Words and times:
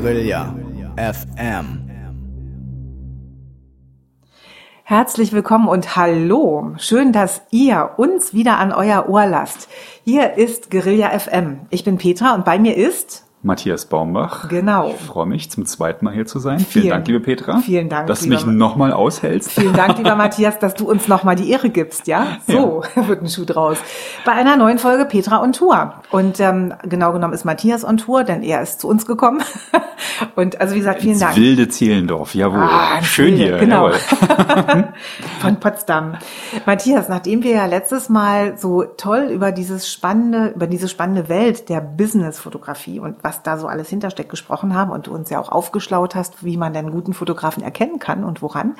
Guerilla 0.00 0.54
FM. 0.96 1.90
Herzlich 4.82 5.34
willkommen 5.34 5.68
und 5.68 5.94
hallo. 5.94 6.72
Schön, 6.78 7.12
dass 7.12 7.42
ihr 7.50 7.90
uns 7.98 8.32
wieder 8.32 8.56
an 8.58 8.72
euer 8.72 9.10
Ohr 9.10 9.26
lasst. 9.26 9.68
Hier 10.02 10.38
ist 10.38 10.70
Guerilla 10.70 11.10
FM. 11.18 11.66
Ich 11.68 11.84
bin 11.84 11.98
Petra 11.98 12.34
und 12.34 12.46
bei 12.46 12.58
mir 12.58 12.78
ist 12.78 13.26
Matthias 13.42 13.86
Baumbach. 13.86 14.48
Genau. 14.48 14.90
Ich 14.98 15.06
freue 15.06 15.24
mich, 15.24 15.50
zum 15.50 15.64
zweiten 15.64 16.04
Mal 16.04 16.12
hier 16.12 16.26
zu 16.26 16.38
sein. 16.38 16.58
Vielen, 16.58 16.70
Vielen- 16.82 16.88
Dank, 16.90 17.06
liebe 17.08 17.20
Petra. 17.20 17.58
Vielen 17.58 17.88
Dank, 17.88 18.06
Dass 18.06 18.20
du 18.20 18.28
mich 18.28 18.44
nochmal 18.44 18.92
aushältst. 18.92 19.52
Vielen 19.52 19.72
Dank, 19.72 19.96
lieber 19.96 20.14
Matthias, 20.16 20.58
dass 20.58 20.74
du 20.74 20.90
uns 20.90 21.08
nochmal 21.08 21.36
die 21.36 21.50
Ehre 21.50 21.70
gibst, 21.70 22.06
ja? 22.06 22.36
So 22.46 22.82
wird 22.94 23.22
ein 23.22 23.28
Schuh 23.28 23.46
draus. 23.46 23.78
Bei 24.26 24.32
einer 24.32 24.56
neuen 24.56 24.78
Folge 24.78 25.06
Petra 25.06 25.42
on 25.42 25.52
Tour. 25.54 25.94
Und 26.10 26.38
ähm, 26.38 26.74
genau 26.82 27.12
genommen 27.12 27.32
ist 27.32 27.44
Matthias 27.46 27.82
on 27.82 27.96
Tour, 27.96 28.24
denn 28.24 28.42
er 28.42 28.60
ist 28.60 28.80
zu 28.80 28.88
uns 28.88 29.06
gekommen. 29.06 29.42
Und 30.36 30.60
also 30.60 30.74
wie 30.74 30.78
gesagt, 30.80 31.00
vielen 31.00 31.12
Ins 31.12 31.20
Dank. 31.20 31.36
wilde 31.36 31.68
Zehlendorf, 31.68 32.34
jawohl. 32.34 32.60
Ah, 32.60 33.02
Schön 33.02 33.38
Wilde, 33.38 33.44
hier, 33.44 33.58
genau. 33.58 33.90
Von 35.40 35.56
Potsdam. 35.60 36.14
Matthias, 36.66 37.08
nachdem 37.08 37.42
wir 37.42 37.52
ja 37.52 37.66
letztes 37.66 38.08
Mal 38.10 38.58
so 38.58 38.82
toll 38.84 39.28
über 39.32 39.52
dieses 39.52 39.90
spannende, 39.90 40.48
über 40.54 40.66
diese 40.66 40.88
spannende 40.88 41.28
Welt 41.28 41.68
der 41.70 41.80
Business-Fotografie 41.80 43.00
und 43.00 43.16
was 43.22 43.29
da 43.38 43.58
so 43.58 43.66
alles 43.66 43.88
hintersteckt 43.88 44.30
gesprochen 44.30 44.74
haben 44.74 44.90
und 44.90 45.06
du 45.06 45.14
uns 45.14 45.30
ja 45.30 45.40
auch 45.40 45.50
aufgeschlaut 45.50 46.14
hast, 46.14 46.44
wie 46.44 46.56
man 46.56 46.72
den 46.72 46.90
guten 46.90 47.14
Fotografen 47.14 47.62
erkennen 47.62 47.98
kann 47.98 48.24
und 48.24 48.42
woran, 48.42 48.74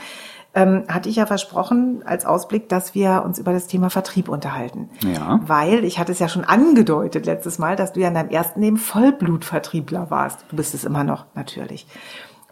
ähm, 0.54 0.84
hatte 0.88 1.08
ich 1.08 1.16
ja 1.16 1.26
versprochen 1.26 2.02
als 2.04 2.26
Ausblick, 2.26 2.68
dass 2.68 2.94
wir 2.94 3.22
uns 3.24 3.38
über 3.38 3.52
das 3.52 3.66
Thema 3.66 3.88
Vertrieb 3.90 4.28
unterhalten. 4.28 4.90
Ja. 5.02 5.40
Weil, 5.42 5.84
ich 5.84 5.98
hatte 5.98 6.12
es 6.12 6.18
ja 6.18 6.28
schon 6.28 6.44
angedeutet 6.44 7.26
letztes 7.26 7.58
Mal, 7.58 7.76
dass 7.76 7.92
du 7.92 8.00
ja 8.00 8.08
in 8.08 8.14
deinem 8.14 8.30
ersten 8.30 8.60
Leben 8.60 8.76
Vollblutvertriebler 8.76 10.10
warst. 10.10 10.44
Du 10.48 10.56
bist 10.56 10.74
es 10.74 10.84
immer 10.84 11.04
noch, 11.04 11.26
natürlich. 11.34 11.86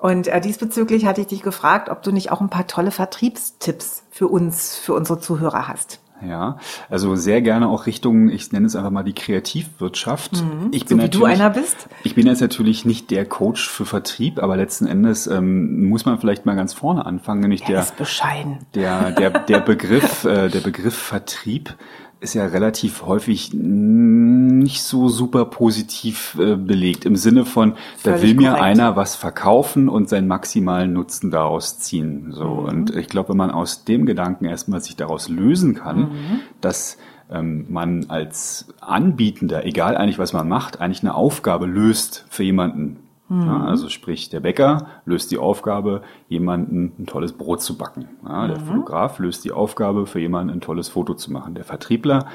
Und 0.00 0.28
äh, 0.28 0.40
diesbezüglich 0.40 1.06
hatte 1.06 1.22
ich 1.22 1.26
dich 1.26 1.42
gefragt, 1.42 1.88
ob 1.88 2.02
du 2.02 2.12
nicht 2.12 2.30
auch 2.30 2.40
ein 2.40 2.50
paar 2.50 2.68
tolle 2.68 2.92
Vertriebstipps 2.92 4.04
für 4.10 4.28
uns, 4.28 4.76
für 4.76 4.94
unsere 4.94 5.18
Zuhörer 5.18 5.66
hast. 5.66 6.00
Ja, 6.26 6.58
also 6.90 7.14
sehr 7.16 7.42
gerne 7.42 7.68
auch 7.68 7.86
Richtung, 7.86 8.28
ich 8.28 8.50
nenne 8.52 8.66
es 8.66 8.74
einfach 8.74 8.90
mal 8.90 9.02
die 9.04 9.14
Kreativwirtschaft. 9.14 10.32
Ich 10.72 10.84
Mhm. 10.84 10.88
So 10.88 10.98
wie 10.98 11.08
du 11.08 11.24
einer 11.24 11.50
bist? 11.50 11.88
Ich 12.02 12.14
bin 12.14 12.26
jetzt 12.26 12.40
natürlich 12.40 12.84
nicht 12.84 13.10
der 13.10 13.24
Coach 13.24 13.68
für 13.68 13.84
Vertrieb, 13.86 14.42
aber 14.42 14.56
letzten 14.56 14.86
Endes 14.86 15.26
ähm, 15.26 15.88
muss 15.88 16.04
man 16.06 16.18
vielleicht 16.18 16.46
mal 16.46 16.56
ganz 16.56 16.72
vorne 16.74 17.06
anfangen, 17.06 17.40
nämlich 17.40 17.60
Der 17.62 17.68
der, 17.76 17.80
ist 17.82 17.96
bescheiden. 17.96 18.58
der, 18.74 19.12
der, 19.12 19.30
der 19.30 19.60
Begriff, 19.60 20.24
äh, 20.24 20.48
der 20.48 20.60
Begriff 20.60 20.96
Vertrieb 20.96 21.74
ist 22.20 22.34
ja 22.34 22.46
relativ 22.46 23.02
häufig 23.06 23.52
nicht 23.54 24.82
so 24.82 25.08
super 25.08 25.44
positiv 25.44 26.36
äh, 26.40 26.56
belegt. 26.56 27.04
Im 27.04 27.16
Sinne 27.16 27.44
von, 27.44 27.74
da 28.02 28.12
Völlig 28.16 28.22
will 28.22 28.34
mir 28.34 28.48
korrekt. 28.50 28.64
einer 28.64 28.96
was 28.96 29.14
verkaufen 29.14 29.88
und 29.88 30.08
seinen 30.08 30.26
maximalen 30.28 30.92
Nutzen 30.92 31.30
daraus 31.30 31.78
ziehen. 31.78 32.32
So. 32.32 32.44
Mhm. 32.48 32.64
Und 32.68 32.96
ich 32.96 33.08
glaube, 33.08 33.30
wenn 33.30 33.36
man 33.36 33.50
aus 33.50 33.84
dem 33.84 34.04
Gedanken 34.04 34.46
erstmal 34.46 34.80
sich 34.80 34.96
daraus 34.96 35.28
lösen 35.28 35.74
kann, 35.74 35.98
Mhm. 35.98 36.40
dass 36.60 36.98
ähm, 37.30 37.66
man 37.68 38.06
als 38.08 38.66
Anbietender, 38.80 39.64
egal 39.66 39.96
eigentlich 39.96 40.18
was 40.18 40.32
man 40.32 40.48
macht, 40.48 40.80
eigentlich 40.80 41.02
eine 41.02 41.14
Aufgabe 41.14 41.66
löst 41.66 42.24
für 42.30 42.42
jemanden. 42.42 42.96
Mhm. 43.28 43.42
Ja, 43.46 43.64
also 43.64 43.88
sprich, 43.88 44.30
der 44.30 44.40
Bäcker 44.40 44.86
löst 45.04 45.30
die 45.30 45.38
Aufgabe, 45.38 46.02
jemanden 46.28 46.92
ein 46.98 47.06
tolles 47.06 47.32
Brot 47.32 47.62
zu 47.62 47.76
backen. 47.76 48.08
Ja, 48.26 48.44
Mhm. 48.44 48.48
der 48.48 48.60
Fotograf 48.60 49.18
löst 49.18 49.44
die 49.44 49.52
Aufgabe, 49.52 50.06
für 50.06 50.20
jemanden 50.20 50.52
ein 50.52 50.60
tolles 50.60 50.88
Foto 50.88 51.14
zu 51.14 51.32
machen. 51.32 51.54
Der 51.54 51.64
Vertriebler, 51.64 52.26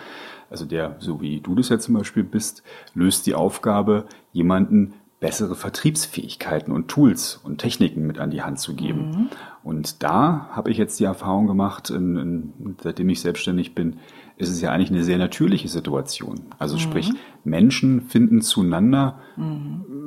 also 0.50 0.66
der, 0.66 0.96
so 1.00 1.20
wie 1.22 1.40
du 1.42 1.56
das 1.56 1.70
jetzt 1.70 1.86
zum 1.86 1.96
Beispiel 1.96 2.24
bist, 2.24 2.64
löst 2.94 3.26
die 3.26 3.34
Aufgabe, 3.36 4.06
jemanden 4.32 4.94
bessere 5.20 5.56
Vertriebsfähigkeiten 5.56 6.74
und 6.74 6.90
Tools 6.90 7.40
und 7.44 7.58
Techniken 7.59 8.06
mit 8.06 8.20
an 8.20 8.30
die 8.30 8.42
Hand 8.42 8.59
zu 8.59 8.76
geben. 8.76 9.30
Und 9.63 10.03
da 10.03 10.50
habe 10.51 10.72
ich 10.72 10.78
jetzt 10.78 11.00
die 11.00 11.06
Erfahrung 11.06 11.47
gemacht, 11.47 11.90
in, 11.90 12.18
in, 12.18 12.75
seitdem 12.81 13.09
ich 13.09 13.22
selbstständig 13.22 13.74
bin, 13.74 13.97
ist 14.35 14.50
es 14.50 14.62
ja 14.62 14.72
eigentlich 14.72 14.90
eine 14.91 15.03
sehr 15.03 15.18
natürliche 15.18 15.69
Situation. 15.69 16.41
Also 16.59 16.78
sprich, 16.78 17.12
Menschen 17.44 18.02
finden 18.02 18.41
zueinander, 18.41 19.19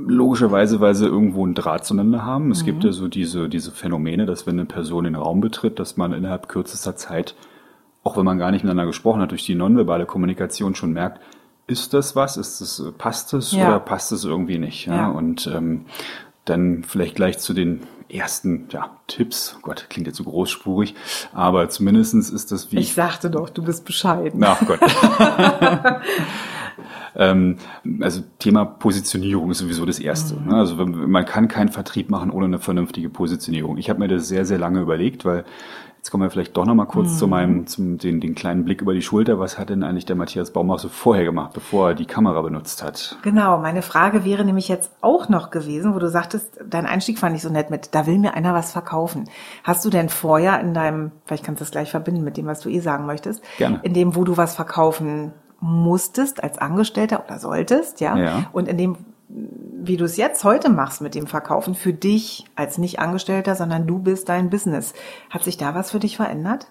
logischerweise, 0.06 0.80
weil 0.80 0.94
sie 0.94 1.06
irgendwo 1.06 1.44
einen 1.44 1.54
Draht 1.54 1.84
zueinander 1.84 2.24
haben. 2.24 2.50
Es 2.50 2.64
gibt 2.64 2.84
ja 2.84 2.92
so 2.92 3.08
diese, 3.08 3.48
diese 3.48 3.70
Phänomene, 3.70 4.26
dass 4.26 4.46
wenn 4.46 4.58
eine 4.58 4.66
Person 4.66 5.04
den 5.04 5.14
Raum 5.14 5.40
betritt, 5.40 5.78
dass 5.78 5.96
man 5.96 6.12
innerhalb 6.12 6.48
kürzester 6.48 6.96
Zeit, 6.96 7.34
auch 8.02 8.16
wenn 8.16 8.24
man 8.24 8.38
gar 8.38 8.50
nicht 8.50 8.62
miteinander 8.62 8.86
gesprochen 8.86 9.20
hat, 9.20 9.30
durch 9.30 9.46
die 9.46 9.54
nonverbale 9.54 10.06
Kommunikation 10.06 10.74
schon 10.74 10.92
merkt, 10.92 11.20
ist 11.66 11.94
das 11.94 12.14
was? 12.14 12.36
Ist 12.36 12.60
das, 12.60 12.78
äh, 12.80 12.92
passt 12.92 13.34
es 13.34 13.52
Ja. 13.52 13.68
oder 13.68 13.80
passt 13.80 14.12
es 14.12 14.24
irgendwie 14.24 14.58
nicht? 14.58 14.86
Ja. 14.86 14.96
Ja. 14.96 15.08
Und 15.08 15.50
ähm, 15.52 15.86
dann 16.44 16.84
vielleicht 16.84 17.16
gleich 17.16 17.38
zu 17.38 17.54
den 17.54 17.80
ersten 18.08 18.68
ja, 18.70 18.90
Tipps. 19.06 19.58
Gott, 19.62 19.86
klingt 19.88 20.06
jetzt 20.06 20.16
so 20.16 20.24
großspurig, 20.24 20.94
aber 21.32 21.68
zumindestens 21.68 22.30
ist 22.30 22.52
das 22.52 22.72
wie 22.72 22.78
Ich 22.78 22.94
sagte 22.94 23.30
doch, 23.30 23.50
du 23.50 23.62
bist 23.62 23.84
bescheiden. 23.84 24.42
Ach 24.44 24.60
Gott. 24.66 24.80
ähm, 27.16 27.56
also 28.00 28.22
Thema 28.38 28.64
Positionierung 28.64 29.50
ist 29.50 29.58
sowieso 29.58 29.84
das 29.84 29.98
Erste. 29.98 30.36
Mhm. 30.36 30.48
Ne? 30.48 30.56
Also 30.56 30.76
man 30.76 31.24
kann 31.24 31.48
keinen 31.48 31.70
Vertrieb 31.70 32.10
machen 32.10 32.30
ohne 32.30 32.46
eine 32.46 32.58
vernünftige 32.58 33.10
Positionierung. 33.10 33.78
Ich 33.78 33.90
habe 33.90 34.00
mir 34.00 34.08
das 34.08 34.28
sehr, 34.28 34.44
sehr 34.44 34.58
lange 34.58 34.80
überlegt, 34.80 35.24
weil 35.24 35.44
jetzt 36.06 36.12
kommen 36.12 36.22
wir 36.22 36.30
vielleicht 36.30 36.56
doch 36.56 36.64
noch 36.66 36.74
mal 36.76 36.84
kurz 36.86 37.10
Mhm. 37.14 37.16
zu 37.16 37.26
meinem, 37.26 37.66
zum 37.66 37.98
den, 37.98 38.20
den 38.20 38.36
kleinen 38.36 38.64
Blick 38.64 38.80
über 38.80 38.94
die 38.94 39.02
Schulter. 39.02 39.40
Was 39.40 39.58
hat 39.58 39.70
denn 39.70 39.82
eigentlich 39.82 40.06
der 40.06 40.14
Matthias 40.14 40.52
Baumach 40.52 40.78
so 40.78 40.88
vorher 40.88 41.24
gemacht, 41.24 41.50
bevor 41.52 41.88
er 41.88 41.94
die 41.96 42.04
Kamera 42.06 42.42
benutzt 42.42 42.84
hat? 42.84 43.18
Genau, 43.22 43.58
meine 43.58 43.82
Frage 43.82 44.24
wäre 44.24 44.44
nämlich 44.44 44.68
jetzt 44.68 44.92
auch 45.00 45.28
noch 45.28 45.50
gewesen, 45.50 45.96
wo 45.96 45.98
du 45.98 46.08
sagtest, 46.08 46.60
dein 46.64 46.86
Einstieg 46.86 47.18
fand 47.18 47.34
ich 47.34 47.42
so 47.42 47.48
nett 47.50 47.70
mit, 47.70 47.92
da 47.92 48.06
will 48.06 48.18
mir 48.18 48.34
einer 48.34 48.54
was 48.54 48.70
verkaufen. 48.70 49.24
Hast 49.64 49.84
du 49.84 49.90
denn 49.90 50.08
vorher 50.08 50.60
in 50.60 50.74
deinem, 50.74 51.10
vielleicht 51.24 51.42
kannst 51.44 51.60
du 51.60 51.64
das 51.64 51.72
gleich 51.72 51.90
verbinden 51.90 52.22
mit 52.22 52.36
dem, 52.36 52.46
was 52.46 52.60
du 52.60 52.68
eh 52.68 52.78
sagen 52.78 53.04
möchtest, 53.06 53.42
Gerne. 53.58 53.80
in 53.82 53.92
dem, 53.92 54.14
wo 54.14 54.22
du 54.22 54.36
was 54.36 54.54
verkaufen 54.54 55.32
musstest 55.58 56.40
als 56.44 56.58
Angestellter 56.58 57.24
oder 57.26 57.40
solltest, 57.40 58.00
ja, 58.00 58.16
Ja. 58.16 58.44
und 58.52 58.68
in 58.68 58.78
dem, 58.78 58.96
wie 59.28 59.96
du 59.96 60.04
es 60.04 60.16
jetzt 60.16 60.44
heute 60.44 60.68
machst 60.68 61.00
mit 61.00 61.14
dem 61.14 61.26
Verkaufen 61.26 61.74
für 61.74 61.92
dich 61.92 62.44
als 62.54 62.78
nicht 62.78 62.98
Angestellter, 62.98 63.54
sondern 63.54 63.86
du 63.86 63.98
bist 63.98 64.28
dein 64.28 64.50
Business. 64.50 64.94
Hat 65.30 65.44
sich 65.44 65.56
da 65.56 65.74
was 65.74 65.90
für 65.90 65.98
dich 65.98 66.16
verändert? 66.16 66.68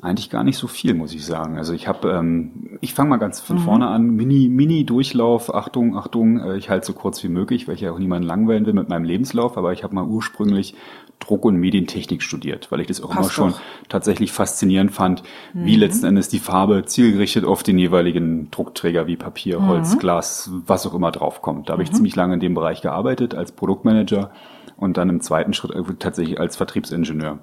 Eigentlich 0.00 0.30
gar 0.30 0.44
nicht 0.44 0.58
so 0.58 0.68
viel, 0.68 0.94
muss 0.94 1.12
ich 1.12 1.26
sagen. 1.26 1.58
Also 1.58 1.72
ich 1.72 1.88
habe, 1.88 2.10
ähm, 2.12 2.78
ich 2.80 2.94
fange 2.94 3.10
mal 3.10 3.16
ganz 3.16 3.40
von 3.40 3.58
vorne 3.58 3.88
an, 3.88 4.10
Mini, 4.10 4.48
Mini 4.48 4.84
Durchlauf. 4.84 5.52
Achtung, 5.52 5.96
Achtung, 5.96 6.38
äh, 6.38 6.56
ich 6.56 6.70
halte 6.70 6.86
so 6.86 6.92
kurz 6.92 7.24
wie 7.24 7.28
möglich, 7.28 7.66
weil 7.66 7.74
ich 7.74 7.80
ja 7.80 7.90
auch 7.90 7.98
niemanden 7.98 8.28
langweilen 8.28 8.64
will 8.64 8.74
mit 8.74 8.88
meinem 8.88 9.02
Lebenslauf. 9.02 9.58
Aber 9.58 9.72
ich 9.72 9.82
habe 9.82 9.96
mal 9.96 10.04
ursprünglich 10.04 10.76
Druck- 11.18 11.44
und 11.44 11.56
Medientechnik 11.56 12.22
studiert, 12.22 12.70
weil 12.70 12.80
ich 12.80 12.86
das 12.86 13.02
auch 13.02 13.10
immer 13.10 13.22
Passt 13.22 13.32
schon 13.32 13.50
doch. 13.50 13.60
tatsächlich 13.88 14.30
faszinierend 14.30 14.92
fand, 14.92 15.24
wie 15.52 15.74
letzten 15.74 16.06
Endes 16.06 16.28
die 16.28 16.38
Farbe 16.38 16.84
zielgerichtet 16.84 17.44
auf 17.44 17.64
den 17.64 17.76
jeweiligen 17.76 18.52
Druckträger 18.52 19.08
wie 19.08 19.16
Papier, 19.16 19.66
Holz, 19.66 19.98
Glas, 19.98 20.48
was 20.64 20.86
auch 20.86 20.94
immer 20.94 21.10
draufkommt. 21.10 21.68
Da 21.68 21.72
habe 21.72 21.82
ich 21.82 21.90
ziemlich 21.90 22.14
lange 22.14 22.34
in 22.34 22.40
dem 22.40 22.54
Bereich 22.54 22.82
gearbeitet 22.82 23.34
als 23.34 23.50
Produktmanager 23.50 24.30
und 24.76 24.96
dann 24.96 25.08
im 25.08 25.20
zweiten 25.20 25.54
Schritt 25.54 25.72
tatsächlich 25.98 26.38
als 26.38 26.56
Vertriebsingenieur. 26.56 27.40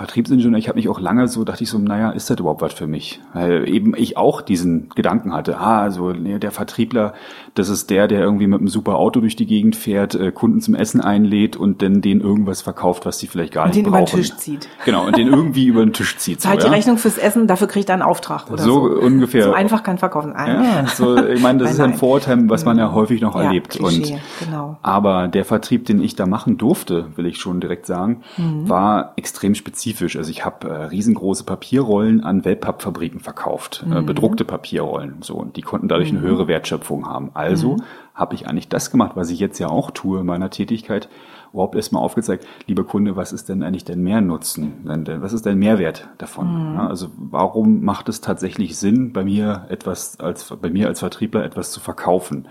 Vertriebsingenieur, 0.00 0.58
ich 0.58 0.66
habe 0.68 0.76
mich 0.78 0.88
auch 0.88 0.98
lange 0.98 1.28
so, 1.28 1.44
dachte 1.44 1.62
ich 1.62 1.68
so, 1.68 1.76
naja, 1.78 2.10
ist 2.12 2.30
das 2.30 2.40
überhaupt 2.40 2.62
was 2.62 2.72
für 2.72 2.86
mich? 2.86 3.20
Weil 3.34 3.68
eben 3.68 3.92
ich 3.94 4.16
auch 4.16 4.40
diesen 4.40 4.88
Gedanken 4.88 5.34
hatte, 5.34 5.58
ah, 5.58 5.82
also 5.82 6.12
nee, 6.12 6.38
der 6.38 6.52
Vertriebler, 6.52 7.12
das 7.54 7.68
ist 7.68 7.90
der, 7.90 8.08
der 8.08 8.20
irgendwie 8.20 8.46
mit 8.46 8.60
einem 8.60 8.68
super 8.68 8.96
Auto 8.96 9.20
durch 9.20 9.36
die 9.36 9.44
Gegend 9.44 9.76
fährt, 9.76 10.14
äh, 10.14 10.32
Kunden 10.32 10.62
zum 10.62 10.74
Essen 10.74 11.02
einlädt 11.02 11.54
und 11.54 11.82
dann 11.82 12.00
denen 12.00 12.22
irgendwas 12.22 12.62
verkauft, 12.62 13.04
was 13.04 13.18
sie 13.18 13.26
vielleicht 13.26 13.52
gar 13.52 13.64
Und 13.64 13.74
nicht 13.74 13.80
den 13.84 13.88
über 13.88 13.98
den 13.98 14.06
brauchen. 14.06 14.16
Tisch 14.20 14.34
zieht. 14.36 14.68
Genau, 14.86 15.06
und 15.06 15.18
den 15.18 15.28
irgendwie 15.34 15.66
über 15.66 15.84
den 15.84 15.92
Tisch 15.92 16.16
zieht. 16.16 16.40
Zahlt 16.40 16.62
so, 16.62 16.68
die 16.68 16.70
ja? 16.72 16.76
Rechnung 16.78 16.96
fürs 16.96 17.18
Essen, 17.18 17.46
dafür 17.46 17.66
kriegt 17.68 17.90
er 17.90 17.92
einen 17.92 18.02
Auftrag 18.02 18.50
oder 18.50 18.62
so. 18.62 18.88
So 18.88 19.00
ungefähr. 19.04 19.44
So 19.44 19.52
einfach 19.52 19.82
kann 19.82 19.98
verkaufen. 19.98 20.32
Ja, 20.34 20.86
so, 20.86 21.14
ich 21.22 21.42
meine, 21.42 21.58
das 21.58 21.68
Nein, 21.68 21.74
ist 21.74 21.80
ein 21.80 21.90
nein. 21.90 21.98
Vorurteil, 21.98 22.48
was 22.48 22.64
man 22.64 22.78
ja 22.78 22.92
häufig 22.94 23.20
noch 23.20 23.34
Ja, 23.34 23.42
erlebt. 23.42 23.68
Klischee, 23.68 24.14
und, 24.14 24.20
genau. 24.46 24.78
Aber 24.80 25.28
der 25.28 25.44
Vertrieb, 25.44 25.84
den 25.84 26.02
ich 26.02 26.16
da 26.16 26.24
machen 26.24 26.56
durfte, 26.56 27.08
will 27.16 27.26
ich 27.26 27.36
schon 27.38 27.60
direkt 27.60 27.84
sagen, 27.84 28.22
Mhm. 28.38 28.66
war 28.66 29.12
extrem 29.16 29.54
spezifisch. 29.54 29.89
Also 29.98 30.30
ich 30.30 30.44
habe 30.44 30.68
äh, 30.68 30.72
riesengroße 30.84 31.44
Papierrollen 31.44 32.22
an 32.22 32.44
Wellpappfabriken 32.44 33.20
verkauft, 33.20 33.84
Mhm. 33.86 33.92
äh, 33.96 34.02
bedruckte 34.02 34.44
Papierrollen. 34.44 35.16
So, 35.22 35.34
und 35.34 35.56
die 35.56 35.62
konnten 35.62 35.88
dadurch 35.88 36.10
eine 36.10 36.20
höhere 36.20 36.48
Wertschöpfung 36.48 37.06
haben. 37.06 37.30
Also 37.34 37.76
Mhm. 37.76 37.82
habe 38.14 38.34
ich 38.34 38.46
eigentlich 38.48 38.68
das 38.68 38.90
gemacht, 38.90 39.12
was 39.14 39.30
ich 39.30 39.40
jetzt 39.40 39.58
ja 39.58 39.68
auch 39.68 39.90
tue 39.90 40.20
in 40.20 40.26
meiner 40.26 40.50
Tätigkeit, 40.50 41.08
überhaupt 41.52 41.74
erstmal 41.74 42.02
aufgezeigt, 42.02 42.46
lieber 42.68 42.84
Kunde, 42.84 43.16
was 43.16 43.32
ist 43.32 43.48
denn 43.48 43.62
eigentlich 43.64 43.84
dein 43.84 44.02
Mehrnutzen? 44.02 44.72
Was 45.20 45.32
ist 45.32 45.46
dein 45.46 45.58
Mehrwert 45.58 46.08
davon? 46.18 46.74
Ja, 46.76 46.86
also 46.86 47.08
warum 47.18 47.82
macht 47.82 48.08
es 48.08 48.20
tatsächlich 48.20 48.76
Sinn, 48.78 49.12
bei 49.12 49.24
mir 49.24 49.66
etwas 49.68 50.20
als 50.20 50.44
bei 50.62 50.70
mir 50.70 50.86
als 50.86 51.00
Vertriebler 51.00 51.44
etwas 51.44 51.72
zu 51.72 51.80
verkaufen, 51.80 52.46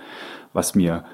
was 0.51 0.75
mir 0.75 1.06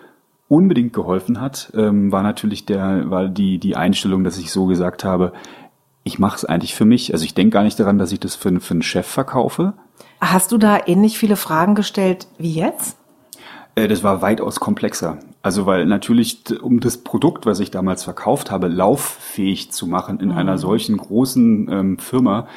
unbedingt 0.47 0.93
geholfen 0.93 1.41
hat, 1.41 1.71
ähm, 1.75 2.11
war 2.11 2.21
natürlich 2.21 2.65
der, 2.65 3.09
war 3.09 3.27
die, 3.27 3.57
die 3.57 3.75
Einstellung, 3.75 4.23
dass 4.23 4.37
ich 4.37 4.51
so 4.51 4.65
gesagt 4.67 5.03
habe, 5.03 5.33
ich 6.05 6.17
mache 6.19 6.37
es 6.37 6.45
eigentlich 6.45 6.75
für 6.75 6.85
mich. 6.85 7.11
Also 7.11 7.25
ich 7.25 7.33
denke 7.33 7.55
gar 7.55 7.63
nicht 7.63 7.77
daran, 7.79 7.97
dass 7.97 8.13
ich 8.13 8.21
das 8.21 8.35
für, 8.35 8.61
für 8.61 8.75
einen 8.75 8.83
Chef 8.83 9.07
verkaufe. 9.07 9.73
Hast 10.21 10.53
du 10.53 10.57
da 10.57 10.79
ähnlich 10.85 11.17
viele 11.17 11.35
Fragen 11.35 11.75
gestellt 11.75 12.27
wie 12.37 12.53
jetzt? 12.53 12.97
Äh, 13.73 13.87
Das 13.87 14.03
war 14.03 14.21
weitaus 14.21 14.59
komplexer. 14.59 15.17
Also 15.41 15.65
weil 15.65 15.87
natürlich, 15.87 16.43
um 16.61 16.79
das 16.79 16.99
Produkt, 16.99 17.47
was 17.47 17.59
ich 17.59 17.71
damals 17.71 18.03
verkauft 18.03 18.51
habe, 18.51 18.67
lauffähig 18.67 19.71
zu 19.71 19.87
machen 19.87 20.19
in 20.19 20.31
einer 20.31 20.59
solchen 20.59 20.97
großen 20.97 21.69
ähm, 21.71 21.97
Firma, 21.97 22.47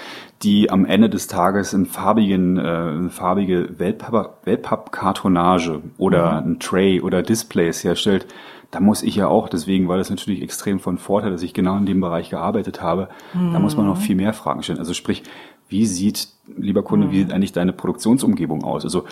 die 0.43 0.69
am 0.71 0.85
Ende 0.85 1.09
des 1.09 1.27
Tages 1.27 1.73
in 1.73 1.87
farbigen, 1.87 2.59
äh, 2.59 2.61
eine 2.61 3.09
farbige 3.11 3.79
Wellpapp-Kartonage 3.79 5.81
oder 5.97 6.43
ein 6.43 6.61
Tray 6.61 7.01
oder 7.01 7.23
Displays 7.23 7.83
herstellt, 7.83 8.27
da 8.71 8.81
muss 8.81 9.03
ich 9.03 9.17
ja 9.17 9.29
auch, 9.29 9.49
deswegen 9.49 9.89
war 9.89 9.97
das 9.97 10.11
natürlich 10.11 10.43
extrem 10.43 10.79
von 10.79 10.99
Vorteil, 10.99 11.31
dass 11.31 11.43
ich 11.43 11.55
genau 11.55 11.77
in 11.79 11.87
dem 11.87 12.01
Bereich 12.01 12.29
gearbeitet 12.29 12.83
habe. 12.83 13.09
Da 13.33 13.59
muss 13.59 13.77
man 13.77 13.87
noch 13.87 13.97
viel 13.97 14.15
mehr 14.15 14.35
Fragen 14.35 14.63
stellen. 14.63 14.79
Also 14.79 14.93
sprich, 14.93 15.23
wie 15.69 15.87
sieht, 15.87 16.29
lieber 16.57 16.83
Kunde, 16.83 17.11
wie 17.11 17.19
sieht 17.21 17.33
eigentlich 17.33 17.53
deine 17.53 17.73
Produktionsumgebung 17.73 18.65
aus? 18.65 18.85
Also 18.85 19.05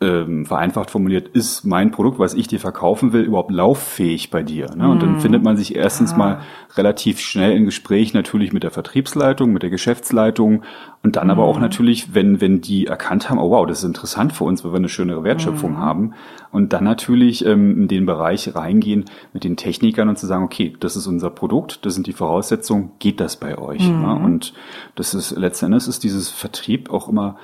ähm, 0.00 0.46
vereinfacht 0.46 0.90
formuliert, 0.90 1.26
ist 1.28 1.64
mein 1.64 1.90
Produkt, 1.90 2.20
was 2.20 2.34
ich 2.34 2.46
dir 2.46 2.60
verkaufen 2.60 3.12
will, 3.12 3.22
überhaupt 3.22 3.50
lauffähig 3.50 4.30
bei 4.30 4.44
dir? 4.44 4.70
Ne? 4.76 4.88
Und 4.88 5.02
dann 5.02 5.18
findet 5.18 5.42
man 5.42 5.56
sich 5.56 5.74
erstens 5.74 6.16
mal 6.16 6.40
relativ 6.76 7.18
schnell 7.18 7.56
in 7.56 7.64
Gespräch 7.64 8.14
natürlich 8.14 8.52
mit 8.52 8.62
der 8.62 8.70
Vertriebsleitung, 8.70 9.52
mit 9.52 9.64
der 9.64 9.70
Geschäftsleitung 9.70 10.62
und 11.02 11.16
dann 11.16 11.30
aber 11.30 11.42
auch 11.42 11.58
natürlich, 11.58 12.14
wenn, 12.14 12.40
wenn 12.40 12.60
die 12.60 12.86
erkannt 12.86 13.28
haben, 13.28 13.38
oh 13.38 13.50
wow, 13.50 13.66
das 13.66 13.78
ist 13.78 13.84
interessant 13.84 14.32
für 14.32 14.44
uns, 14.44 14.64
weil 14.64 14.72
wir 14.72 14.76
eine 14.76 14.88
schönere 14.88 15.24
Wertschöpfung 15.24 15.78
haben 15.78 16.12
und 16.52 16.72
dann 16.72 16.84
natürlich 16.84 17.44
ähm, 17.44 17.82
in 17.82 17.88
den 17.88 18.06
Bereich 18.06 18.54
reingehen 18.54 19.06
mit 19.32 19.42
den 19.42 19.56
Technikern 19.56 20.08
und 20.08 20.16
zu 20.16 20.26
sagen, 20.26 20.44
okay, 20.44 20.76
das 20.78 20.94
ist 20.94 21.08
unser 21.08 21.30
Produkt, 21.30 21.84
das 21.84 21.94
sind 21.94 22.06
die 22.06 22.12
Voraussetzungen, 22.12 22.92
geht 23.00 23.18
das 23.18 23.36
bei 23.36 23.58
euch? 23.58 23.88
Ne? 23.88 24.14
Und 24.14 24.54
das 24.94 25.12
ist 25.14 25.32
letzten 25.32 25.66
Endes 25.66 25.88
ist 25.88 26.04
dieses 26.04 26.30
Vertrieb 26.30 26.90
auch 26.90 27.08
immer 27.08 27.36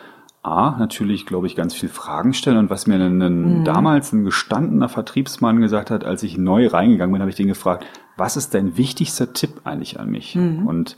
A, 0.44 0.76
natürlich, 0.78 1.24
glaube 1.24 1.46
ich, 1.46 1.56
ganz 1.56 1.74
viel 1.74 1.88
Fragen 1.88 2.34
stellen. 2.34 2.58
Und 2.58 2.70
was 2.70 2.86
mir 2.86 2.96
ein, 2.96 3.20
ein, 3.22 3.64
damals 3.64 4.12
ein 4.12 4.24
gestandener 4.24 4.88
Vertriebsmann 4.88 5.60
gesagt 5.60 5.90
hat, 5.90 6.04
als 6.04 6.22
ich 6.22 6.36
neu 6.36 6.66
reingegangen 6.66 7.12
bin, 7.12 7.22
habe 7.22 7.30
ich 7.30 7.36
den 7.36 7.48
gefragt, 7.48 7.86
was 8.16 8.36
ist 8.36 8.54
dein 8.54 8.76
wichtigster 8.76 9.32
Tipp 9.32 9.62
eigentlich 9.64 9.98
an 9.98 10.10
mich? 10.10 10.36
Und 10.36 10.96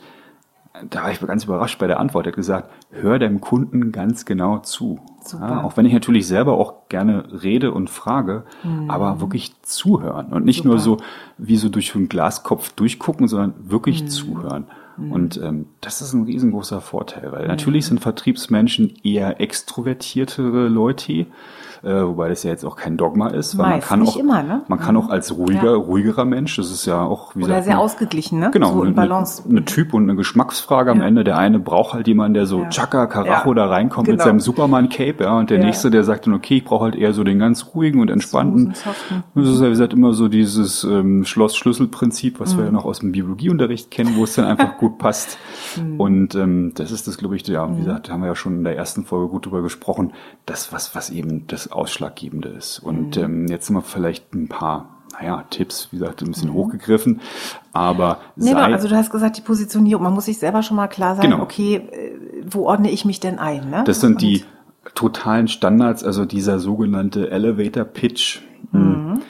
da 0.91 1.05
war 1.05 1.11
ich 1.11 1.21
ganz 1.21 1.45
überrascht 1.45 1.79
bei 1.79 1.87
der 1.87 2.01
Antwort. 2.01 2.27
Er 2.27 2.31
hat 2.31 2.37
gesagt, 2.37 2.71
hör 2.91 3.19
deinem 3.19 3.41
Kunden 3.41 3.93
ganz 3.93 4.25
genau 4.25 4.59
zu. 4.59 5.01
Super. 5.25 5.49
Ja, 5.49 5.63
auch 5.63 5.77
wenn 5.77 5.87
ich 5.87 5.93
natürlich 5.93 6.27
selber 6.27 6.55
auch 6.55 6.89
gerne 6.89 7.43
rede 7.43 7.73
und 7.73 7.89
frage, 7.89 8.45
aber 8.89 9.21
wirklich 9.21 9.61
zuhören 9.63 10.33
und 10.33 10.45
nicht 10.45 10.65
nur 10.65 10.79
so 10.79 10.99
wie 11.39 11.57
so 11.57 11.69
durch 11.69 11.95
einen 11.95 12.09
Glaskopf 12.09 12.73
durchgucken, 12.73 13.29
sondern 13.29 13.55
wirklich 13.71 14.09
zuhören. 14.09 14.67
Und 15.11 15.41
ähm, 15.43 15.67
das 15.81 16.01
ist 16.01 16.13
ein 16.13 16.25
riesengroßer 16.25 16.81
Vorteil, 16.81 17.31
weil 17.33 17.47
natürlich 17.47 17.87
sind 17.87 18.01
Vertriebsmenschen 18.01 18.95
eher 19.03 19.41
extrovertiertere 19.41 20.69
Leute, 20.69 21.27
äh, 21.83 21.93
wobei 22.03 22.29
das 22.29 22.43
ja 22.43 22.51
jetzt 22.51 22.65
auch 22.65 22.77
kein 22.77 22.97
Dogma 22.97 23.29
ist, 23.29 23.57
weil 23.59 23.67
man 23.67 23.75
Meist, 23.77 23.89
kann 23.89 24.01
nicht 24.01 24.09
auch 24.11 24.17
immer, 24.17 24.43
ne? 24.43 24.63
man 24.69 24.79
kann 24.79 24.97
auch 24.97 25.09
als 25.11 25.37
ruhiger, 25.37 25.73
Ja. 25.73 25.75
ruhigerer 25.77 26.25
Mensch, 26.25 26.57
das 26.57 26.71
ist 26.71 26.87
ja 26.87 27.03
auch 27.03 27.35
wie 27.37 27.45
Oder 27.45 27.55
sagt 27.55 27.65
sehr 27.65 27.75
man, 27.77 27.85
ausgeglichen, 27.85 28.39
ne? 28.41 28.51
Genau, 28.53 28.73
So 28.73 28.81
in 28.83 28.87
eine, 28.89 28.95
Balance. 28.97 29.43
eine 29.49 29.65
Typ- 29.65 29.95
und 29.95 30.05
eine 30.05 30.17
Geschmacksfrage 30.17 30.91
am 30.91 30.99
Ja. 31.01 31.07
Ende. 31.07 31.25
Der 31.25 31.39
eine 31.39 31.59
braucht 31.59 31.95
halt 31.95 32.07
jemanden, 32.09 32.35
der 32.35 32.47
so 32.47 32.63
Ja. 32.63 32.69
Chaka, 32.71 33.07
Karacho 33.07 33.55
da 33.55 33.67
reinkommt 33.67 34.09
mit 34.09 34.17
Genau. 34.19 34.25
seinem 34.25 34.41
Superman-Cape, 34.41 35.25
ja, 35.25 35.39
und 35.39 35.51
der 35.51 35.59
nächste, 35.59 35.91
der 35.91 36.05
sagt 36.05 36.27
dann, 36.27 36.35
okay, 36.35 36.59
ich 36.59 36.65
brauche 36.65 36.85
halt 36.85 36.97
eher 36.97 37.13
so 37.13 37.25
den 37.25 37.39
ganz 37.39 37.67
ruhigen 37.75 38.01
und 38.01 38.11
entspannten. 38.11 38.75
Das 39.35 39.49
ist 39.49 39.61
ja, 39.61 39.67
wie 39.67 39.71
gesagt, 39.71 39.93
immer 39.93 40.13
so 40.13 40.29
dieses 40.29 40.85
ähm, 40.85 41.25
Schloss-Schlüssel-Prinzip, 41.25 42.41
was 42.41 42.57
wir 42.57 42.61
Mhm. 42.63 42.67
ja 42.67 42.73
noch 42.73 42.85
aus 42.85 43.01
dem 43.01 43.13
Biologieunterricht 43.13 43.91
kennen, 43.91 44.17
wo 44.17 44.25
es 44.25 44.35
dann 44.35 44.45
einfach 44.45 44.77
gut 44.79 44.99
passt. 44.99 45.39
Mhm. 45.77 46.01
Und 46.01 46.35
ähm, 46.35 46.73
das 46.75 46.91
ist 46.91 47.07
das, 47.09 47.19
glaube 47.19 47.37
ich, 47.37 47.47
ja, 47.47 47.71
wie 47.75 47.81
gesagt, 47.81 48.09
da 48.09 48.13
haben 48.13 48.21
wir 48.23 48.29
ja 48.29 48.35
schon 48.35 48.57
in 48.59 48.65
der 48.65 48.77
ersten 48.77 49.05
Folge 49.05 49.29
gut 49.29 49.47
drüber 49.47 49.63
gesprochen, 49.63 50.13
das, 50.47 50.73
was, 50.73 50.95
was 50.95 51.11
eben 51.11 51.47
das 51.47 51.66
Ausschlaggebende 51.73 52.49
ist. 52.51 52.79
Und 52.79 53.17
Mhm. 53.17 53.23
ähm, 53.23 53.47
jetzt 53.49 53.67
sind 53.67 53.77
wir 53.77 53.83
vielleicht 53.83 54.35
ein 54.35 54.49
paar 54.49 54.91
naja, 55.19 55.45
Tipps, 55.49 55.89
wie 55.93 55.99
gesagt, 55.99 56.21
ein 56.21 56.29
bisschen 56.29 56.53
hochgegriffen, 56.53 57.21
aber 57.73 58.19
Mhm. 58.35 58.45
Nee, 58.45 58.51
sei, 58.53 58.63
also 58.65 58.87
du 58.89 58.97
hast 58.97 59.11
gesagt, 59.11 59.39
die 59.39 59.41
Positionierung, 59.41 60.03
man 60.03 60.13
muss 60.13 60.27
sich 60.27 60.39
selber 60.39 60.63
schon 60.63 60.77
mal 60.77 60.89
klar 60.89 61.17
sein, 61.17 61.31
Genau. 61.31 61.43
okay, 61.43 61.77
äh, 61.77 62.45
wo 62.51 62.67
ordne 62.67 62.91
ich 62.91 63.07
mich 63.07 63.19
denn 63.19 63.39
ein? 63.39 63.71
Ne? 63.71 63.83
Das 63.87 64.01
sind 64.03 64.21
die 64.21 64.45
Und- 64.85 64.95
totalen 64.95 65.49
Standards, 65.49 66.05
also 66.05 66.27
dieser 66.27 66.59
sogenannte 66.59 67.31
Elevator 67.31 67.85
Pitch. 67.85 68.41
Mhm. 68.73 69.21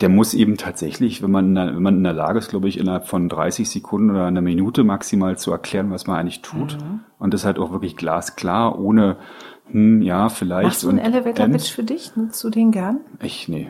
Der 0.00 0.08
muss 0.08 0.32
eben 0.32 0.56
tatsächlich, 0.56 1.22
wenn 1.22 1.30
man, 1.30 1.46
in 1.48 1.54
der- 1.54 1.74
wenn 1.74 1.82
man 1.82 1.96
in 1.98 2.04
der 2.04 2.12
Lage 2.14 2.38
ist, 2.38 2.48
glaube 2.48 2.68
ich, 2.68 2.78
innerhalb 2.78 3.06
von 3.06 3.28
30 3.28 3.68
Sekunden 3.68 4.10
oder 4.10 4.24
einer 4.24 4.40
Minute 4.42 4.84
maximal 4.84 5.36
zu 5.36 5.52
erklären, 5.52 5.90
was 5.90 6.06
man 6.06 6.16
eigentlich 6.18 6.40
tut. 6.40 6.78
Mhm. 6.80 7.00
Und 7.18 7.34
das 7.34 7.44
halt 7.44 7.58
auch 7.58 7.72
wirklich 7.72 7.96
glasklar, 7.96 8.78
ohne, 8.78 9.16
hm, 9.70 10.02
ja, 10.02 10.28
vielleicht. 10.28 10.64
Machst 10.66 10.82
du 10.84 10.88
einen 10.88 10.98
Elevator-Pitch 10.98 11.70
für 11.72 11.82
dich? 11.84 12.16
Nutzt 12.16 12.42
du 12.44 12.50
den 12.50 12.70
gern? 12.70 13.00
Ich, 13.22 13.48
nee. 13.48 13.68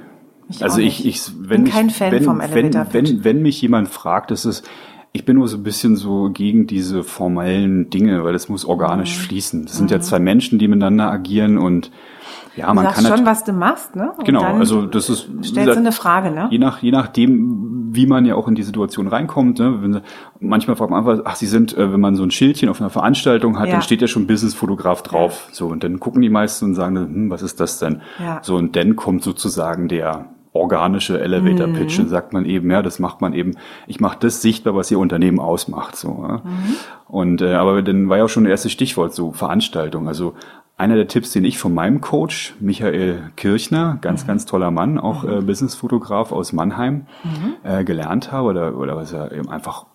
Ich 0.49 0.63
also 0.63 0.81
ich, 0.81 1.05
ich, 1.07 1.23
wenn 1.39 1.65
Bin 1.65 1.73
kein 1.73 1.89
ich, 1.89 1.95
Fan 1.97 2.13
wenn, 2.13 2.23
vom 2.23 2.39
wenn, 2.39 2.51
Elevator-Pitch. 2.53 2.93
wenn, 3.11 3.25
wenn 3.25 3.43
mich 3.43 3.61
jemand 3.63 3.89
fragt, 3.89 4.31
das 4.31 4.45
ist, 4.45 4.69
ich 5.13 5.25
bin 5.25 5.37
nur 5.37 5.49
so 5.49 5.57
ein 5.57 5.63
bisschen 5.63 5.97
so 5.97 6.31
gegen 6.31 6.67
diese 6.67 7.03
formellen 7.03 7.91
Dinge, 7.91 8.23
weil 8.23 8.33
das 8.33 8.49
muss 8.49 8.65
organisch 8.65 9.17
Mhm. 9.19 9.23
fließen. 9.23 9.65
Das 9.67 9.77
sind 9.77 9.91
ja 9.91 9.99
zwei 10.01 10.19
Menschen, 10.21 10.59
die 10.59 10.69
miteinander 10.69 11.11
agieren 11.11 11.59
und 11.59 11.91
ja, 12.57 12.69
Du 12.69 12.75
man 12.75 12.85
sagst 12.87 13.05
kann 13.07 13.17
schon, 13.19 13.27
was 13.27 13.45
du 13.45 13.53
machst, 13.53 13.95
ne? 13.97 14.13
Und 14.17 14.25
Genau, 14.25 14.43
also 14.43 14.87
das 14.87 15.09
ist 15.09 15.29
stellst 15.45 15.75
du 15.75 15.79
eine 15.79 15.93
Frage, 15.93 16.31
ne? 16.31 16.49
Je 16.51 16.59
nach 16.59 16.79
je 16.83 16.91
nachdem, 16.91 17.93
wie 17.93 18.07
man 18.07 18.25
ja 18.27 18.35
auch 18.35 18.49
in 18.49 18.55
die 18.55 18.63
Situation 18.63 19.07
reinkommt. 19.09 19.59
Ne? 19.59 19.81
Wenn, 19.81 20.01
manchmal 20.41 20.77
fragt 20.77 20.91
man 20.91 21.07
einfach, 21.07 21.23
ach, 21.25 21.37
Sie 21.37 21.47
sind, 21.47 21.77
äh, 21.79 21.93
wenn 21.93 22.01
man 22.01 22.15
so 22.17 22.23
ein 22.25 22.31
Schildchen 22.31 22.69
auf 22.69 22.81
einer 22.81 22.91
Veranstaltung 22.91 23.59
hat, 23.59 23.67
Ja. 23.67 23.73
dann 23.73 23.83
steht 23.83 24.01
ja 24.03 24.07
schon 24.09 24.27
Business-Fotograf 24.27 25.03
drauf. 25.03 25.49
So 25.53 25.69
und 25.69 25.83
dann 25.85 25.99
gucken 26.01 26.21
die 26.21 26.29
meisten 26.29 26.67
und 26.67 26.75
sagen, 26.75 26.97
hm, 26.97 27.31
was 27.31 27.43
ist 27.43 27.61
das 27.61 27.79
denn? 27.79 28.03
Ja. 28.19 28.41
So 28.43 28.57
und 28.57 28.75
dann 28.77 28.97
kommt 28.97 29.23
sozusagen 29.23 29.89
der 29.89 30.27
organische 30.53 31.21
Elevator 31.21 31.69
Pitch 31.69 31.99
Mhm. 31.99 32.05
und 32.05 32.11
sagt 32.11 32.33
man 32.33 32.45
eben, 32.47 32.71
ja, 32.71 32.81
das 32.83 32.99
macht 32.99 33.21
man 33.21 33.35
eben, 33.35 33.53
ich 33.87 34.01
mache 34.01 34.17
das 34.21 34.41
sichtbar, 34.43 34.75
was 34.75 34.91
ihr 34.91 34.99
Unternehmen 34.99 35.39
ausmacht. 35.39 35.97
So. 35.97 36.09
Mhm. 36.13 36.41
Und 37.09 37.43
äh, 37.43 37.55
aber 37.55 37.83
dann 37.83 38.09
war 38.09 38.17
ja 38.19 38.25
auch 38.25 38.29
schon 38.29 38.45
das 38.45 38.51
erste 38.51 38.71
Stichwort, 38.71 39.15
so 39.15 39.33
Veranstaltung. 39.33 40.09
Also 40.09 40.33
einer 40.79 40.95
der 40.97 41.09
Tipps, 41.09 41.31
den 41.33 41.45
ich 41.45 41.59
von 41.59 41.73
meinem 41.73 42.01
Coach, 42.01 42.55
Michael 42.61 43.31
Kirchner, 43.37 43.99
ganz, 44.03 44.25
Mhm. 44.25 44.27
ganz 44.29 44.45
toller 44.47 44.71
Mann, 44.71 44.99
auch 44.99 45.25
äh, 45.25 45.41
Businessfotograf 45.41 46.33
aus 46.33 46.53
Mannheim, 46.53 47.07
äh, 47.65 47.83
gelernt 47.85 48.31
habe 48.33 48.49
oder, 48.49 48.77
oder 48.77 48.97
was 48.97 49.13
er 49.13 49.33
eben 49.33 49.49
einfach 49.49 49.87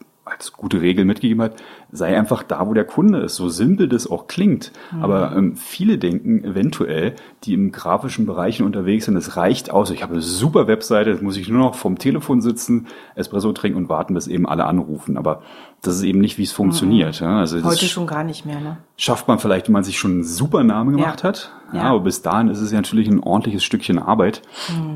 als 0.41 0.53
gute 0.53 0.81
Regel 0.81 1.05
mitgegeben 1.05 1.43
hat, 1.43 1.53
sei 1.91 2.17
einfach 2.17 2.41
da, 2.41 2.67
wo 2.67 2.73
der 2.73 2.83
Kunde 2.85 3.19
ist, 3.19 3.35
so 3.35 3.47
simpel 3.49 3.87
das 3.87 4.09
auch 4.09 4.25
klingt. 4.27 4.71
Aber 4.99 5.35
ähm, 5.35 5.55
viele 5.55 5.97
denken 5.99 6.43
eventuell, 6.43 7.13
die 7.43 7.53
im 7.53 7.71
grafischen 7.71 8.25
Bereich 8.25 8.61
unterwegs 8.61 9.05
sind, 9.05 9.15
es 9.17 9.37
reicht 9.37 9.69
aus, 9.71 9.91
ich 9.91 10.01
habe 10.01 10.13
eine 10.13 10.21
super 10.21 10.65
Webseite, 10.67 11.11
jetzt 11.11 11.21
muss 11.21 11.37
ich 11.37 11.47
nur 11.47 11.59
noch 11.59 11.75
vom 11.75 11.97
Telefon 11.99 12.41
sitzen, 12.41 12.87
Espresso 13.15 13.51
trinken 13.53 13.77
und 13.77 13.89
warten, 13.89 14.15
bis 14.15 14.27
eben 14.27 14.47
alle 14.47 14.65
anrufen. 14.65 15.15
Aber 15.17 15.43
das 15.83 15.95
ist 15.95 16.03
eben 16.03 16.19
nicht, 16.19 16.37
wie 16.39 16.43
es 16.43 16.51
funktioniert. 16.51 17.19
Ja? 17.19 17.37
Also 17.37 17.63
Heute 17.63 17.85
schon 17.85 18.07
gar 18.07 18.23
nicht 18.23 18.45
mehr, 18.45 18.59
ne? 18.59 18.77
schafft 18.97 19.27
man 19.27 19.37
vielleicht, 19.37 19.67
wenn 19.67 19.73
man 19.73 19.83
sich 19.83 19.99
schon 19.99 20.11
einen 20.11 20.23
super 20.23 20.63
Namen 20.63 20.91
gemacht 20.97 21.21
Ja. 21.21 21.29
hat. 21.29 21.51
Ja, 21.71 21.77
Ja. 21.79 21.83
aber 21.91 21.99
bis 22.01 22.21
dahin 22.23 22.47
ist 22.49 22.59
es 22.61 22.71
ja 22.71 22.77
natürlich 22.79 23.07
ein 23.09 23.19
ordentliches 23.21 23.63
Stückchen 23.63 23.99
Arbeit. 23.99 24.41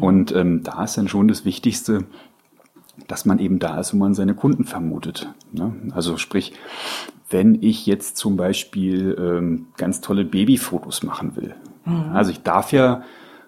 Und 0.01 0.31
ähm, 0.35 0.63
da 0.63 0.83
ist 0.83 0.97
dann 0.97 1.07
schon 1.07 1.27
das 1.27 1.45
Wichtigste, 1.45 2.03
dass 3.07 3.25
man 3.25 3.39
eben 3.39 3.59
da 3.59 3.79
ist, 3.79 3.93
wo 3.93 3.97
man 3.97 4.13
seine 4.13 4.33
Kunden 4.33 4.63
vermutet. 4.63 5.29
Ne? 5.51 5.73
Also 5.91 6.17
sprich, 6.17 6.53
wenn 7.29 7.61
ich 7.61 7.85
jetzt 7.85 8.17
zum 8.17 8.37
Beispiel 8.37 9.15
ähm, 9.19 9.67
ganz 9.77 10.01
tolle 10.01 10.25
Babyfotos 10.25 11.03
machen 11.03 11.35
will. 11.35 11.55
Also 12.13 12.31
ich 12.31 12.41
darf 12.41 12.71
ja 12.71 13.03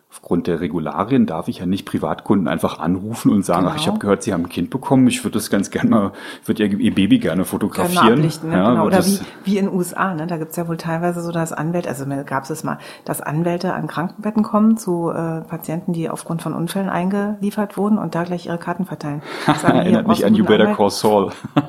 aufgrund 0.10 0.48
der 0.48 0.62
Regularien 0.62 1.26
darf 1.26 1.48
ich 1.50 1.60
ja 1.60 1.66
nicht 1.66 1.86
Privatkunden 1.86 2.48
einfach 2.48 2.80
anrufen 2.80 3.32
und 3.32 3.44
sagen, 3.46 3.68
ach, 3.68 3.76
ich 3.76 3.82
Genau. 3.84 3.92
habe 3.94 4.00
gehört, 4.00 4.24
Sie 4.24 4.34
haben 4.34 4.44
ein 4.44 4.50
Kind 4.50 4.70
bekommen, 4.70 5.06
ich 5.08 5.24
würde 5.24 5.34
das 5.38 5.50
ganz 5.50 5.70
gerne 5.70 5.90
mal, 5.90 6.12
würde 6.46 6.66
Ihr, 6.66 6.80
Ihr 6.80 6.96
Baby 6.96 7.20
gerne 7.20 7.44
fotografieren. 7.46 8.22
ne? 8.22 8.28
Ja, 8.28 8.40
genau. 8.50 8.66
aber 8.70 8.86
Oder 8.86 9.06
wie, 9.06 9.20
wie 9.44 9.58
in 9.58 9.66
den 9.66 9.76
USA, 9.76 10.14
ne? 10.16 10.26
Da 10.26 10.38
gibt's 10.38 10.56
ja 10.56 10.68
wohl 10.68 10.78
teilweise 10.78 11.22
so, 11.22 11.32
dass 11.32 11.52
Anwälte, 11.52 11.90
also 11.90 12.06
mir 12.06 12.24
gab's 12.24 12.50
es 12.50 12.64
mal, 12.64 12.78
dass 13.06 13.22
Anwälte 13.22 13.74
an 13.74 13.88
Krankenbetten 13.88 14.44
kommen 14.44 14.78
zu 14.78 15.10
äh, 15.12 15.42
Patienten, 15.42 15.92
die 15.94 16.10
aufgrund 16.10 16.42
von 16.42 16.54
Unfällen 16.54 16.90
eingeliefert 16.90 17.78
wurden 17.78 17.98
und 17.98 18.16
da 18.16 18.24
gleich 18.24 18.46
ihre 18.48 18.58
Karten 18.58 18.86
verteilen. 18.86 19.22
Sagen, 19.62 19.78
Erinnert 19.78 20.08
mich 20.08 20.26
an 20.26 20.34
You 20.36 20.46
Better 20.46 20.64
Anwalt? 20.64 20.78
Call 20.78 20.90
Saul. 20.90 21.32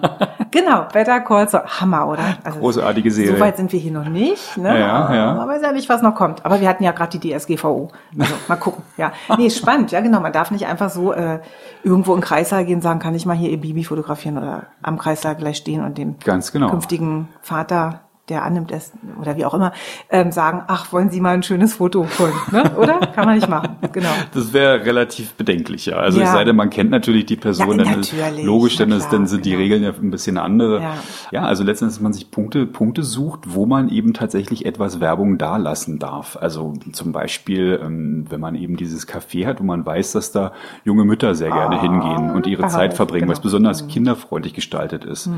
Genau, 0.51 0.87
Better 0.91 1.21
Call 1.21 1.47
Saul. 1.47 1.65
Hammer, 1.67 2.09
oder? 2.09 2.39
Also, 2.43 2.61
Großartige 2.61 3.11
Serie. 3.11 3.35
So 3.35 3.41
weit 3.41 3.59
sind 3.59 3.71
wir 3.71 3.79
hier 3.79 3.93
noch 3.93 4.09
nicht. 4.09 4.57
Ne? 4.57 4.79
Ja, 4.81 5.15
ja. 5.15 5.35
Man 5.35 5.47
weiß 5.47 5.61
ja 5.61 5.73
nicht, 5.73 5.91
was 5.91 6.01
noch 6.01 6.15
kommt. 6.15 6.47
Aber 6.47 6.63
wir 6.63 6.69
hatten 6.71 6.83
ja 6.85 6.93
gerade 6.93 7.19
die 7.19 7.35
DSGVO. 7.37 7.91
Also 8.33 8.43
mal 8.49 8.57
gucken. 8.57 8.83
Ja, 8.97 9.13
nee, 9.37 9.51
spannend. 9.51 9.91
Ja, 9.91 10.01
genau. 10.01 10.21
Man 10.21 10.33
darf 10.33 10.51
nicht 10.51 10.67
einfach 10.67 10.91
so 10.91 11.13
äh, 11.13 11.41
irgendwo 11.83 12.15
in 12.15 12.21
den 12.21 12.25
Kreissaal 12.25 12.65
gehen 12.65 12.77
und 12.77 12.83
sagen, 12.83 12.99
kann 12.99 13.15
ich 13.15 13.27
mal 13.27 13.37
hier 13.37 13.51
ihr 13.51 13.61
Baby 13.61 13.85
fotografieren 13.85 14.39
oder 14.39 14.67
am 14.83 14.99
Kreissaal 14.99 15.37
gleich 15.37 15.57
stehen 15.57 15.85
und 15.85 15.99
dem 15.99 16.19
Ganz 16.21 16.53
genau. 16.53 16.71
künftigen 16.71 17.29
Vater 17.41 18.01
der 18.29 18.45
annimmt 18.45 18.73
es 18.73 18.93
oder 19.21 19.37
wie 19.37 19.45
auch 19.45 19.55
immer, 19.55 19.73
ähm, 20.11 20.33
sagen, 20.33 20.63
ach, 20.67 20.93
wollen 20.93 21.11
Sie 21.11 21.21
mal 21.21 21.35
ein 21.35 21.43
schönes 21.43 21.75
Foto 21.75 22.07
holen, 22.19 22.33
ne? 22.53 22.71
oder? 22.77 22.99
Kann 22.99 23.27
man 23.27 23.37
nicht 23.37 23.49
machen, 23.49 23.77
genau. 23.93 24.09
Das 24.35 24.53
wäre 24.53 24.85
relativ 24.85 25.35
bedenklich, 25.35 25.87
ja. 25.87 25.97
Also 25.97 26.21
Ja. 26.21 26.27
es 26.27 26.33
sei 26.33 26.45
denn, 26.45 26.57
man 26.57 26.71
kennt 26.71 26.91
natürlich 26.91 27.27
die 27.27 27.37
Person, 27.37 27.79
Ja, 27.79 27.85
dann 27.85 28.01
ist 28.01 28.15
logisch, 28.43 28.77
dann, 28.77 28.91
na 28.91 28.97
ist, 28.97 29.09
klar, 29.09 29.13
dann 29.13 29.27
sind 29.27 29.45
die 29.45 29.51
genau. 29.51 29.63
Regeln 29.63 29.83
ja 29.83 29.91
ein 29.91 30.11
bisschen 30.11 30.39
andere. 30.39 30.81
Ja. 30.81 30.95
Ja, 31.33 31.43
also 31.45 31.65
letztendlich, 31.65 31.97
dass 31.97 32.03
man 32.03 32.13
sich 32.13 32.31
Punkte, 32.31 32.67
Punkte 32.67 33.03
sucht, 33.03 33.41
wo 33.55 33.67
man 33.67 33.89
eben 33.89 34.13
tatsächlich 34.15 34.67
etwas 34.67 35.01
Werbung 35.01 35.39
dalassen 35.39 35.99
darf. 35.99 36.37
Also 36.41 36.75
zum 36.93 37.13
Beispiel, 37.13 37.81
ähm, 37.83 38.27
wenn 38.29 38.41
man 38.41 38.55
eben 38.55 38.77
dieses 38.77 39.09
Café 39.09 39.47
hat, 39.47 39.61
wo 39.61 39.65
man 39.65 39.85
weiß, 39.85 40.13
dass 40.13 40.33
da 40.33 40.53
junge 40.85 41.05
Mütter 41.05 41.35
sehr 41.35 41.51
gerne 41.51 41.81
hingehen 41.81 42.31
und 42.31 42.47
ihre 42.47 42.65
ah, 42.65 42.69
Zeit 42.69 42.95
verbringen, 42.95 43.29
was 43.29 43.39
genau. 43.39 43.45
besonders 43.45 43.89
kinderfreundlich 43.89 44.55
gestaltet 44.55 45.05
ist. 45.05 45.31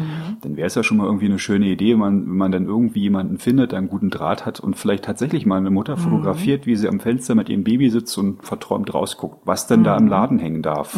Dann 0.43 0.57
wäre 0.57 0.67
es 0.67 0.75
ja 0.75 0.83
schon 0.83 0.97
mal 0.97 1.07
irgendwie 1.07 1.27
eine 1.27 1.39
schöne 1.39 1.67
Idee, 1.67 1.93
wenn 1.93 1.99
man, 1.99 2.27
wenn 2.27 2.37
man 2.37 2.53
dann 2.53 2.65
irgendwie 2.67 2.80
jemanden 2.89 3.39
findet, 3.39 3.73
der 3.73 3.79
einen 3.79 3.89
guten 3.89 4.11
Draht 4.11 4.47
hat 4.47 4.61
und 4.61 4.77
vielleicht 4.77 5.05
tatsächlich 5.05 5.47
mal 5.47 5.57
eine 5.57 5.71
Mutter 5.71 5.97
fotografiert, 5.97 6.67
wie 6.67 6.77
sie 6.77 6.89
am 6.89 7.01
Fenster 7.01 7.35
mit 7.35 7.49
ihrem 7.49 7.65
Baby 7.65 7.91
sitzt 7.91 8.17
und 8.19 8.45
verträumt 8.45 8.93
rausguckt, 8.93 9.47
was 9.47 9.67
denn 9.67 9.85
da 9.85 9.97
im 9.97 10.07
Laden 10.09 10.39
hängen 10.39 10.63
darf. 10.63 10.95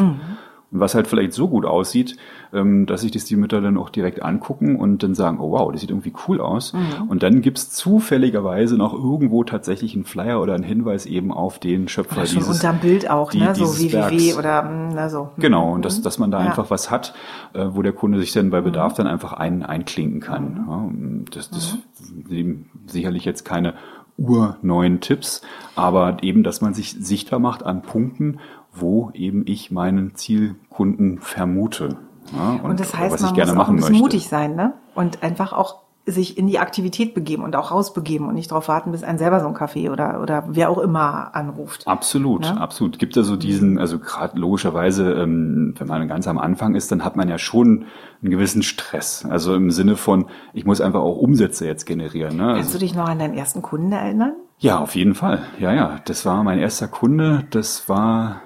Und 0.71 0.81
was 0.81 0.95
halt 0.95 1.07
vielleicht 1.07 1.35
so 1.35 1.49
gut 1.49 1.67
aussieht, 1.67 2.17
dass 2.53 3.01
sich 3.01 3.11
das 3.11 3.25
die 3.25 3.37
Mütter 3.37 3.61
dann 3.63 3.79
auch 3.79 3.89
direkt 3.89 4.23
angucken 4.23 4.77
und 4.77 5.03
dann 5.03 5.15
sagen, 5.15 5.39
oh 5.41 5.53
wow, 5.53 5.73
das 5.73 5.81
sieht 5.81 5.89
irgendwie 5.91 6.13
cool 6.29 6.39
aus. 6.41 6.75
Und 7.09 7.23
dann 7.23 7.41
gibt's 7.41 7.71
zufälligerweise 7.71 8.77
noch 8.77 8.93
irgendwo 8.93 9.43
tatsächlich 9.43 9.95
einen 9.95 10.05
Flyer 10.05 10.41
oder 10.43 10.55
einen 10.55 10.63
Hinweis 10.65 11.07
eben 11.07 11.33
auf 11.33 11.59
den 11.59 11.89
Schöpfer 11.89 12.19
Oder 12.19 12.27
schon 12.27 12.39
dieses 12.41 12.57
unterm 12.57 12.79
Bild 12.81 13.09
auch, 13.09 13.31
die- 13.31 13.39
ne? 13.39 13.55
So 13.55 13.65
dieses 13.75 13.93
www 13.93 14.35
oder 14.35 14.63
mm, 14.65 14.89
na 14.95 15.09
so. 15.09 15.31
Genau, 15.39 15.73
und 15.73 15.85
dass, 15.85 16.03
dass 16.03 16.19
man 16.19 16.31
da 16.31 16.41
Ja. 16.43 16.49
einfach 16.51 16.71
was 16.71 16.91
hat, 16.91 17.15
äh, 17.55 17.65
wo 17.71 17.81
der 17.81 17.93
Kunde 17.95 18.19
sich 18.21 18.33
dann 18.33 18.51
bei 18.51 18.61
Bedarf 18.61 18.93
dann 18.95 19.07
einfach 19.07 19.33
ein, 19.33 19.63
einklinken 19.63 20.21
kann. 20.21 20.67
Und 20.69 21.35
das 21.37 21.49
das 21.51 21.79
sind 22.19 22.67
sicherlich 22.87 23.25
jetzt 23.25 23.45
keine 23.45 23.75
urneuen 24.19 25.01
Tipps, 25.01 25.41
aber 25.75 26.19
eben, 26.23 26.43
dass 26.43 26.61
man 26.61 26.75
sich 26.75 26.93
sichtbar 27.01 27.39
macht 27.39 27.63
an 27.63 27.81
Punkten, 27.83 28.39
wo 28.75 29.11
eben 29.15 29.45
ich 29.47 29.71
meinen 29.71 30.15
Zielkunden 30.15 31.19
vermute. 31.19 31.97
Ja, 32.37 32.61
Und 32.63 32.81
das 32.81 32.97
heißt, 32.97 33.21
man 33.23 33.35
muss 33.35 33.57
auch 33.57 33.69
ein 33.69 33.77
bisschen 33.77 33.99
mutig 33.99 34.29
sein, 34.29 34.55
ne? 34.55 34.73
Und 34.95 35.23
einfach 35.23 35.53
auch 35.53 35.83
sich 36.05 36.37
in 36.37 36.49
die 36.49 36.59
Aktivität 36.59 37.15
begeben 37.15 37.45
und 37.45 37.55
auch 37.55 37.71
rausbegeben 37.71 38.27
und 38.27 38.35
nicht 38.35 38.51
darauf 38.51 38.67
warten, 38.67 38.91
bis 38.91 39.05
ein 39.05 39.19
selber 39.19 39.39
so 39.39 39.47
ein 39.47 39.55
Café 39.55 39.89
oder, 39.89 40.21
oder 40.21 40.43
wer 40.49 40.69
auch 40.69 40.79
immer 40.79 41.33
anruft. 41.37 41.87
Absolut, 41.87 42.45
Ja? 42.45 42.55
absolut. 42.57 42.99
Gibt 42.99 43.15
ja 43.15 43.23
so 43.23 43.37
diesen, 43.37 43.79
also 43.79 44.01
gerade 44.01 44.37
logischerweise, 44.37 45.13
ähm, 45.13 45.75
wenn 45.79 45.87
man 45.87 46.09
ganz 46.09 46.27
am 46.27 46.39
Anfang 46.39 46.75
ist, 46.75 46.91
dann 46.91 47.05
hat 47.05 47.15
man 47.15 47.29
ja 47.29 47.39
schon 47.39 47.85
einen 48.21 48.33
gewissen 48.33 48.65
Stress. 48.65 49.25
Also 49.31 49.55
im 49.55 49.71
Sinne 49.71 49.95
von, 49.95 50.27
ich 50.53 50.65
muss 50.67 50.81
einfach 50.81 51.01
auch 51.03 51.19
Umsätze 51.19 51.67
jetzt 51.67 51.87
generieren. 51.87 52.37
Ne? 52.37 52.47
Kannst 52.55 52.59
Also, 52.59 52.73
du 52.73 52.85
dich 52.85 52.97
noch 52.97 53.09
an 53.09 53.21
deinen 53.21 53.35
ersten 53.35 53.63
Kunden 53.63 53.93
erinnern? 53.93 54.33
ja, 54.59 54.81
auf 54.81 54.97
jeden 54.97 55.15
Fall. 55.15 55.43
Ja, 55.61 55.73
ja. 55.73 56.01
Das 56.05 56.27
war 56.27 56.43
mein 56.43 56.59
erster 56.59 56.89
Kunde. 56.89 57.45
Das 57.51 57.89
war 57.89 58.41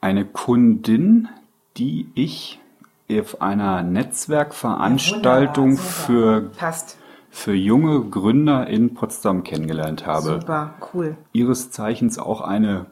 eine 0.00 0.24
Kundin, 0.24 1.28
die 1.76 2.08
ich 2.14 2.60
auf 3.10 3.40
einer 3.40 3.82
Netzwerkveranstaltung 3.82 5.76
für, 5.76 6.50
Passt. 6.56 6.98
für 7.30 7.54
junge 7.54 8.00
Gründer 8.02 8.66
in 8.66 8.94
Potsdam 8.94 9.44
kennengelernt 9.44 10.06
habe. 10.06 10.38
Super, 10.40 10.74
cool. 10.94 11.16
ihres 11.32 11.70
Zeichens 11.70 12.18
auch 12.18 12.40
eine 12.40 12.86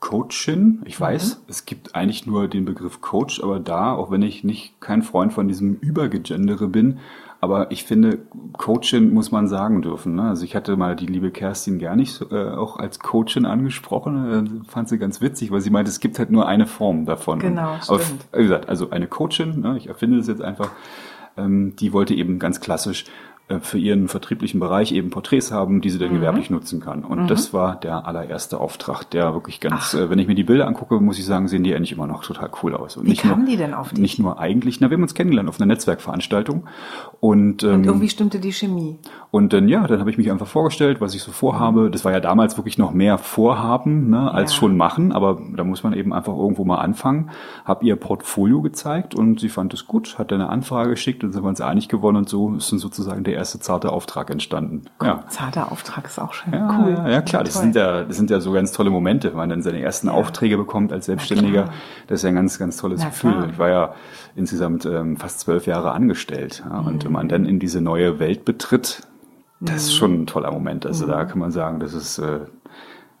Coachin. 0.00 0.82
Ich 0.84 0.98
Mhm. 0.98 1.04
weiß, 1.04 1.42
es 1.48 1.64
gibt 1.64 1.94
eigentlich 1.94 2.26
nur 2.26 2.48
den 2.48 2.64
Begriff 2.64 3.00
Coach, 3.00 3.40
aber 3.42 3.60
da, 3.60 3.92
auch 3.92 4.10
wenn 4.10 4.22
ich 4.22 4.42
nicht 4.42 4.80
kein 4.80 5.02
Freund 5.02 5.32
von 5.32 5.46
diesem 5.46 5.74
Übergegendere 5.76 6.66
bin, 6.68 6.98
aber 7.42 7.72
ich 7.72 7.82
finde, 7.82 8.20
Coachin 8.52 9.12
muss 9.12 9.32
man 9.32 9.48
sagen 9.48 9.82
dürfen. 9.82 10.14
Ne? 10.14 10.22
Also 10.22 10.44
ich 10.44 10.54
hatte 10.54 10.76
mal 10.76 10.94
die 10.94 11.06
liebe 11.06 11.32
Kerstin 11.32 11.80
Gernig 11.80 12.20
äh, 12.30 12.50
auch 12.50 12.76
als 12.76 13.00
Coachin 13.00 13.46
angesprochen. 13.46 14.62
Äh, 14.64 14.70
fand 14.70 14.88
sie 14.88 14.96
ganz 14.96 15.20
witzig, 15.20 15.50
weil 15.50 15.60
sie 15.60 15.70
meinte, 15.70 15.90
es 15.90 15.98
gibt 15.98 16.20
halt 16.20 16.30
nur 16.30 16.46
eine 16.46 16.68
Form 16.68 17.04
davon. 17.04 17.40
Genau, 17.40 17.78
aber 17.88 17.98
stimmt. 17.98 18.26
wie 18.32 18.42
gesagt, 18.42 18.68
also 18.68 18.90
eine 18.90 19.08
Coachin, 19.08 19.60
ne, 19.60 19.76
ich 19.76 19.88
erfinde 19.88 20.18
das 20.18 20.28
jetzt 20.28 20.40
einfach, 20.40 20.70
ähm, 21.36 21.74
die 21.74 21.92
wollte 21.92 22.14
eben 22.14 22.38
ganz 22.38 22.60
klassisch 22.60 23.06
für 23.60 23.78
ihren 23.78 24.08
vertrieblichen 24.08 24.60
Bereich 24.60 24.92
eben 24.92 25.10
Porträts 25.10 25.52
haben, 25.52 25.80
die 25.80 25.90
sie 25.90 25.98
Mhm. 25.98 26.02
dann 26.02 26.14
gewerblich 26.14 26.50
nutzen 26.50 26.80
kann. 26.80 27.04
Und 27.04 27.28
das 27.30 27.52
war 27.52 27.76
der 27.76 28.06
allererste 28.06 28.58
Auftrag, 28.60 29.04
der 29.10 29.34
wirklich 29.34 29.60
ganz, 29.60 29.94
äh, 29.94 30.08
wenn 30.10 30.18
ich 30.18 30.26
mir 30.26 30.34
die 30.34 30.44
Bilder 30.44 30.66
angucke, 30.66 30.98
muss 31.00 31.18
ich 31.18 31.24
sagen, 31.24 31.48
sehen 31.48 31.62
die 31.64 31.74
eigentlich 31.74 31.92
immer 31.92 32.06
noch 32.06 32.24
total 32.24 32.50
cool 32.62 32.74
aus. 32.74 32.96
Und 32.96 33.04
Wie 33.06 33.10
nicht 33.10 33.22
kamen 33.22 33.42
nur, 33.42 33.50
die 33.50 33.56
denn 33.56 33.74
auf 33.74 33.90
dich? 33.90 33.98
Nicht 33.98 34.18
nur 34.18 34.38
eigentlich, 34.38 34.80
na, 34.80 34.90
wir 34.90 34.96
haben 34.96 35.02
uns 35.02 35.14
kennengelernt 35.14 35.48
auf 35.48 35.60
einer 35.60 35.66
Netzwerkveranstaltung. 35.66 36.64
Und, 37.20 37.62
ähm, 37.62 37.74
Und 37.74 37.84
irgendwie 37.86 38.08
stimmte 38.08 38.40
die 38.40 38.52
Chemie. 38.52 38.98
und 39.30 39.52
dann, 39.52 39.68
ja, 39.68 39.86
dann 39.86 40.00
habe 40.00 40.10
ich 40.10 40.18
mich 40.18 40.30
einfach 40.30 40.46
vorgestellt, 40.46 41.00
was 41.00 41.14
ich 41.14 41.22
so 41.22 41.30
vorhabe. 41.32 41.90
Das 41.90 42.04
war 42.04 42.12
ja 42.12 42.20
damals 42.20 42.56
wirklich 42.56 42.78
noch 42.78 42.92
mehr 42.92 43.18
Vorhaben 43.18 44.10
ne, 44.10 44.30
als 44.32 44.52
Ja. 44.52 44.58
schon 44.58 44.76
machen, 44.76 45.12
aber 45.12 45.40
da 45.56 45.64
muss 45.64 45.82
man 45.82 45.92
eben 45.94 46.12
einfach 46.12 46.36
irgendwo 46.36 46.64
mal 46.64 46.76
anfangen. 46.78 47.30
Hab 47.64 47.82
ihr 47.82 47.96
Portfolio 47.96 48.60
gezeigt 48.62 49.14
und 49.14 49.40
sie 49.40 49.48
fand 49.48 49.72
es 49.74 49.86
gut, 49.86 50.18
hat 50.18 50.30
dann 50.32 50.40
eine 50.40 50.50
Anfrage 50.50 50.90
geschickt 50.90 51.22
und 51.24 51.32
sind 51.32 51.42
wir 51.44 51.48
uns 51.48 51.60
einig 51.60 51.88
geworden 51.88 52.16
und 52.16 52.28
so 52.28 52.54
ist 52.54 52.70
dann 52.72 52.78
sozusagen 52.78 53.24
der 53.24 53.34
erste 53.42 53.60
zarte 53.60 53.92
Auftrag 53.92 54.30
entstanden. 54.30 54.82
Ja. 55.02 55.24
Zarter 55.28 55.70
Auftrag 55.70 56.06
ist 56.06 56.18
auch 56.18 56.32
schön. 56.32 56.52
Ja, 56.52 56.78
cool. 56.80 56.92
ja, 56.92 57.08
ja, 57.08 57.22
klar, 57.22 57.44
das 57.44 57.54
Toll. 57.54 57.62
sind 57.64 57.76
ja, 57.76 58.04
das 58.04 58.16
sind 58.16 58.30
ja 58.30 58.40
so 58.40 58.52
ganz 58.52 58.72
tolle 58.72 58.90
Momente, 58.90 59.28
wenn 59.30 59.36
man 59.36 59.48
dann 59.50 59.62
seine 59.62 59.80
ersten 59.80 60.08
Aufträge 60.08 60.56
bekommt 60.56 60.92
als 60.92 61.06
Selbstständiger. 61.06 61.68
Das 62.06 62.20
ist 62.20 62.22
ja 62.22 62.28
ein 62.30 62.34
ganz, 62.34 62.58
ganz 62.58 62.76
tolles 62.76 63.00
Na 63.00 63.08
Gefühl. 63.08 63.32
klar. 63.32 63.48
Ich 63.50 63.58
war 63.58 63.68
ja 63.68 63.94
insgesamt 64.36 64.86
ähm, 64.86 65.16
fast 65.16 65.40
zwölf 65.40 65.66
Jahre 65.66 65.92
angestellt. 65.92 66.62
Ja, 66.68 66.78
und 66.80 66.94
Mhm. 66.96 67.04
wenn 67.04 67.12
man 67.12 67.28
dann 67.28 67.44
in 67.44 67.58
diese 67.58 67.80
neue 67.80 68.18
Welt 68.18 68.44
betritt, 68.44 69.02
das 69.60 69.70
Mhm. 69.70 69.76
ist 69.76 69.94
schon 69.94 70.22
ein 70.22 70.26
toller 70.26 70.50
Moment. 70.50 70.86
Also 70.86 71.06
da 71.06 71.24
kann 71.24 71.38
man 71.38 71.50
sagen, 71.52 71.78
das 71.80 71.94
ist 71.94 72.18
äh, 72.18 72.40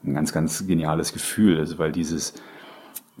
ein 0.04 0.14
ganz, 0.14 0.32
ganz 0.32 0.66
geniales 0.66 1.12
Gefühl. 1.12 1.58
Also 1.58 1.78
weil 1.78 1.92
dieses, 1.92 2.34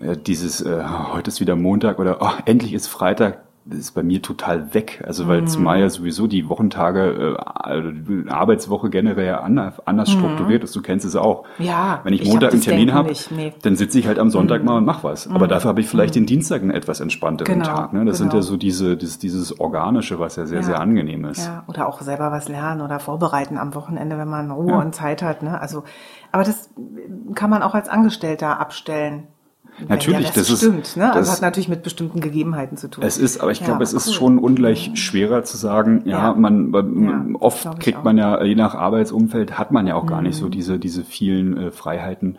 äh, 0.00 0.16
dieses, 0.16 0.60
äh, 0.62 0.82
heute 1.12 1.28
ist 1.28 1.40
wieder 1.40 1.54
Montag 1.56 1.98
oder 1.98 2.18
oh, 2.20 2.30
endlich 2.46 2.72
ist 2.74 2.86
Freitag, 2.88 3.38
ist 3.70 3.92
bei 3.92 4.02
mir 4.02 4.20
total 4.22 4.74
weg. 4.74 5.02
Also 5.06 5.28
weil 5.28 5.42
Mhm. 5.42 5.46
zumal 5.46 5.80
ja 5.80 5.88
sowieso 5.88 6.26
die 6.26 6.48
Wochentage, 6.48 7.36
äh, 7.38 7.42
also 7.42 7.90
die 7.92 8.28
Arbeitswoche 8.28 8.90
generell 8.90 9.36
anders, 9.36 9.74
anders 9.86 10.10
strukturiert 10.10 10.64
ist. 10.64 10.74
Du 10.74 10.82
kennst 10.82 11.04
es 11.06 11.14
auch. 11.16 11.44
Mhm. 11.58 11.64
Ja, 11.64 12.00
Wenn 12.02 12.12
ich 12.12 12.22
ich 12.22 12.28
Montag 12.28 12.48
hab 12.48 12.52
einen 12.52 12.60
das 12.60 12.68
Termin 12.68 12.92
habe, 12.94 13.12
nee. 13.30 13.54
dann 13.62 13.76
sitze 13.76 13.98
ich 13.98 14.06
halt 14.06 14.18
am 14.18 14.30
Sonntag 14.30 14.64
mal 14.64 14.76
und 14.78 14.84
mach 14.84 15.04
was. 15.04 15.28
Aber 15.28 15.46
dafür 15.46 15.68
habe 15.68 15.80
ich 15.80 15.88
vielleicht 15.88 16.14
den 16.14 16.26
Dienstag 16.26 16.62
einen 16.62 16.70
etwas 16.72 17.00
entspannteren 17.00 17.60
Genau, 17.60 17.64
Tag. 17.64 17.92
Ne? 17.92 18.04
Das 18.04 18.18
sind 18.18 18.30
genau. 18.30 18.40
ja 18.40 18.42
so 18.42 18.56
diese, 18.56 18.96
dieses, 18.96 19.18
dieses 19.18 19.60
Organische, 19.60 20.18
was 20.18 20.36
ja 20.36 20.46
sehr, 20.46 20.58
Ja. 20.60 20.64
sehr 20.64 20.80
angenehm 20.80 21.24
ist. 21.24 21.46
Ja, 21.46 21.64
oder 21.68 21.86
auch 21.88 22.00
selber 22.00 22.32
was 22.32 22.48
lernen 22.48 22.80
oder 22.80 22.98
vorbereiten 23.00 23.58
am 23.58 23.74
Wochenende, 23.74 24.18
wenn 24.18 24.28
man 24.28 24.50
Ruhe 24.50 24.70
Ja. 24.72 24.78
und 24.80 24.94
Zeit 24.94 25.22
hat. 25.22 25.42
Ne? 25.42 25.60
Also, 25.60 25.84
aber 26.32 26.42
das 26.44 26.70
kann 27.34 27.50
man 27.50 27.62
auch 27.62 27.74
als 27.74 27.88
Angestellter 27.88 28.58
abstellen. 28.60 29.28
Natürlich, 29.88 30.20
ja, 30.20 30.26
das, 30.26 30.34
das 30.34 30.50
ist- 30.50 30.58
stimmt. 30.58 30.96
ne? 30.96 31.08
Also 31.12 31.18
das- 31.20 31.32
hat 31.36 31.42
natürlich 31.42 31.68
mit 31.68 31.82
bestimmten 31.82 32.20
Gegebenheiten 32.20 32.76
zu 32.76 32.88
tun. 32.88 33.02
Es 33.04 33.18
ist, 33.18 33.40
aber 33.40 33.50
ich 33.52 33.60
Ja, 33.60 33.66
glaube, 33.66 33.82
es 33.82 33.90
aber 33.90 33.98
ist 33.98 34.08
cool. 34.08 34.14
schon 34.14 34.38
ungleich 34.38 34.90
schwerer 34.94 35.44
zu 35.44 35.56
sagen, 35.56 36.02
ja, 36.04 36.28
Ja. 36.28 36.34
man, 36.34 37.34
oft 37.40 37.80
kriegt 37.80 38.04
man 38.04 38.16
ja, 38.18 38.42
je 38.44 38.54
nach 38.54 38.74
Arbeitsumfeld 38.74 39.58
hat 39.58 39.72
man 39.72 39.86
ja 39.86 39.94
auch 39.96 40.06
gar 40.06 40.22
nicht 40.22 40.36
Mhm. 40.36 40.40
so 40.44 40.48
diese, 40.48 40.78
diese 40.78 41.04
vielen 41.04 41.56
äh, 41.56 41.70
Freiheiten, 41.70 42.36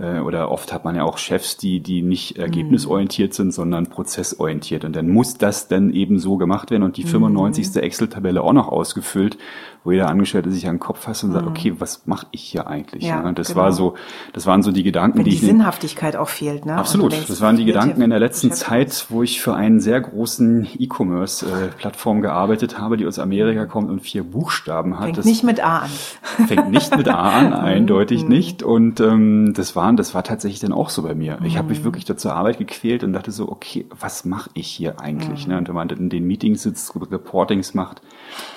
äh, 0.00 0.18
oder 0.20 0.50
oft 0.50 0.72
hat 0.72 0.84
man 0.84 0.96
ja 0.96 1.04
auch 1.04 1.18
Chefs, 1.18 1.56
die, 1.56 1.80
die 1.80 2.02
nicht 2.02 2.36
Mhm. 2.36 2.42
ergebnisorientiert 2.42 3.32
sind, 3.34 3.52
sondern 3.54 3.86
prozessorientiert. 3.86 4.84
Und 4.84 4.96
dann 4.96 5.08
muss 5.08 5.34
das 5.38 5.68
dann 5.68 5.90
eben 5.90 6.18
so 6.18 6.36
gemacht 6.36 6.70
werden 6.70 6.82
und 6.82 6.96
die 6.96 7.04
Mhm. 7.04 7.08
95. 7.08 7.76
Excel-Tabelle 7.82 8.42
auch 8.42 8.52
noch 8.52 8.68
ausgefüllt, 8.68 9.38
wo 9.84 9.90
jeder 9.90 10.08
Angestellte 10.08 10.50
sich 10.50 10.68
an 10.68 10.74
den 10.76 10.80
Kopf 10.80 11.00
fasst 11.00 11.24
und 11.24 11.32
sagt, 11.32 11.44
Mhm. 11.46 11.50
okay, 11.50 11.74
was 11.78 12.06
mache 12.06 12.26
ich 12.30 12.42
hier 12.42 12.66
eigentlich? 12.66 13.02
Ja, 13.04 13.22
Ja, 13.24 13.32
das 13.32 13.48
genau. 13.48 13.60
war 13.62 13.72
so, 13.72 13.94
das 14.32 14.46
waren 14.46 14.62
so 14.62 14.70
die 14.72 14.82
Gedanken, 14.84 15.18
wenn 15.18 15.24
die 15.24 15.30
die 15.32 15.36
Sinnhaftigkeit 15.46 16.16
auch 16.16 16.28
fehlt. 16.28 16.66
Ne? 16.66 16.71
Und 16.74 16.78
Absolut. 16.80 17.28
Das 17.28 17.40
waren 17.40 17.56
die 17.56 17.64
Gedanken 17.64 18.02
in 18.02 18.10
der 18.10 18.20
letzten. 18.20 18.52
Zeit, 18.52 19.06
wo 19.08 19.22
ich 19.22 19.40
für 19.40 19.54
einen 19.54 19.80
sehr 19.80 20.00
großen 20.00 20.68
E-Commerce-Plattform 20.78 22.20
gearbeitet 22.22 22.78
habe, 22.78 22.96
die 22.96 23.06
aus 23.06 23.18
Amerika 23.18 23.66
kommt 23.66 23.90
und 23.90 24.00
vier 24.00 24.24
Buchstaben 24.24 24.98
hat. 24.98 25.04
Fängt 25.06 25.18
Das 25.18 25.24
nicht 25.24 25.44
mit 25.44 25.64
A 25.64 25.78
an. 25.80 25.90
fängt 26.46 26.70
nicht 26.70 26.96
mit 26.96 27.08
A 27.08 27.30
an, 27.30 27.52
eindeutig 27.52 28.26
nicht. 28.26 28.62
Und 28.62 29.00
ähm, 29.00 29.52
das 29.54 29.76
waren, 29.76 29.96
das 29.96 30.14
war 30.14 30.24
tatsächlich 30.24 30.60
dann 30.60 30.72
auch 30.72 30.90
so 30.90 31.02
bei 31.02 31.14
mir. 31.14 31.38
Ich 31.44 31.58
habe 31.58 31.68
mich 31.68 31.84
wirklich 31.84 32.04
da 32.04 32.16
zur 32.16 32.34
Arbeit 32.34 32.58
gequält 32.58 33.04
und 33.04 33.12
dachte 33.12 33.30
so, 33.30 33.48
okay, 33.48 33.86
was 33.98 34.24
mache 34.24 34.50
ich 34.54 34.68
hier 34.68 35.00
eigentlich? 35.00 35.46
Ne? 35.46 35.58
Und 35.58 35.68
wenn 35.68 35.74
man 35.74 35.88
in 35.90 36.08
den 36.08 36.26
Meetings 36.26 36.62
sitzt, 36.62 36.92
Reportings 37.10 37.74
macht, 37.74 38.02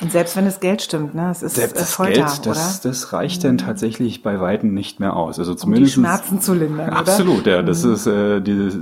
Und 0.02 0.12
selbst 0.12 0.36
wenn 0.36 0.46
das 0.46 0.60
Geld 0.60 0.82
stimmt, 0.82 1.16
ne? 1.16 1.30
es 1.32 1.42
ist 1.42 1.56
selbst 1.56 1.76
äh, 1.76 1.80
das 1.80 1.94
Folter, 1.94 2.14
Geld, 2.14 2.26
das, 2.26 2.40
oder? 2.40 2.60
Mhm. 2.60 2.80
das 2.84 3.14
reicht 3.14 3.44
dann 3.44 3.58
tatsächlich 3.58 4.24
bei 4.24 4.40
Weitem 4.40 4.74
nicht 4.74 5.00
mehr 5.00 5.16
aus. 5.16 5.40
Also 5.40 5.52
Um 5.52 5.56
die 5.56 5.62
zumindest 5.62 5.94
Schmerzen 5.94 6.42
zu 6.42 6.54
lindern, 6.54 6.88
oder? 6.88 6.92
Mhm. 6.92 6.98
Absolut, 6.98 7.48
ja. 7.48 7.62
Das 7.62 7.84
ist 7.84 8.05
äh, 8.08 8.42
dieses, 8.42 8.76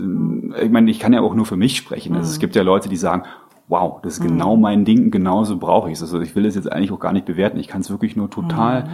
ich 0.62 0.70
meine, 0.72 0.90
ich 0.92 1.00
kann 1.00 1.14
ja 1.14 1.22
auch 1.22 1.36
nur 1.36 1.46
für 1.46 1.58
mich 1.58 1.78
sprechen. 1.78 2.16
Also 2.16 2.30
es 2.30 2.40
gibt 2.40 2.56
ja 2.56 2.62
Leute, 2.64 2.90
die 2.90 2.98
sagen, 2.98 3.24
wow, 3.68 4.02
das 4.02 4.14
ist 4.14 4.24
Mhm. 4.24 4.28
genau 4.30 4.56
mein 4.58 4.86
Ding, 4.86 5.10
genauso 5.12 5.58
brauche 5.58 5.90
ich 5.90 5.96
es. 5.96 6.02
Also 6.02 6.20
ich 6.22 6.36
will 6.36 6.46
es 6.46 6.56
jetzt 6.56 6.72
eigentlich 6.72 6.92
auch 6.92 7.00
gar 7.00 7.14
nicht 7.14 7.26
bewerten. 7.26 7.58
Ich 7.60 7.68
kann 7.68 7.82
es 7.82 7.90
wirklich 7.90 8.16
nur 8.16 8.28
Mhm. 8.28 8.32
total 8.32 8.90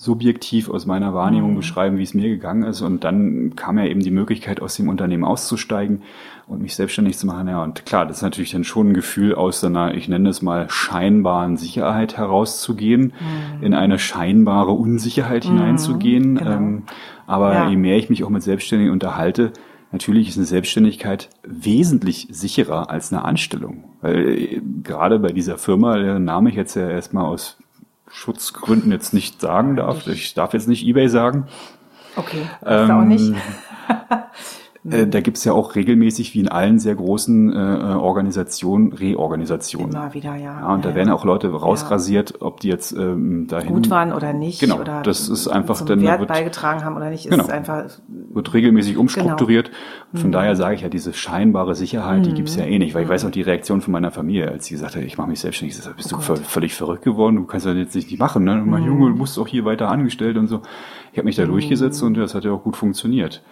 subjektiv 0.00 0.70
aus 0.70 0.86
meiner 0.86 1.12
Wahrnehmung 1.12 1.56
beschreiben, 1.56 1.98
wie 1.98 2.04
es 2.04 2.14
mir 2.14 2.28
gegangen 2.28 2.62
ist. 2.62 2.82
Und 2.82 3.02
dann 3.02 3.56
kam 3.56 3.78
ja 3.78 3.84
eben 3.84 3.98
die 3.98 4.12
Möglichkeit, 4.12 4.62
aus 4.62 4.76
dem 4.76 4.88
Unternehmen 4.88 5.24
auszusteigen 5.24 6.02
und 6.46 6.62
mich 6.62 6.76
selbstständig 6.76 7.18
zu 7.18 7.26
machen. 7.26 7.48
Ja, 7.48 7.64
und 7.64 7.84
klar, 7.84 8.06
das 8.06 8.18
ist 8.18 8.22
natürlich 8.22 8.52
dann 8.52 8.62
schon 8.62 8.90
ein 8.90 8.94
Gefühl 8.94 9.34
aus 9.34 9.62
einer, 9.64 9.94
ich 9.96 10.08
nenne 10.08 10.28
es 10.28 10.40
mal, 10.40 10.70
scheinbaren 10.70 11.56
Sicherheit 11.56 12.16
herauszugehen, 12.16 13.12
in 13.60 13.74
eine 13.74 13.98
scheinbare 13.98 14.70
Unsicherheit 14.70 15.44
hineinzugehen. 15.44 16.36
genau. 16.36 16.50
Ähm, 16.52 16.82
aber 17.26 17.52
Ja. 17.52 17.68
je 17.68 17.76
mehr 17.76 17.96
ich 17.96 18.08
mich 18.08 18.22
auch 18.22 18.30
mit 18.30 18.44
Selbstständigen 18.44 18.92
unterhalte, 18.92 19.52
natürlich 19.90 20.28
ist 20.28 20.36
eine 20.36 20.46
Selbstständigkeit 20.46 21.28
wesentlich 21.42 22.28
sicherer 22.30 22.88
als 22.88 23.12
eine 23.12 23.24
Anstellung. 23.24 23.82
Weil 24.00 24.28
äh, 24.28 24.60
gerade 24.84 25.18
bei 25.18 25.32
dieser 25.32 25.58
Firma, 25.58 25.96
deren 25.98 26.24
Name 26.24 26.50
ich 26.50 26.54
jetzt 26.56 26.76
ja 26.76 26.88
erstmal 26.88 27.24
aus 27.24 27.58
Schutzgründen 28.10 28.90
jetzt 28.92 29.12
nicht 29.14 29.40
sagen 29.40 29.76
darf, 29.76 30.06
ich 30.06 30.34
darf 30.34 30.52
jetzt 30.54 30.68
nicht 30.68 30.86
eBay 30.86 31.08
sagen, 31.08 31.46
Okay, 32.16 32.42
das 32.62 32.90
auch 32.90 33.00
Ähm, 33.02 33.08
nicht. 33.08 33.32
äh, 34.88 35.06
da 35.06 35.20
gibt's 35.20 35.44
ja 35.44 35.52
auch 35.52 35.74
regelmäßig, 35.74 36.34
wie 36.34 36.40
in 36.40 36.48
allen 36.48 36.78
sehr 36.78 36.94
großen 36.94 37.52
äh, 37.52 37.56
äh, 37.56 37.80
Organisationen, 37.94 38.92
Reorganisationen. 38.92 39.90
Immer 39.92 40.14
wieder, 40.14 40.36
ja. 40.36 40.60
Ja, 40.60 40.74
und 40.74 40.84
da 40.84 40.90
Ja, 40.90 40.94
werden 40.94 41.08
ja. 41.08 41.14
auch 41.14 41.24
Leute 41.24 41.48
rausrasiert, 41.52 42.40
ob 42.40 42.60
die 42.60 42.68
jetzt 42.68 42.92
ähm, 42.92 43.46
dahin 43.48 43.72
gut 43.72 43.90
waren 43.90 44.12
oder 44.12 44.32
nicht. 44.32 44.60
Genau, 44.60 44.80
oder 44.80 45.02
das 45.02 45.28
ist 45.28 45.48
einfach 45.48 45.76
zum 45.76 45.86
dann, 45.88 46.00
da 46.02 46.06
Wert 46.10 46.20
wird- 46.20 46.28
beigetragen 46.28 46.84
haben 46.84 46.96
oder 46.96 47.10
nicht. 47.10 47.26
Ist 47.26 47.30
Genau. 47.30 47.46
einfach 47.48 47.84
wird 48.08 48.54
regelmäßig 48.54 48.96
umstrukturiert. 48.96 49.70
Genau. 50.12 50.20
Von 50.22 50.30
Mhm. 50.30 50.32
daher 50.32 50.56
sage 50.56 50.74
ich 50.74 50.80
ja, 50.82 50.88
diese 50.88 51.12
scheinbare 51.12 51.74
Sicherheit, 51.74 52.24
die 52.26 52.32
gibt's 52.34 52.56
ja 52.56 52.64
eh 52.64 52.78
nicht, 52.78 52.94
weil 52.94 53.02
ich 53.04 53.08
weiß 53.08 53.24
auch 53.24 53.30
die 53.30 53.42
Reaktion 53.42 53.80
von 53.80 53.92
meiner 53.92 54.10
Familie, 54.10 54.48
als 54.50 54.66
sie 54.66 54.74
gesagt 54.74 54.96
hat, 54.96 55.02
ich 55.02 55.18
mache 55.18 55.28
mich 55.28 55.40
selbstständig. 55.40 55.76
Ich 55.76 55.82
sag, 55.84 55.96
bist 55.96 56.12
Oh 56.12 56.16
du 56.16 56.22
völ- 56.22 56.36
völlig 56.36 56.74
verrückt 56.74 57.02
geworden? 57.04 57.36
Du 57.36 57.44
kannst 57.44 57.66
das 57.66 57.76
jetzt 57.76 57.94
nicht 57.94 58.18
machen. 58.18 58.44
Ne? 58.44 58.54
Mhm. 58.56 58.70
Mein 58.70 58.84
Junge, 58.84 59.10
du 59.10 59.16
musst 59.16 59.38
auch 59.38 59.46
hier 59.48 59.64
weiter 59.64 59.88
angestellt 59.90 60.36
und 60.36 60.46
so. 60.46 60.62
Ich 61.12 61.18
habe 61.18 61.26
mich 61.26 61.36
da 61.36 61.44
durchgesetzt 61.46 62.02
und 62.02 62.14
das 62.16 62.34
hat 62.34 62.44
ja 62.44 62.52
auch 62.52 62.62
gut 62.62 62.76
funktioniert. 62.76 63.42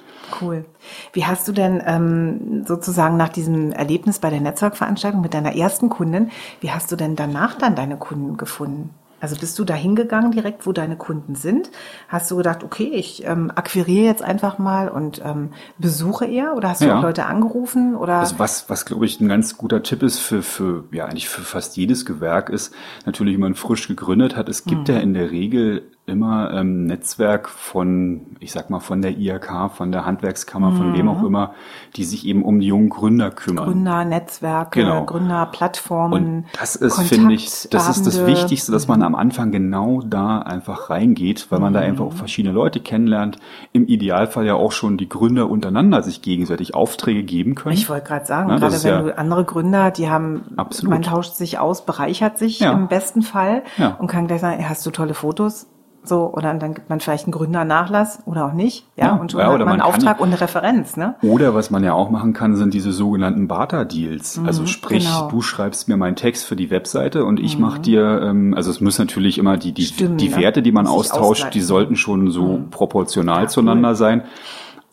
Cool. 0.40 0.64
Wie 1.12 1.25
hast 1.25 1.47
du 1.49 1.52
denn 1.52 1.83
ähm, 1.87 2.64
sozusagen 2.66 3.16
nach 3.16 3.28
diesem 3.28 3.73
Erlebnis 3.73 4.18
bei 4.18 4.30
der 4.30 4.40
Netzwerkveranstaltung 4.40 5.21
mit 5.21 5.35
deiner 5.35 5.54
ersten 5.56 5.88
Kundin, 5.88 6.30
wie 6.61 6.71
hast 6.71 6.90
du 6.92 6.97
denn 6.97 7.16
danach 7.16 7.54
dann 7.54 7.75
deine 7.76 7.97
Kunden 7.97 8.37
gefunden? 8.37 8.90
Also 9.18 9.35
bist 9.37 9.59
du 9.59 9.64
da 9.64 9.73
hingegangen 9.73 10.30
direkt, 10.30 10.66
wo 10.66 10.73
deine 10.73 10.97
Kunden 10.97 11.37
sind? 11.37 11.71
Hast 12.06 12.30
du 12.30 12.37
gedacht, 12.37 12.62
okay, 12.62 12.90
ich 12.92 13.25
ähm, 13.26 13.50
akquiriere 13.54 14.04
jetzt 14.04 14.23
einfach 14.23 14.59
mal 14.59 14.88
und 14.90 15.23
ähm, 15.25 15.52
besuche 15.78 16.26
eher? 16.26 16.54
Oder 16.54 16.68
hast 16.68 16.83
du 16.83 16.87
Ja. 16.87 16.99
auch 16.99 17.02
Leute 17.02 17.25
angerufen? 17.25 17.97
Oder 17.97 18.16
Also 18.16 18.38
was, 18.38 18.68
was 18.68 18.85
glaube 18.85 19.06
ich 19.06 19.18
ein 19.21 19.28
ganz 19.28 19.56
guter 19.56 19.83
Tipp 19.83 20.02
ist 20.02 20.18
für, 20.18 20.42
für, 20.42 20.85
ja 20.92 21.06
eigentlich 21.06 21.30
für 21.30 21.40
fast 21.40 21.78
jedes 21.78 22.04
Gewerk 22.04 22.50
ist, 22.50 22.75
natürlich, 23.06 23.35
wenn 23.35 23.40
man 23.40 23.54
frisch 23.54 23.88
gegründet 23.88 24.37
hat, 24.37 24.50
es 24.50 24.64
gibt 24.64 24.88
ja 24.90 24.99
in 24.99 25.14
der 25.14 25.30
Regel 25.30 25.90
immer 26.06 26.52
ähm, 26.54 26.84
Netzwerk 26.84 27.48
von, 27.48 28.36
ich 28.38 28.52
sag 28.52 28.70
mal, 28.70 28.78
von 28.80 29.02
der 29.02 29.18
IHK, 29.18 29.70
von 29.72 29.90
der 29.90 30.06
Handwerkskammer, 30.06 30.72
von 30.72 30.94
wem 30.94 31.08
auch 31.08 31.25
immer, 31.25 31.52
die 31.96 32.04
sich 32.04 32.26
eben 32.26 32.44
um 32.44 32.60
die 32.60 32.68
jungen 32.68 32.88
Gründer 32.90 33.30
kümmern. 33.32 33.64
Gründer, 33.66 34.04
Netzwerke, 34.04 34.80
Genau. 34.80 35.04
Gründerplattformen? 35.04 36.25
Und 36.26 36.44
das 36.60 36.76
ist, 36.76 37.00
finde 37.02 37.34
ich, 37.34 37.68
das 37.70 37.88
ist 37.88 38.06
das. 38.06 38.25
Wichtigste, 38.26 38.72
dass 38.72 38.88
man 38.88 39.02
am 39.02 39.14
Anfang 39.14 39.50
genau 39.52 40.00
da 40.00 40.38
einfach 40.38 40.90
reingeht, 40.90 41.46
weil 41.50 41.60
man 41.60 41.72
da 41.72 41.80
einfach 41.80 42.04
auch 42.06 42.12
verschiedene 42.12 42.54
Leute 42.54 42.80
kennenlernt. 42.80 43.36
Im 43.72 43.86
Idealfall 43.86 44.46
ja 44.46 44.54
auch 44.54 44.72
schon 44.72 44.96
die 44.98 45.08
Gründer 45.08 45.50
untereinander 45.50 46.02
sich 46.02 46.22
gegenseitig 46.22 46.75
Aufträge 46.75 47.22
geben 47.25 47.54
können. 47.54 47.75
Ich 47.75 47.88
wollte 47.88 48.06
gerade 48.06 48.26
sagen, 48.26 48.46
Na, 48.48 48.58
das 48.58 48.82
gerade 48.82 48.98
wenn 49.00 49.06
ja- 49.08 49.12
du 49.12 49.18
andere 49.18 49.44
Gründer, 49.44 49.90
die 49.90 50.08
haben, 50.08 50.42
Absolut. 50.56 50.90
man 50.90 51.02
tauscht 51.02 51.34
sich 51.34 51.58
aus, 51.58 51.84
bereichert 51.84 52.38
sich 52.38 52.60
Ja. 52.60 52.72
im 52.72 52.88
besten 52.88 53.22
Fall 53.22 53.62
Ja. 53.76 53.96
und 53.98 54.06
kann 54.06 54.26
gleich 54.26 54.40
sagen, 54.40 54.66
hast 54.68 54.84
du 54.86 54.90
tolle 54.90 55.14
Fotos? 55.14 55.66
So, 56.06 56.30
oder 56.32 56.54
dann 56.54 56.75
gibt 56.75 56.88
man 56.88 57.00
vielleicht 57.00 57.25
einen 57.25 57.32
Gründernachlass 57.32 58.20
oder 58.26 58.46
auch 58.46 58.52
nicht. 58.52 58.86
Ja, 58.96 59.06
Ja, 59.06 59.12
und 59.16 59.32
schon 59.32 59.40
ja, 59.40 59.46
hat 59.46 59.54
oder 59.54 59.64
man 59.64 59.72
einen 59.75 59.82
man 59.82 59.88
kann- 59.90 59.96
Auftrag 59.98 60.20
und 60.20 60.28
eine 60.28 60.40
Referenz, 60.40 60.96
ne? 60.96 61.14
Oder 61.22 61.54
was 61.54 61.70
man 61.70 61.82
ja 61.84 61.92
auch 61.94 62.10
machen 62.10 62.32
kann, 62.32 62.56
sind 62.56 62.72
diese 62.75 62.92
sogenannten 62.92 63.48
Barter-Deals. 63.48 64.40
Also 64.46 64.66
sprich, 64.66 65.04
genau. 65.04 65.26
Mhm. 65.26 65.30
du 65.30 65.42
schreibst 65.42 65.88
mir 65.88 65.96
meinen 65.96 66.16
Text 66.16 66.44
für 66.46 66.56
die 66.56 66.70
Webseite 66.70 67.25
und 67.25 67.40
ich 67.40 67.58
mache 67.58 67.80
dir, 67.80 68.20
ähm, 68.22 68.54
also 68.54 68.70
es 68.70 68.80
muss 68.80 68.98
natürlich 68.98 69.38
immer 69.38 69.56
die, 69.56 69.72
die, 69.72 69.84
Stimmen, 69.86 70.16
die? 70.16 70.34
Werte, 70.36 70.62
die 70.62 70.72
man 70.72 70.86
austauscht, 70.86 71.54
die. 71.54 71.58
Mhm. 71.60 71.64
sollten 71.64 71.96
schon 71.96 72.30
so 72.30 72.60
proportional 72.70 73.42
Ja, 73.42 73.48
zueinander 73.48 73.94
sein. 73.94 74.22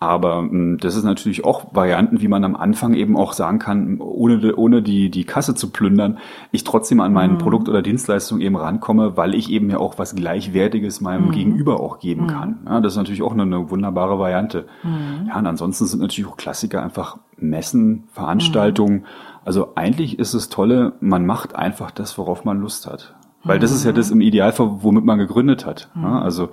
Aber 0.03 0.39
ähm, 0.39 0.77
das 0.79 0.95
ist 0.95 1.03
natürlich 1.03 1.45
auch 1.45 1.73
Varianten, 1.73 2.21
wie 2.21 2.27
man 2.27 2.43
am 2.43 2.55
Anfang 2.55 2.93
eben 2.93 3.15
auch 3.17 3.33
sagen 3.33 3.59
kann, 3.59 3.99
ohne, 3.99 4.55
ohne 4.55 4.81
die, 4.81 5.09
die 5.09 5.23
Kasse 5.23 5.55
zu 5.55 5.69
plündern, 5.71 6.17
ich 6.51 6.63
trotzdem 6.63 6.99
an 6.99 7.11
Mhm. 7.11 7.15
mein 7.15 7.37
Produkt 7.37 7.69
oder 7.69 7.81
Dienstleistung 7.81 8.39
eben 8.41 8.55
rankomme, 8.55 9.17
weil 9.17 9.33
ich 9.33 9.49
eben 9.49 9.69
ja 9.69 9.77
auch 9.77 9.97
was 9.97 10.15
Gleichwertiges 10.15 10.99
Mhm. 10.99 11.03
meinem 11.05 11.31
Gegenüber 11.31 11.79
auch 11.79 11.99
geben 11.99 12.27
kann. 12.27 12.59
Ja, 12.65 12.81
das 12.81 12.93
ist 12.93 12.97
natürlich 12.97 13.21
auch 13.23 13.33
eine, 13.33 13.43
eine 13.43 13.69
wunderbare 13.71 14.19
Variante. 14.19 14.65
Mhm. 14.83 15.27
Ja, 15.27 15.39
und 15.39 15.47
ansonsten 15.47 15.85
sind 15.85 16.01
natürlich 16.01 16.29
auch 16.29 16.37
Klassiker 16.37 16.83
einfach 16.83 17.17
Messen, 17.37 18.03
Veranstaltungen. 18.11 19.05
Also 19.45 19.73
eigentlich 19.75 20.19
ist 20.19 20.33
es 20.33 20.49
tolle, 20.49 20.93
man 20.99 21.25
macht 21.25 21.55
einfach 21.55 21.91
das, 21.91 22.17
worauf 22.17 22.45
man 22.45 22.59
Lust 22.61 22.87
hat. 22.87 23.13
Weil 23.45 23.59
das 23.59 23.71
ist 23.71 23.83
ja 23.83 23.91
das 23.91 24.09
im 24.09 24.21
Idealfall, 24.21 24.77
womit 24.83 25.03
man 25.03 25.17
gegründet 25.19 25.65
hat. 25.65 25.89
Ja, 25.95 26.21
also, 26.21 26.49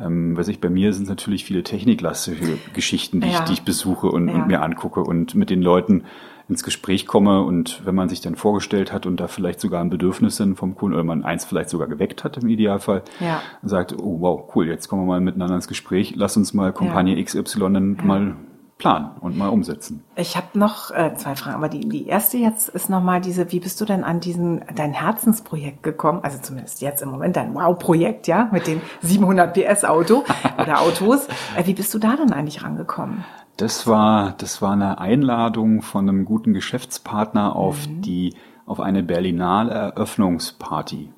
ähm, 0.00 0.36
weiß 0.36 0.48
ich, 0.48 0.60
bei 0.60 0.70
mir 0.70 0.92
sind 0.94 1.08
natürlich 1.08 1.44
viele 1.44 1.62
techniklastige 1.62 2.58
Geschichten, 2.72 3.20
die, 3.20 3.28
Ja. 3.28 3.34
ich, 3.34 3.40
die 3.40 3.52
ich 3.52 3.62
besuche 3.62 4.06
und, 4.08 4.28
Ja. 4.28 4.34
und 4.34 4.46
mir 4.46 4.62
angucke 4.62 5.00
und 5.02 5.34
mit 5.34 5.50
den 5.50 5.60
Leuten 5.60 6.04
ins 6.48 6.64
Gespräch 6.64 7.06
komme 7.06 7.42
und 7.42 7.82
wenn 7.84 7.94
man 7.94 8.08
sich 8.08 8.20
dann 8.22 8.34
vorgestellt 8.34 8.92
hat 8.92 9.06
und 9.06 9.20
da 9.20 9.28
vielleicht 9.28 9.60
sogar 9.60 9.80
ein 9.82 9.90
Bedürfnis 9.90 10.36
dann 10.36 10.56
vom 10.56 10.74
Kunden 10.74 10.94
oder 10.94 11.04
man 11.04 11.22
eins 11.24 11.44
vielleicht 11.44 11.70
sogar 11.70 11.86
geweckt 11.86 12.24
hat 12.24 12.38
im 12.38 12.48
Idealfall, 12.48 13.02
Ja. 13.20 13.40
sagt, 13.62 13.94
oh 14.00 14.16
wow, 14.20 14.50
cool, 14.56 14.66
jetzt 14.66 14.88
kommen 14.88 15.02
wir 15.02 15.06
mal 15.06 15.20
miteinander 15.20 15.54
ins 15.54 15.68
Gespräch, 15.68 16.14
lass 16.16 16.36
uns 16.36 16.52
mal 16.54 16.72
Kampagne 16.72 17.22
XY 17.22 17.44
dann 17.72 17.98
mal 18.02 18.34
planen 18.80 19.10
und 19.20 19.36
mal 19.36 19.48
umsetzen. 19.48 20.02
Ich 20.16 20.36
habe 20.36 20.58
noch 20.58 20.90
äh, 20.90 21.14
zwei 21.14 21.36
Fragen, 21.36 21.54
aber 21.54 21.68
die, 21.68 21.88
die 21.88 22.06
erste 22.06 22.38
jetzt 22.38 22.70
ist 22.70 22.90
nochmal 22.90 23.20
diese, 23.20 23.52
wie 23.52 23.60
bist 23.60 23.80
du 23.80 23.84
denn 23.84 24.02
an 24.02 24.20
diesen, 24.20 24.62
dein 24.74 24.92
Herzensprojekt 24.92 25.82
gekommen? 25.82 26.20
Also 26.22 26.38
zumindest 26.40 26.80
jetzt 26.80 27.02
im 27.02 27.10
Moment 27.10 27.36
dein 27.36 27.54
Wow-Projekt, 27.54 28.26
ja, 28.26 28.48
mit 28.50 28.66
dem 28.66 28.80
700 29.02 29.54
PS 29.54 29.84
Auto 29.84 30.24
oder 30.58 30.80
Autos. 30.80 31.28
Äh, 31.56 31.66
wie 31.66 31.74
bist 31.74 31.92
du 31.94 31.98
da 31.98 32.16
dann 32.16 32.32
eigentlich 32.32 32.64
rangekommen? 32.64 33.24
Das 33.58 33.86
war, 33.86 34.32
das 34.38 34.62
war 34.62 34.72
eine 34.72 34.98
Einladung 34.98 35.82
von 35.82 36.08
einem 36.08 36.24
guten 36.24 36.54
Geschäftspartner 36.54 37.54
auf 37.54 37.86
die, 37.86 38.34
auf 38.64 38.80
eine 38.80 39.02
Berlinale 39.02 39.70
Eröffnungsparty. 39.72 41.10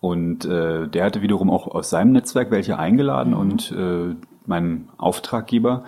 Und 0.00 0.44
äh, 0.44 0.86
der 0.86 1.04
hatte 1.04 1.22
wiederum 1.22 1.50
auch 1.50 1.66
aus 1.66 1.88
seinem 1.88 2.12
Netzwerk 2.12 2.50
welche 2.50 2.78
eingeladen 2.78 3.32
und 3.32 3.72
äh, 3.72 4.14
mein 4.44 4.88
Auftraggeber, 4.98 5.84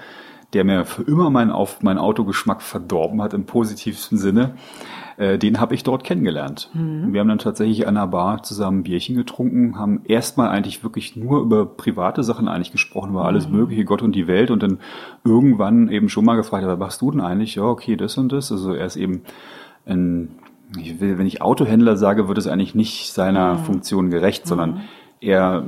der 0.55 0.65
mir 0.65 0.85
für 0.85 1.03
immer 1.03 1.31
meinen 1.31 1.51
Auf, 1.51 1.83
mein 1.83 1.99
Autogeschmack 1.99 2.63
verdorben 2.63 3.21
hat 3.21 3.35
im 3.35 3.45
positivsten 3.45 4.17
Sinne, 4.17 4.55
äh, 5.19 5.37
den 5.37 5.61
habe 5.61 5.75
ich 5.75 5.83
dort 5.83 6.05
kennengelernt. 6.05 6.71
Wir 7.13 7.21
haben 7.21 7.29
dann 7.29 7.39
tatsächlich 7.39 7.87
an 7.87 7.97
einer 7.97 8.07
Bar 8.07 8.43
zusammen 8.43 8.85
Bierchen 8.85 9.17
getrunken, 9.17 9.79
haben 9.79 10.01
erstmal 10.05 10.49
eigentlich 10.49 10.83
wirklich 10.83 11.17
nur 11.17 11.43
über 11.43 11.67
private 11.67 12.23
Sachen 12.23 12.49
eigentlich 12.49 12.73
gesprochen, 12.73 13.11
über 13.11 13.27
alles 13.27 13.49
mögliche, 13.49 13.85
Gott 13.85 14.01
und 14.01 14.13
die 14.15 14.27
Welt 14.27 14.51
und 14.51 14.63
dann 14.63 14.79
irgendwann 15.25 15.89
eben 15.91 16.09
schon 16.09 16.25
mal 16.25 16.37
gefragt, 16.37 16.67
was 16.67 16.79
machst 16.79 17.03
du 17.03 17.11
denn 17.11 17.21
eigentlich? 17.21 17.57
Ja, 17.57 17.65
okay, 17.65 17.97
das 17.97 18.17
und 18.17 18.33
das. 18.33 18.51
Also 18.51 18.73
er 18.73 18.87
ist 18.87 18.97
eben 18.97 19.23
ein, 19.85 20.31
ich 20.81 21.01
will, 21.01 21.19
wenn 21.19 21.27
ich 21.27 21.43
Autohändler 21.43 21.97
sage, 21.97 22.29
wird 22.29 22.39
es 22.39 22.47
eigentlich 22.47 22.75
nicht 22.75 23.13
seiner 23.13 23.59
Funktion 23.59 24.11
gerecht, 24.11 24.47
sondern 24.47 24.83
er 25.21 25.65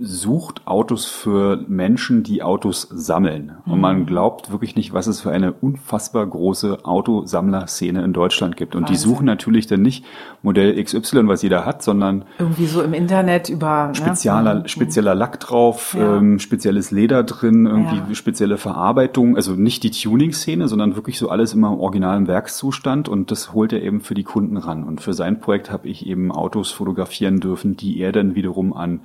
sucht 0.00 0.66
Autos 0.66 1.06
für 1.06 1.64
Menschen, 1.68 2.22
die 2.22 2.42
Autos 2.42 2.88
sammeln. 2.90 3.52
Und 3.66 3.80
man 3.80 4.06
glaubt 4.06 4.50
wirklich 4.50 4.76
nicht, 4.76 4.92
was 4.92 5.06
es 5.06 5.20
für 5.20 5.30
eine 5.30 5.52
unfassbar 5.52 6.26
große 6.26 6.84
Autosammlerszene 6.84 8.02
in 8.04 8.12
Deutschland 8.12 8.56
gibt. 8.56 8.74
Und 8.74 8.88
die 8.88 8.92
Wahnsinn. 8.94 9.10
suchen 9.10 9.26
natürlich 9.26 9.66
dann 9.66 9.82
nicht 9.82 10.04
Modell 10.42 10.82
XY, 10.82 11.28
was 11.28 11.42
jeder 11.42 11.64
hat, 11.64 11.82
sondern 11.82 12.24
Irgendwie 12.38 12.66
so 12.66 12.82
im 12.82 12.92
Internet 12.94 13.48
über 13.48 13.90
spezieller, 13.94 14.54
ne? 14.54 14.68
spezieller 14.68 15.14
Lack 15.14 15.40
drauf, 15.40 15.96
Ja. 15.98 16.16
ähm, 16.18 16.38
spezielles 16.38 16.90
Leder 16.90 17.22
drin, 17.24 17.66
irgendwie 17.66 17.96
Ja. 17.96 18.14
spezielle 18.14 18.58
Verarbeitung, 18.58 19.36
also 19.36 19.52
nicht 19.52 19.82
die 19.82 19.90
Tuning-Szene, 19.90 20.68
sondern 20.68 20.94
wirklich 20.96 21.18
so 21.18 21.28
alles 21.30 21.54
immer 21.54 21.68
im 21.72 21.78
originalen 21.80 22.26
Werkszustand 22.26 23.08
und 23.08 23.30
das 23.30 23.52
holt 23.52 23.72
er 23.72 23.82
eben 23.82 24.00
für 24.00 24.14
die 24.14 24.24
Kunden 24.24 24.56
ran. 24.56 24.84
Und 24.84 25.00
für 25.00 25.14
sein 25.14 25.40
Projekt 25.40 25.70
habe 25.70 25.88
ich 25.88 26.06
eben 26.06 26.30
Autos 26.32 26.70
fotografieren 26.70 27.40
dürfen, 27.40 27.76
die 27.76 27.98
er 27.98 28.12
dann 28.12 28.34
wiederum 28.34 28.72
an 28.72 29.00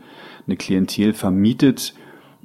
eine 0.47 0.57
Klientel 0.57 1.13
vermietet, 1.13 1.93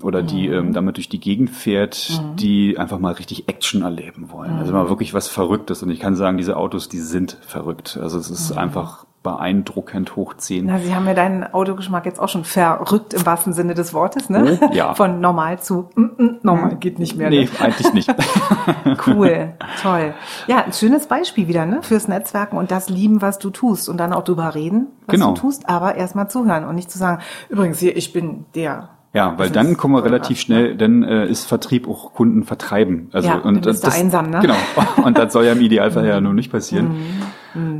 oder 0.02 0.22
die 0.22 0.48
ähm, 0.48 0.72
damit 0.72 0.96
durch 0.96 1.08
die 1.08 1.20
Gegend 1.20 1.50
fährt, 1.50 2.20
die 2.38 2.78
einfach 2.78 2.98
mal 2.98 3.12
richtig 3.14 3.48
Action 3.48 3.82
erleben 3.82 4.30
wollen. 4.30 4.58
Also 4.58 4.72
mal 4.72 4.88
wirklich 4.88 5.14
was 5.14 5.28
Verrücktes. 5.28 5.82
Und 5.82 5.90
ich 5.90 6.00
kann 6.00 6.16
sagen, 6.16 6.36
diese 6.36 6.56
Autos, 6.56 6.88
die 6.88 7.00
sind 7.00 7.38
verrückt. 7.40 7.98
Also 8.02 8.18
es 8.18 8.30
ist 8.30 8.52
einfach 8.52 9.06
beeindruckend 9.22 10.14
hoch 10.14 10.34
10. 10.34 10.66
Na, 10.66 10.78
Sie 10.78 10.94
haben 10.94 11.04
ja 11.06 11.12
deinen 11.14 11.42
Autogeschmack 11.42 12.06
jetzt 12.06 12.20
auch 12.20 12.28
schon 12.28 12.44
verrückt 12.44 13.12
im 13.12 13.26
wahrsten 13.26 13.52
Sinne 13.52 13.74
des 13.74 13.92
Wortes, 13.92 14.30
ne? 14.30 14.56
Oh, 14.60 14.68
ja. 14.72 14.94
Von 14.94 15.20
normal 15.20 15.58
zu 15.60 15.88
mm, 15.96 16.02
mm, 16.22 16.38
normal 16.42 16.76
geht 16.76 17.00
nicht 17.00 17.16
mehr. 17.16 17.28
Nee, 17.28 17.44
Ne? 17.46 17.50
eigentlich 17.60 17.92
nicht. 17.92 18.14
Cool, 19.06 19.54
toll. 19.82 20.14
Ja, 20.46 20.64
ein 20.64 20.72
schönes 20.72 21.06
Beispiel 21.08 21.48
wieder, 21.48 21.66
ne? 21.66 21.82
Fürs 21.82 22.06
Netzwerken 22.06 22.56
und 22.56 22.70
das 22.70 22.88
lieben, 22.88 23.20
was 23.20 23.38
du 23.40 23.50
tust 23.50 23.88
und 23.88 23.96
dann 23.98 24.12
auch 24.12 24.22
drüber 24.22 24.54
reden, 24.54 24.88
was 25.06 25.14
Genau. 25.14 25.32
du 25.34 25.40
tust, 25.40 25.68
aber 25.68 25.96
erstmal 25.96 26.28
zuhören 26.30 26.64
und 26.64 26.76
nicht 26.76 26.90
zu 26.90 26.98
sagen, 26.98 27.20
übrigens 27.48 27.78
hier, 27.80 27.96
ich 27.96 28.12
bin 28.12 28.44
der. 28.54 28.90
Ja, 29.16 29.32
weil 29.38 29.48
Das 29.48 29.54
dann 29.54 29.78
kommen 29.78 29.94
wir 29.94 30.04
relativ 30.04 30.38
schnell, 30.38 30.76
dann 30.76 31.02
äh, 31.02 31.26
ist 31.26 31.46
Vertrieb 31.46 31.88
auch 31.88 32.12
Kunden 32.12 32.44
vertreiben. 32.44 33.08
Also 33.12 33.28
Ja, 33.28 33.38
dann 33.42 33.62
bist 33.62 33.86
du 33.86 33.90
einsam, 33.90 34.28
ne? 34.28 34.36
Mhm. 34.36 34.42
Genau. 34.42 34.56
Und 35.06 35.16
das 35.16 35.32
soll 35.32 35.46
ja 35.46 35.52
im 35.52 35.60
Idealfall 35.62 36.06
ja 36.06 36.20
nur 36.20 36.34
nicht 36.34 36.52
passieren. 36.52 36.94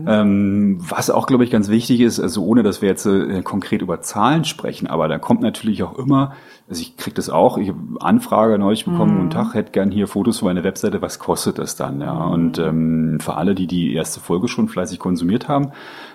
Ähm, 0.07 0.79
was 0.81 1.11
auch, 1.11 1.27
glaube 1.27 1.45
ich, 1.45 1.51
ganz 1.51 1.69
wichtig 1.69 2.01
ist, 2.01 2.19
also 2.21 2.45
ohne 2.45 2.63
dass 2.63 2.81
wir 2.83 2.89
jetzt 2.89 3.05
äh, 3.07 3.43
konkret 3.43 3.83
über 3.83 4.01
Zahlen 4.01 4.45
sprechen, 4.45 4.87
aber 4.87 5.09
da 5.09 5.19
kommt 5.19 5.43
natürlich 5.43 5.83
auch 5.83 5.99
immer, 5.99 6.33
also 6.69 6.81
ich 6.83 6.97
krieg 6.97 7.15
das 7.15 7.29
auch, 7.31 7.59
ich 7.59 7.69
habe 7.69 7.79
Anfrage 8.01 8.59
neulich 8.59 8.85
bekommen, 8.85 9.13
Mhm. 9.15 9.19
guten 9.19 9.31
Tag, 9.31 9.55
hätte 9.55 9.73
gern 9.73 9.91
hier 9.91 10.09
Fotos 10.09 10.39
für 10.39 10.45
meine 10.47 10.65
Webseite, 10.65 11.03
was 11.03 11.19
kostet 11.19 11.59
das 11.59 11.77
dann? 11.77 12.01
Ja, 12.01 12.15
Mhm. 12.27 12.33
und 12.33 12.59
ähm, 12.59 13.19
für 13.21 13.35
alle, 13.37 13.55
die 13.55 13.67
die 13.67 13.93
erste 13.95 14.21
Folge 14.21 14.49
schon 14.49 14.69
fleißig 14.69 14.99
konsumiert 14.99 15.49
haben, 15.49 15.73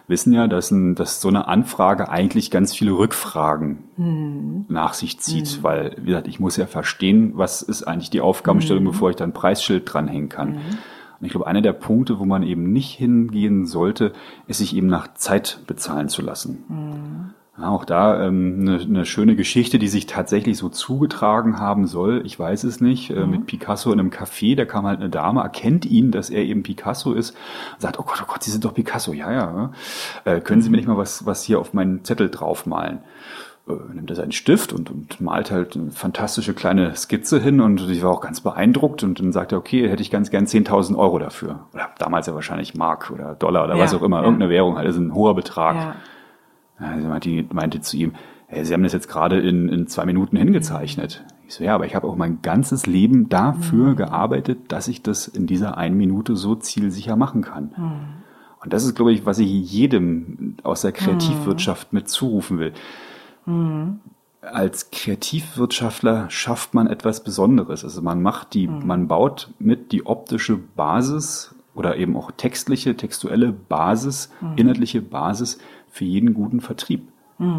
wissen 0.07 0.33
ja, 0.33 0.47
dass, 0.47 0.71
ein, 0.71 0.95
dass 0.95 1.21
so 1.21 1.27
eine 1.29 1.47
Anfrage 1.47 2.09
eigentlich 2.09 2.51
ganz 2.51 2.73
viele 2.75 2.91
Rückfragen 2.91 3.77
nach 4.67 4.93
sich 4.93 5.19
zieht, 5.19 5.63
weil, 5.63 5.95
wie 6.01 6.07
gesagt, 6.07 6.27
ich 6.27 6.39
muss 6.39 6.57
ja 6.57 6.65
verstehen, 6.65 7.33
was 7.35 7.61
ist 7.61 7.83
eigentlich 7.83 8.09
die 8.09 8.21
Aufgabenstellung, 8.21 8.83
bevor 8.83 9.09
ich 9.11 9.15
da 9.15 9.23
ein 9.23 9.33
Preisschild 9.33 9.83
dranhängen 9.85 10.29
kann. 10.29 10.57
Und 11.21 11.25
ich 11.27 11.31
glaube, 11.31 11.45
einer 11.47 11.61
der 11.61 11.73
Punkte, 11.73 12.19
wo 12.19 12.25
man 12.25 12.41
eben 12.41 12.73
nicht 12.73 12.97
hingehen 12.97 13.67
sollte, 13.67 14.11
ist 14.47 14.57
sich 14.57 14.75
eben 14.75 14.87
nach 14.87 15.13
Zeit 15.13 15.59
bezahlen 15.67 16.09
zu 16.09 16.23
lassen. 16.23 16.65
Ja, 17.57 17.69
auch 17.69 17.85
da 17.85 18.25
ähm, 18.25 18.57
eine, 18.61 18.79
eine 18.79 19.05
schöne 19.05 19.35
Geschichte, 19.35 19.77
die 19.77 19.87
sich 19.87 20.07
tatsächlich 20.07 20.57
so 20.57 20.69
zugetragen 20.69 21.59
haben 21.59 21.85
soll. 21.85 22.23
Ich 22.25 22.39
weiß 22.39 22.63
es 22.63 22.81
nicht. 22.81 23.11
Äh, 23.11 23.27
mit 23.27 23.45
Picasso 23.45 23.91
in 23.91 23.99
einem 23.99 24.09
Café, 24.09 24.55
da 24.55 24.65
kam 24.65 24.87
halt 24.87 24.99
eine 24.99 25.09
Dame, 25.09 25.41
erkennt 25.41 25.85
ihn, 25.85 26.11
dass 26.11 26.31
er 26.31 26.43
eben 26.43 26.63
Picasso 26.63 27.13
ist, 27.13 27.31
und 27.73 27.81
sagt, 27.81 27.99
oh 27.99 28.03
Gott, 28.03 28.23
oh 28.23 28.25
Gott, 28.27 28.41
Sie 28.41 28.51
sind 28.51 28.65
doch 28.65 28.73
Picasso. 28.73 29.13
Ja, 29.13 29.31
ja. 29.31 29.71
Äh, 30.23 30.39
können 30.41 30.63
Sie 30.63 30.69
mir 30.69 30.77
nicht 30.77 30.87
mal 30.87 30.97
was, 30.97 31.25
was 31.25 31.43
hier 31.43 31.59
auf 31.59 31.73
meinen 31.73 32.03
Zettel 32.03 32.29
draufmalen? 32.29 32.99
Äh, 33.67 33.93
nimmt 33.93 34.09
er 34.09 34.15
seinen 34.15 34.31
Stift 34.31 34.73
und, 34.73 34.89
und 34.89 35.21
malt 35.21 35.51
halt 35.51 35.75
eine 35.75 35.91
fantastische 35.91 36.53
kleine 36.53 36.95
Skizze 36.95 37.39
hin 37.39 37.61
und 37.61 37.89
ich 37.89 38.01
war 38.03 38.11
auch 38.11 38.21
ganz 38.21 38.41
beeindruckt 38.41 39.03
und 39.03 39.19
dann 39.19 39.31
sagt 39.31 39.51
er, 39.51 39.57
okay, 39.57 39.87
hätte 39.89 40.01
ich 40.01 40.11
ganz 40.11 40.29
gern 40.31 40.45
10.000 40.45 40.97
Euro 40.97 41.19
dafür. 41.19 41.67
Oder 41.73 41.89
damals 41.97 42.27
ja 42.27 42.33
wahrscheinlich 42.33 42.75
Mark 42.75 43.11
oder 43.11 43.35
Dollar 43.35 43.65
oder 43.65 43.75
Ja, 43.75 43.83
was 43.83 43.93
auch 43.93 44.01
immer, 44.01 44.17
ja. 44.17 44.23
irgendeine 44.23 44.51
Währung, 44.51 44.77
halt, 44.77 44.87
das 44.87 44.95
ist 44.95 45.01
ein 45.01 45.13
hoher 45.13 45.35
Betrag. 45.35 45.75
Ja. 45.75 45.95
Ja, 46.79 46.99
sie 46.99 47.07
meinte, 47.07 47.45
meinte 47.53 47.81
zu 47.81 47.95
ihm, 47.95 48.13
hey, 48.47 48.65
Sie 48.65 48.73
haben 48.73 48.83
das 48.83 48.93
jetzt 48.93 49.07
gerade 49.07 49.39
in, 49.39 49.69
in 49.69 49.87
zwei 49.87 50.05
Minuten 50.05 50.35
hingezeichnet. 50.35 51.23
Ich 51.47 51.53
so, 51.53 51.63
ja, 51.63 51.75
aber 51.75 51.85
ich 51.85 51.95
habe 51.95 52.07
auch 52.07 52.15
mein 52.15 52.41
ganzes 52.41 52.85
Leben 52.87 53.29
dafür 53.29 53.95
gearbeitet, 53.95 54.71
dass 54.71 54.87
ich 54.87 55.03
das 55.03 55.27
in 55.27 55.47
dieser 55.47 55.77
einen 55.77 55.95
Minute 55.95 56.35
so 56.35 56.55
zielsicher 56.55 57.15
machen 57.15 57.41
kann. 57.41 57.71
Und 58.61 58.73
das 58.73 58.83
ist, 58.83 58.95
glaube 58.95 59.11
ich, 59.11 59.25
was 59.25 59.37
ich 59.39 59.49
jedem 59.49 60.55
aus 60.63 60.81
der 60.81 60.91
Kreativwirtschaft 60.91 61.93
mit 61.93 62.09
zurufen 62.09 62.57
will. 62.59 62.73
Als 64.41 64.89
Kreativwirtschaftler 64.91 66.29
schafft 66.29 66.73
man 66.73 66.87
etwas 66.87 67.23
Besonderes. 67.23 67.83
Also 67.83 68.01
man 68.01 68.21
macht 68.21 68.53
die, 68.53 68.67
man 68.67 69.07
baut 69.07 69.49
mit 69.59 69.91
die 69.91 70.05
optische 70.05 70.57
Basis 70.57 71.53
oder 71.75 71.97
eben 71.97 72.17
auch 72.17 72.31
textliche, 72.31 72.97
textuelle 72.97 73.51
Basis, 73.51 74.29
inhaltliche 74.55 75.01
Basis 75.01 75.59
für 75.89 76.05
jeden 76.05 76.33
guten 76.33 76.59
Vertrieb. 76.61 77.07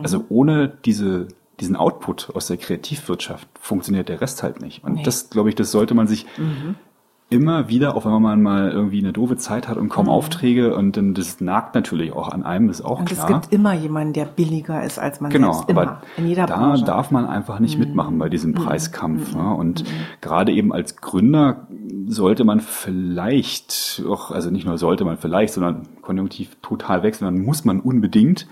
Also 0.03 0.25
ohne 0.29 0.68
diese, 0.85 1.29
diesen 1.61 1.77
Output 1.77 2.31
aus 2.35 2.47
der 2.49 2.57
Kreativwirtschaft 2.57 3.49
funktioniert 3.59 4.09
der 4.09 4.21
Rest 4.21 4.42
halt 4.42 4.61
nicht. 4.61 4.85
Und 4.85 4.95
Nee. 4.95 5.03
das, 5.03 5.31
glaube 5.31 5.49
ich, 5.49 5.55
das 5.57 5.71
sollte 5.73 5.95
man 5.95 6.07
sich 6.07 6.27
immer 7.33 7.68
wieder, 7.68 7.97
auch 7.97 8.05
wenn 8.05 8.21
man 8.23 8.42
mal 8.42 8.71
irgendwie 8.71 9.01
eine 9.01 9.12
doofe 9.12 9.37
Zeit 9.37 9.68
hat 9.68 9.77
und 9.77 9.88
kaum 9.88 10.09
Aufträge 10.09 10.75
und 10.77 10.97
dann 10.97 11.14
das 11.14 11.40
nagt 11.40 11.75
natürlich 11.75 12.12
auch 12.12 12.29
an 12.29 12.42
einem, 12.42 12.68
ist 12.68 12.83
auch 12.85 13.01
Und 13.01 13.11
es 13.11 13.18
klar. 13.25 13.40
gibt 13.40 13.53
immer 13.53 13.73
jemanden, 13.75 14.12
der 14.12 14.25
billiger 14.27 14.83
ist 14.85 14.99
als 14.99 15.21
man 15.21 15.31
Genau, 15.31 15.53
selbst. 15.53 15.71
Immer. 15.71 15.81
aber 15.83 16.03
in 16.16 16.27
jeder 16.29 16.47
da 16.47 16.57
Branche. 16.57 16.83
Mhm. 16.83 16.87
darf 16.87 17.11
man 17.11 17.27
einfach 17.27 17.59
nicht 17.59 17.79
mitmachen 17.79 18.18
bei 18.18 18.29
diesem 18.29 18.55
Preiskampf. 18.55 19.35
Ja. 19.35 19.53
Und 19.53 19.85
gerade 20.21 20.53
eben 20.53 20.73
als 20.73 20.97
Gründer 20.97 21.66
sollte 22.07 22.45
man 22.45 22.61
vielleicht, 22.61 24.03
auch, 24.09 24.31
also 24.31 24.51
nicht 24.51 24.66
nur 24.66 24.79
sollte 24.79 25.05
man 25.05 25.16
vielleicht, 25.16 25.55
sondern 25.55 25.83
konjunktiv 26.03 26.57
total 26.62 27.03
wechseln, 27.03 27.25
dann 27.35 27.45
muss 27.45 27.64
man 27.64 27.81
unbedingt 27.81 28.47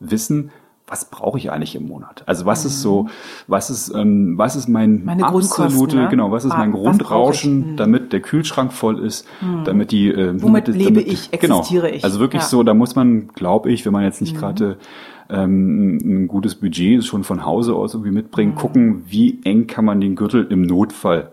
wissen, 0.00 0.50
was 0.92 1.06
brauche 1.06 1.38
ich 1.38 1.50
eigentlich 1.50 1.74
im 1.74 1.88
Monat? 1.88 2.22
Also 2.26 2.44
was 2.44 2.66
ist 2.66 2.82
so, 2.82 3.08
was 3.46 3.70
ist, 3.70 3.94
ähm, 3.94 4.36
was 4.36 4.56
ist 4.56 4.68
mein 4.68 4.96
Mhm. 4.96 5.04
Meine 5.06 5.24
absolute, 5.24 5.96
ne? 5.96 6.08
genau, 6.10 6.30
was 6.30 6.44
ist 6.44 6.50
mein 6.50 6.72
Was 6.72 6.78
brauche 6.80 6.82
Grundrauschen? 6.90 7.72
Mhm. 7.72 7.76
damit 7.78 8.12
der 8.12 8.20
Kühlschrank 8.20 8.74
voll 8.74 8.98
ist, 9.02 9.26
damit 9.64 9.90
die, 9.90 10.08
äh, 10.08 10.34
Womit 10.42 10.68
damit- 10.68 10.78
lebe 10.78 11.00
damit- 11.00 11.06
ich, 11.12 11.30
genau, 11.30 11.60
existiere 11.60 11.88
ich? 11.90 12.04
Also 12.04 12.20
wirklich 12.20 12.42
Ja. 12.42 12.46
Mhm. 12.46 12.50
so, 12.50 12.62
da 12.62 12.74
muss 12.74 12.94
man, 12.94 13.28
glaube 13.28 13.72
ich, 13.72 13.86
wenn 13.86 13.92
man 13.94 14.02
jetzt 14.04 14.20
nicht 14.20 14.36
gerade 14.36 14.76
ähm, 15.30 15.96
ein 16.04 16.28
gutes 16.28 16.56
Budget 16.56 17.02
schon 17.04 17.24
von 17.24 17.46
Hause 17.46 17.74
aus 17.74 17.94
irgendwie 17.94 18.10
mitbringen, 18.10 18.54
gucken, 18.54 19.04
wie 19.08 19.40
eng 19.44 19.66
kann 19.66 19.86
man 19.86 19.98
den 19.98 20.14
Gürtel 20.14 20.46
im 20.50 20.60
Notfall 20.60 21.30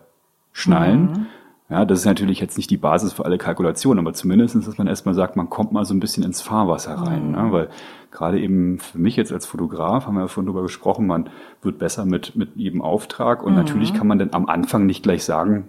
schnallen. 0.53 1.27
Ja, 1.69 1.85
das 1.85 1.99
ist 1.99 2.05
natürlich 2.05 2.39
jetzt 2.39 2.57
nicht 2.57 2.71
die 2.71 2.77
Basis 2.77 3.13
für 3.13 3.25
alle 3.25 3.37
Kalkulationen, 3.37 4.03
aber 4.03 4.13
zumindest, 4.13 4.55
dass 4.55 4.77
man 4.79 4.87
erstmal 4.87 5.13
sagt, 5.13 5.35
man 5.35 5.51
kommt 5.51 5.71
mal 5.71 5.85
so 5.85 5.93
ein 5.93 5.99
bisschen 5.99 6.23
ins 6.23 6.41
Fahrwasser 6.41 6.95
rein. 6.95 7.31
Ne? 7.31 7.47
Weil 7.51 7.69
gerade 8.11 8.39
eben 8.39 8.79
für 8.79 8.97
mich 8.97 9.15
jetzt 9.15 9.31
als 9.31 9.45
Fotograf, 9.45 10.07
haben 10.07 10.15
wir 10.15 10.21
ja 10.21 10.27
vorhin 10.27 10.47
drüber 10.47 10.63
gesprochen, 10.63 11.05
man 11.05 11.29
wird 11.61 11.77
besser 11.77 12.05
mit, 12.05 12.35
mit 12.35 12.55
jedem 12.55 12.81
Auftrag. 12.81 13.43
Und 13.43 13.53
natürlich 13.53 13.93
kann 13.93 14.07
man 14.07 14.17
dann 14.17 14.29
am 14.31 14.47
Anfang 14.47 14.87
nicht 14.87 15.03
gleich 15.03 15.23
sagen, 15.23 15.67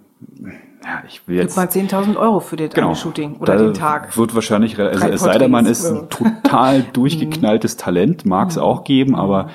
ja, 0.82 1.02
ich 1.06 1.28
will 1.28 1.36
Gib 1.36 1.44
jetzt 1.44 1.56
mal 1.56 1.66
10.000 1.66 2.16
Euro 2.16 2.40
für 2.40 2.56
das 2.56 2.74
eine 2.74 2.96
Shooting 2.96 3.36
oder 3.36 3.58
den 3.58 3.74
Tag. 3.74 4.16
Wird 4.16 4.34
wahrscheinlich, 4.34 4.78
also 4.78 5.06
es 5.06 5.20
sei 5.20 5.36
denn, 5.36 5.50
man 5.50 5.66
ist 5.66 5.84
ein 5.84 6.08
total 6.08 6.82
durchgeknalltes 6.94 7.76
Talent, 7.76 8.24
mag 8.24 8.48
es 8.48 8.56
auch 8.56 8.84
geben, 8.84 9.14
aber 9.14 9.50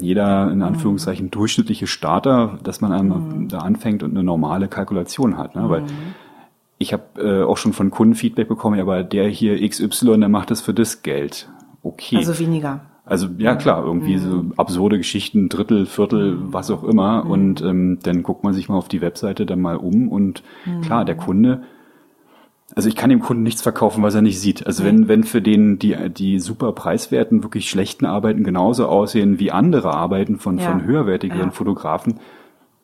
jeder 0.00 0.50
in 0.50 0.62
Anführungszeichen 0.62 1.30
durchschnittliche 1.30 1.86
Starter, 1.86 2.58
dass 2.62 2.80
man 2.80 2.92
einem 2.92 3.48
da 3.48 3.58
anfängt 3.58 4.02
und 4.02 4.10
eine 4.10 4.22
normale 4.22 4.68
Kalkulation 4.68 5.38
hat, 5.38 5.54
ne? 5.54 5.68
weil 5.68 5.84
ich 6.78 6.92
habe 6.92 7.04
äh, 7.18 7.42
auch 7.42 7.56
schon 7.56 7.72
von 7.72 7.90
Kunden 7.90 8.14
Feedback 8.14 8.48
bekommen, 8.48 8.76
ja, 8.76 8.82
aber 8.82 9.02
der 9.02 9.28
hier 9.28 9.66
XY, 9.66 10.18
der 10.18 10.28
macht 10.28 10.50
das 10.50 10.60
für 10.60 10.74
das 10.74 11.02
Geld. 11.02 11.48
Okay. 11.82 12.16
Also 12.16 12.38
weniger. 12.38 12.82
Also 13.06 13.28
ja 13.38 13.54
klar, 13.54 13.84
irgendwie 13.84 14.18
so 14.18 14.46
absurde 14.56 14.98
Geschichten, 14.98 15.48
Drittel, 15.48 15.86
Viertel, 15.86 16.38
was 16.40 16.72
auch 16.72 16.82
immer. 16.82 17.24
Und 17.24 17.62
ähm, 17.62 18.00
dann 18.02 18.24
guckt 18.24 18.42
man 18.42 18.52
sich 18.52 18.68
mal 18.68 18.76
auf 18.76 18.88
die 18.88 19.00
Webseite 19.00 19.46
dann 19.46 19.60
mal 19.60 19.76
um 19.76 20.08
und 20.08 20.42
klar, 20.82 21.04
der 21.04 21.16
Kunde, 21.16 21.62
also 22.74 22.88
ich 22.88 22.96
kann 22.96 23.10
dem 23.10 23.20
Kunden 23.20 23.42
nichts 23.42 23.62
verkaufen, 23.62 24.02
was 24.02 24.14
er 24.14 24.22
nicht 24.22 24.40
sieht. 24.40 24.66
Also 24.66 24.84
wenn, 24.84 25.08
wenn 25.08 25.24
für 25.24 25.40
den 25.40 25.78
die, 25.78 25.96
die 26.10 26.40
super 26.40 26.72
preiswerten, 26.72 27.42
wirklich 27.42 27.70
schlechten 27.70 28.04
Arbeiten 28.06 28.42
genauso 28.44 28.86
aussehen 28.86 29.38
wie 29.38 29.52
andere 29.52 29.94
Arbeiten 29.94 30.38
von, 30.38 30.58
Ja. 30.58 30.70
von 30.70 30.84
höherwertigeren 30.84 31.46
Ja. 31.46 31.50
Fotografen, 31.50 32.18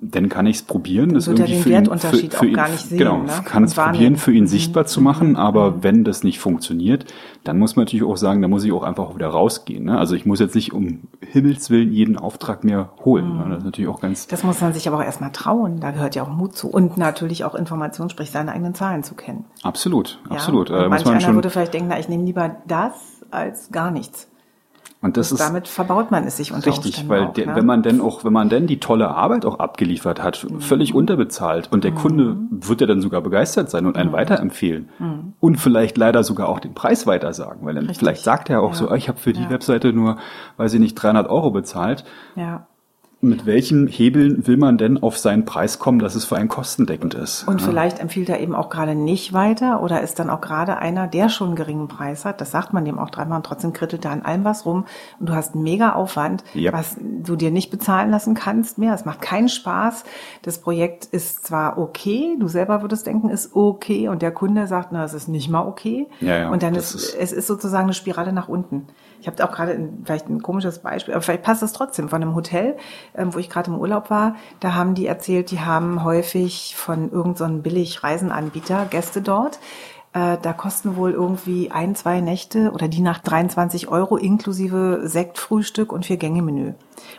dann 0.04 0.28
kann 0.28 0.46
ich 0.46 0.56
es 0.56 0.62
probieren, 0.62 1.14
das 1.14 1.28
irgendwie 1.28 1.54
für 1.54 1.68
ihn, 1.68 1.74
Wertunterschied 1.76 2.32
für, 2.32 2.36
auch 2.38 2.40
für 2.42 2.48
ihn, 2.48 2.54
gar 2.54 2.68
nicht 2.68 2.86
sehen, 2.88 2.98
Genau, 2.98 3.18
ne? 3.18 3.32
kann 3.44 3.62
es 3.62 3.74
probieren, 3.74 4.16
für 4.16 4.32
ihn 4.32 4.48
sichtbar 4.48 4.84
zu 4.84 5.00
machen, 5.00 5.36
aber 5.36 5.84
wenn 5.84 6.02
das 6.02 6.24
nicht 6.24 6.40
funktioniert, 6.40 7.04
dann 7.44 7.58
muss 7.58 7.76
man 7.76 7.84
natürlich 7.84 8.04
auch 8.04 8.16
sagen, 8.16 8.42
da 8.42 8.48
muss 8.48 8.64
ich 8.64 8.72
auch 8.72 8.82
einfach 8.82 9.14
wieder 9.14 9.28
rausgehen. 9.28 9.84
Ne? 9.84 9.96
Also 9.96 10.16
ich 10.16 10.26
muss 10.26 10.40
jetzt 10.40 10.56
nicht 10.56 10.72
um 10.72 11.02
Himmels 11.20 11.70
Willen 11.70 11.92
jeden 11.92 12.16
Auftrag 12.16 12.64
mir 12.64 12.90
holen. 13.04 13.36
Ne? 13.38 13.46
Das 13.50 13.58
ist 13.58 13.64
natürlich 13.64 13.88
auch 13.88 14.00
ganz 14.00 14.26
Das 14.26 14.42
muss 14.42 14.60
man 14.60 14.72
sich 14.72 14.88
aber 14.88 14.98
auch 14.98 15.04
erstmal 15.04 15.30
trauen. 15.30 15.78
Da 15.80 15.92
gehört 15.92 16.16
ja 16.16 16.24
auch 16.24 16.30
Mut 16.30 16.56
zu. 16.56 16.68
Und 16.68 16.98
natürlich 16.98 17.44
auch 17.44 17.54
Information, 17.54 18.10
sprich 18.10 18.30
seine 18.32 18.50
eigenen 18.52 18.74
Zahlen 18.74 19.04
zu 19.04 19.14
kennen. 19.14 19.44
absolut, 19.62 20.18
Ja? 20.28 20.32
absolut. 20.32 20.70
Und 20.70 20.76
Äh, 20.80 20.88
manch 20.88 21.04
man 21.04 21.14
einer 21.14 21.34
würde 21.34 21.50
vielleicht 21.50 21.74
denken, 21.74 21.88
na, 21.90 21.98
ich 22.00 22.08
nehme 22.08 22.24
lieber 22.24 22.56
das 22.66 22.92
als 23.30 23.70
gar 23.70 23.90
nichts. 23.92 24.28
Und 25.02 25.16
das 25.18 25.30
ist 25.32 25.40
Damit 25.40 25.68
verbaut 25.68 26.10
man 26.10 26.24
es 26.24 26.38
sich 26.38 26.52
unter 26.52 26.66
Richtig, 26.68 26.86
Umständen 26.86 27.10
weil 27.10 27.26
auch, 27.26 27.32
der, 27.34 27.46
ne? 27.48 27.56
wenn 27.56 27.66
man 27.66 27.82
denn 27.82 28.00
auch, 28.00 28.24
wenn 28.24 28.32
man 28.32 28.48
denn 28.48 28.66
die 28.66 28.80
tolle 28.80 29.08
Arbeit 29.10 29.44
auch 29.44 29.58
abgeliefert 29.58 30.22
hat, 30.22 30.46
Mhm. 30.48 30.60
völlig 30.60 30.94
unterbezahlt 30.94 31.68
und 31.72 31.84
der 31.84 31.92
Kunde 31.92 32.36
wird 32.50 32.80
ja 32.80 32.86
dann 32.86 33.00
sogar 33.02 33.20
begeistert 33.20 33.68
sein 33.68 33.84
und 33.86 33.96
einen 33.96 34.08
Mhm. 34.10 34.14
weiterempfehlen 34.14 34.88
und 35.40 35.56
vielleicht 35.56 35.98
leider 35.98 36.24
sogar 36.24 36.48
auch 36.48 36.60
den 36.60 36.72
Preis 36.74 37.06
weitersagen, 37.06 37.66
weil 37.66 37.74
dann 37.74 37.84
Richtig. 37.84 37.98
vielleicht 37.98 38.22
sagt 38.24 38.48
er 38.48 38.62
auch 38.62 38.70
Ja. 38.70 38.74
so, 38.76 38.88
ah, 38.88 38.94
ich 38.96 39.08
habe 39.08 39.18
für 39.18 39.32
die 39.32 39.42
Ja. 39.42 39.50
Webseite 39.50 39.92
nur, 39.92 40.16
weiß 40.56 40.72
ich 40.74 40.80
nicht, 40.80 40.94
300 40.94 41.28
Euro 41.28 41.50
bezahlt. 41.50 42.04
ja. 42.36 42.66
Mit 43.24 43.46
welchen 43.46 43.86
Hebeln 43.86 44.48
will 44.48 44.56
man 44.56 44.78
denn 44.78 45.00
auf 45.00 45.16
seinen 45.16 45.44
Preis 45.44 45.78
kommen, 45.78 46.00
dass 46.00 46.16
es 46.16 46.24
für 46.24 46.34
einen 46.34 46.48
kostendeckend 46.48 47.14
ist? 47.14 47.46
Und 47.46 47.60
ja. 47.60 47.68
vielleicht 47.68 48.00
empfiehlt 48.00 48.28
er 48.28 48.40
eben 48.40 48.52
auch 48.52 48.68
gerade 48.68 48.96
nicht 48.96 49.32
weiter 49.32 49.80
oder 49.80 50.02
ist 50.02 50.18
dann 50.18 50.28
auch 50.28 50.40
gerade 50.40 50.78
einer, 50.78 51.06
der 51.06 51.28
schon 51.28 51.48
einen 51.48 51.56
geringen 51.56 51.86
Preis 51.86 52.24
hat. 52.24 52.40
Das 52.40 52.50
sagt 52.50 52.72
man 52.72 52.84
dem 52.84 52.98
auch 52.98 53.10
dreimal 53.10 53.36
und 53.36 53.46
trotzdem 53.46 53.72
krittelt 53.72 54.04
da 54.04 54.10
an 54.10 54.22
allem 54.22 54.42
was 54.42 54.66
rum 54.66 54.86
und 55.20 55.28
du 55.28 55.34
hast 55.34 55.54
einen 55.54 55.62
mega 55.62 55.92
Aufwand, 55.92 56.42
yep. 56.56 56.72
was 56.72 56.96
du 56.98 57.36
dir 57.36 57.52
nicht 57.52 57.70
bezahlen 57.70 58.10
lassen 58.10 58.34
kannst 58.34 58.78
mehr. 58.78 58.92
Es 58.92 59.04
macht 59.04 59.20
keinen 59.20 59.48
Spaß. 59.48 60.02
Das 60.42 60.58
Projekt 60.58 61.04
ist 61.04 61.46
zwar 61.46 61.78
okay, 61.78 62.36
du 62.40 62.48
selber 62.48 62.82
würdest 62.82 63.06
denken, 63.06 63.30
ist 63.30 63.54
okay 63.54 64.08
und 64.08 64.22
der 64.22 64.32
Kunde 64.32 64.66
sagt, 64.66 64.88
na, 64.90 65.04
es 65.04 65.14
ist 65.14 65.28
nicht 65.28 65.48
mal 65.48 65.64
okay. 65.64 66.08
Ja, 66.20 66.38
ja, 66.38 66.50
und 66.50 66.64
dann 66.64 66.74
ist, 66.74 66.96
ist, 66.96 67.14
es 67.14 67.30
ist 67.30 67.46
sozusagen 67.46 67.84
eine 67.84 67.94
Spirale 67.94 68.32
nach 68.32 68.48
unten. 68.48 68.88
Ich 69.22 69.28
habe 69.28 69.42
auch 69.44 69.52
gerade 69.52 69.88
vielleicht 70.04 70.28
ein 70.28 70.42
komisches 70.42 70.80
Beispiel, 70.80 71.14
aber 71.14 71.22
vielleicht 71.22 71.44
passt 71.44 71.62
das 71.62 71.72
trotzdem 71.72 72.08
von 72.08 72.20
einem 72.20 72.34
Hotel, 72.34 72.76
ähm, 73.14 73.32
wo 73.32 73.38
ich 73.38 73.48
gerade 73.48 73.70
im 73.70 73.78
Urlaub 73.78 74.10
war. 74.10 74.34
Da 74.58 74.74
haben 74.74 74.96
die 74.96 75.06
erzählt, 75.06 75.52
die 75.52 75.60
haben 75.60 76.02
häufig 76.02 76.74
von 76.76 77.12
irgendeinem 77.12 77.56
so 77.58 77.62
billig 77.62 78.02
Reisenanbieter 78.02 78.86
Gäste 78.90 79.22
dort 79.22 79.60
äh, 80.14 80.36
da 80.40 80.52
kosten 80.52 80.96
wohl 80.96 81.12
irgendwie 81.12 81.70
ein, 81.70 81.94
zwei 81.94 82.20
Nächte 82.20 82.72
oder 82.72 82.88
die 82.88 83.00
Nacht 83.00 83.22
23 83.30 83.88
Euro 83.88 84.16
inklusive 84.16 85.00
Sektfrühstück 85.04 85.92
und 85.92 86.04
vier 86.04 86.18
Gänge 86.18 86.42
Menü. 86.42 86.74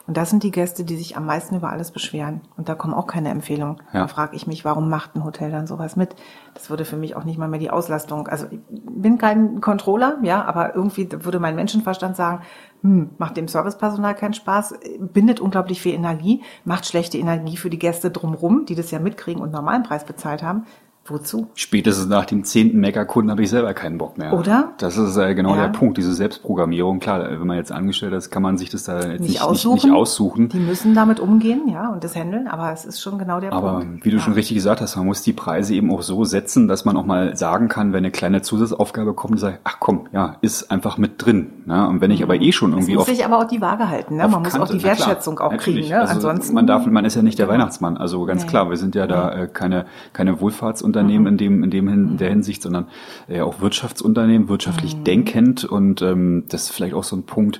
Und 0.05 0.17
das 0.17 0.29
sind 0.29 0.43
die 0.43 0.51
Gäste, 0.51 0.83
die 0.83 0.95
sich 0.95 1.17
am 1.17 1.25
meisten 1.25 1.55
über 1.55 1.71
alles 1.71 1.91
beschweren. 1.91 2.41
Und 2.55 2.69
da 2.69 2.75
kommen 2.75 2.93
auch 2.93 3.07
keine 3.07 3.29
Empfehlungen. 3.29 3.77
Ja. 3.93 4.01
Da 4.01 4.07
frage 4.07 4.35
ich 4.35 4.45
mich, 4.45 4.63
warum 4.63 4.89
macht 4.89 5.15
ein 5.15 5.23
Hotel 5.23 5.49
dann 5.49 5.65
sowas 5.65 5.95
mit? 5.95 6.15
Das 6.53 6.69
würde 6.69 6.85
für 6.85 6.97
mich 6.97 7.15
auch 7.15 7.23
nicht 7.23 7.39
mal 7.39 7.47
mehr 7.47 7.59
die 7.59 7.71
Auslastung. 7.71 8.27
Also 8.27 8.45
ich 8.51 8.59
bin 8.69 9.17
kein 9.17 9.59
Controller, 9.59 10.19
ja, 10.21 10.45
aber 10.45 10.75
irgendwie 10.75 11.09
würde 11.11 11.39
mein 11.39 11.55
Menschenverstand 11.55 12.15
sagen, 12.15 12.43
hm, 12.81 13.11
macht 13.17 13.37
dem 13.37 13.47
Servicepersonal 13.47 14.13
keinen 14.13 14.33
Spaß, 14.33 14.75
bindet 14.99 15.39
unglaublich 15.39 15.81
viel 15.81 15.93
Energie, 15.93 16.43
macht 16.63 16.85
schlechte 16.85 17.17
Energie 17.17 17.57
für 17.57 17.69
die 17.69 17.79
Gäste 17.79 18.11
drumrum, 18.11 18.65
die 18.65 18.75
das 18.75 18.91
ja 18.91 18.99
mitkriegen 18.99 19.41
und 19.41 19.51
normalen 19.51 19.83
Preis 19.83 20.05
bezahlt 20.05 20.43
haben. 20.43 20.65
Wozu? 21.05 21.47
Spätestens 21.55 22.07
nach 22.07 22.25
dem 22.25 22.45
zehnten 22.45 22.79
Meckerkunden 22.79 23.29
habe 23.29 23.43
ich 23.43 23.49
selber 23.49 23.73
keinen 23.73 23.97
Bock 23.97 24.17
mehr. 24.17 24.33
Oder? 24.33 24.71
Das 24.77 24.97
ist 24.97 25.17
äh, 25.17 25.35
genau 25.35 25.55
ja. 25.55 25.63
der 25.63 25.77
Punkt, 25.77 25.97
diese 25.97 26.13
Selbstprogrammierung. 26.13 26.99
Klar, 26.99 27.29
wenn 27.29 27.45
man 27.45 27.57
jetzt 27.57 27.73
angestellt 27.73 28.13
ist, 28.13 28.29
kann 28.29 28.41
man 28.41 28.57
sich 28.57 28.69
das 28.69 28.85
da 28.85 29.05
nicht, 29.05 29.19
nicht, 29.19 29.41
aussuchen. 29.41 29.73
Nicht, 29.73 29.83
nicht, 29.85 29.93
aussuchen. 29.93 30.49
Die 30.49 30.59
müssen 30.59 30.95
damit 30.95 31.19
umgehen, 31.19 31.67
ja, 31.67 31.89
und 31.89 32.03
das 32.05 32.15
handeln, 32.15 32.47
aber 32.47 32.71
es 32.71 32.85
ist 32.85 33.01
schon 33.01 33.17
genau 33.17 33.41
der 33.41 33.51
aber 33.51 33.79
Punkt. 33.79 33.85
Aber 33.85 34.05
wie 34.05 34.11
du 34.11 34.17
ja. 34.17 34.23
schon 34.23 34.33
richtig 34.33 34.55
gesagt 34.55 34.79
hast, 34.79 34.95
man 34.95 35.05
muss 35.05 35.21
die 35.21 35.33
Preise 35.33 35.75
eben 35.75 35.91
auch 35.91 36.01
so 36.03 36.23
setzen, 36.23 36.69
dass 36.69 36.85
man 36.85 36.95
auch 36.95 37.05
mal 37.05 37.35
sagen 37.35 37.67
kann, 37.67 37.91
wenn 37.91 37.99
eine 37.99 38.11
kleine 38.11 38.41
Zusatzaufgabe 38.41 39.13
kommt, 39.13 39.41
sagt, 39.41 39.59
ach 39.65 39.77
komm, 39.81 40.07
ja, 40.13 40.37
ist 40.39 40.71
einfach 40.71 40.97
mit 40.97 41.25
drin. 41.25 41.51
Ne? 41.65 41.85
Und 41.85 41.99
wenn 41.99 42.11
ich 42.11 42.23
aber 42.23 42.35
eh 42.35 42.51
schon 42.53 42.71
irgendwie 42.71 42.93
es 42.93 42.97
muss 42.97 43.07
sich 43.07 43.25
aber 43.25 43.39
auch 43.39 43.47
die 43.47 43.59
Waage 43.59 43.89
halten, 43.89 44.15
ne? 44.15 44.27
Man 44.29 44.41
muss 44.41 44.53
Kante, 44.53 44.67
auch 44.67 44.71
die 44.71 44.83
Wertschätzung 44.83 45.35
klar, 45.35 45.49
auch 45.49 45.57
kriegen, 45.57 45.89
ne? 45.89 45.99
Also 45.99 46.13
Ansonsten 46.13 46.53
man 46.53 46.65
darf, 46.65 46.85
man 46.85 47.03
ist 47.03 47.15
ja 47.15 47.21
nicht 47.21 47.39
der. 47.39 47.43
Weihnachtsmann. 47.43 47.97
Also 47.97 48.25
ganz 48.25 48.43
nee. 48.43 48.49
klar, 48.49 48.69
wir 48.69 48.77
sind 48.77 48.95
ja 48.95 49.05
da 49.05 49.31
äh, 49.33 49.47
keine 49.47 49.85
keine 50.13 50.39
Wohlfahrtsunternehmen 50.39 50.92
mhm. 51.01 51.27
in 51.27 51.37
dem 51.37 51.63
in 51.63 51.69
dem 51.71 51.87
in 51.87 52.17
der 52.17 52.29
Hinsicht, 52.29 52.61
sondern 52.61 52.87
äh, 53.27 53.41
auch 53.41 53.61
Wirtschaftsunternehmen, 53.61 54.49
wirtschaftlich 54.49 54.95
mhm. 54.95 55.03
denkend 55.03 55.65
und 55.65 56.01
ähm, 56.01 56.43
das 56.49 56.63
ist 56.63 56.71
vielleicht 56.71 56.93
auch 56.93 57.03
so 57.03 57.15
ein 57.15 57.23
Punkt, 57.23 57.59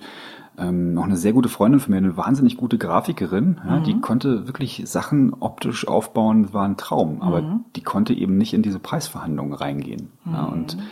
ähm, 0.57 0.93
noch 0.93 1.05
eine 1.05 1.17
sehr 1.17 1.33
gute 1.33 1.49
Freundin 1.49 1.79
von 1.79 1.91
mir, 1.91 1.97
eine 1.97 2.15
wahnsinnig 2.15 2.57
gute 2.57 2.77
Grafikerin, 2.77 3.59
ja, 3.65 3.79
mhm. 3.79 3.83
die 3.85 3.99
konnte 3.99 4.45
wirklich 4.45 4.83
Sachen 4.85 5.33
optisch 5.39 5.87
aufbauen, 5.87 6.53
war 6.53 6.65
ein 6.65 6.77
Traum, 6.77 7.21
aber 7.23 7.41
mhm. 7.41 7.65
die 7.75 7.81
konnte 7.81 8.13
eben 8.13 8.37
nicht 8.37 8.53
in 8.53 8.61
diese 8.61 8.79
Preisverhandlungen 8.79 9.53
reingehen. 9.53 10.09
Ja, 10.25 10.43
und 10.43 10.77
mhm 10.77 10.83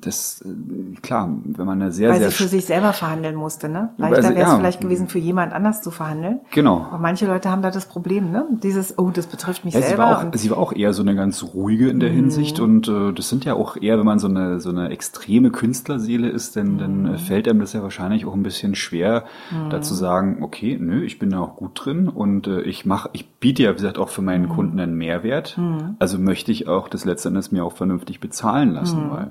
das, 0.00 0.42
äh, 0.42 1.00
klar, 1.00 1.30
wenn 1.44 1.66
man 1.66 1.80
eine 1.80 1.92
sehr, 1.92 2.10
Weil 2.10 2.18
sehr... 2.18 2.30
sie 2.30 2.36
für 2.36 2.48
sich 2.48 2.66
selber 2.66 2.92
verhandeln 2.92 3.34
musste, 3.36 3.68
ne? 3.68 3.90
Leichter 3.96 4.22
wäre 4.22 4.32
es 4.34 4.38
ja, 4.38 4.56
vielleicht 4.56 4.80
gewesen, 4.80 5.08
für 5.08 5.18
jemand 5.18 5.52
anders 5.52 5.82
zu 5.82 5.90
verhandeln. 5.90 6.40
Genau. 6.52 6.86
Aber 6.90 6.98
manche 6.98 7.26
Leute 7.26 7.50
haben 7.50 7.62
da 7.62 7.70
das 7.70 7.86
Problem, 7.86 8.30
ne? 8.30 8.46
Dieses, 8.62 8.98
oh, 8.98 9.10
das 9.10 9.26
betrifft 9.26 9.64
mich 9.64 9.74
ja, 9.74 9.80
selber. 9.80 9.94
Sie 9.94 9.98
war, 9.98 10.18
auch, 10.18 10.34
sie 10.34 10.50
war 10.50 10.58
auch 10.58 10.72
eher 10.72 10.92
so 10.92 11.02
eine 11.02 11.14
ganz 11.14 11.42
ruhige 11.42 11.88
in 11.88 12.00
der 12.00 12.10
mhm. 12.10 12.16
Hinsicht 12.16 12.60
und 12.60 12.88
äh, 12.88 13.12
das 13.12 13.28
sind 13.28 13.44
ja 13.44 13.54
auch 13.54 13.76
eher, 13.76 13.98
wenn 13.98 14.06
man 14.06 14.18
so 14.18 14.28
eine, 14.28 14.60
so 14.60 14.70
eine 14.70 14.90
extreme 14.90 15.50
Künstlerseele 15.50 16.28
ist, 16.28 16.56
denn, 16.56 16.74
mhm. 16.74 16.78
dann 16.78 17.14
äh, 17.14 17.18
fällt 17.18 17.48
einem 17.48 17.60
das 17.60 17.72
ja 17.72 17.82
wahrscheinlich 17.82 18.26
auch 18.26 18.34
ein 18.34 18.42
bisschen 18.42 18.74
schwer, 18.74 19.24
mhm. 19.50 19.70
da 19.70 19.80
zu 19.80 19.94
sagen, 19.94 20.42
okay, 20.42 20.78
nö, 20.80 21.02
ich 21.02 21.18
bin 21.18 21.30
da 21.30 21.40
auch 21.40 21.56
gut 21.56 21.72
drin 21.74 22.08
und 22.08 22.46
äh, 22.46 22.60
ich 22.62 22.84
mache, 22.84 23.10
ich 23.12 23.38
biete 23.38 23.62
ja, 23.62 23.70
wie 23.70 23.76
gesagt, 23.76 23.98
auch 23.98 24.08
für 24.08 24.22
meinen 24.22 24.46
mhm. 24.46 24.50
Kunden 24.50 24.80
einen 24.80 24.96
Mehrwert. 24.96 25.56
Mhm. 25.56 25.96
Also 25.98 26.18
möchte 26.18 26.52
ich 26.52 26.68
auch 26.68 26.88
das 26.88 27.04
letztendlich 27.04 27.52
mir 27.52 27.64
auch 27.64 27.72
vernünftig 27.72 28.20
bezahlen 28.20 28.72
lassen, 28.72 29.10
weil 29.10 29.30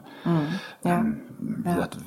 ja. 0.83 0.99
Ähm, 1.01 1.21
wie 1.39 1.63
gesagt, 1.63 1.97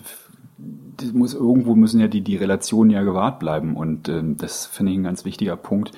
das 0.97 1.13
muss, 1.13 1.35
irgendwo 1.35 1.75
müssen 1.75 2.01
ja 2.01 2.09
die, 2.09 2.23
die 2.23 2.37
Relationen 2.37 2.91
ja 2.91 3.03
gewahrt 3.03 3.39
bleiben. 3.39 3.77
Und 3.77 4.09
ähm, 4.09 4.37
das 4.37 4.67
finde 4.67 4.93
ich 4.93 4.99
ein 4.99 5.05
ganz 5.05 5.25
wichtiger 5.25 5.57
Punkt, 5.57 5.93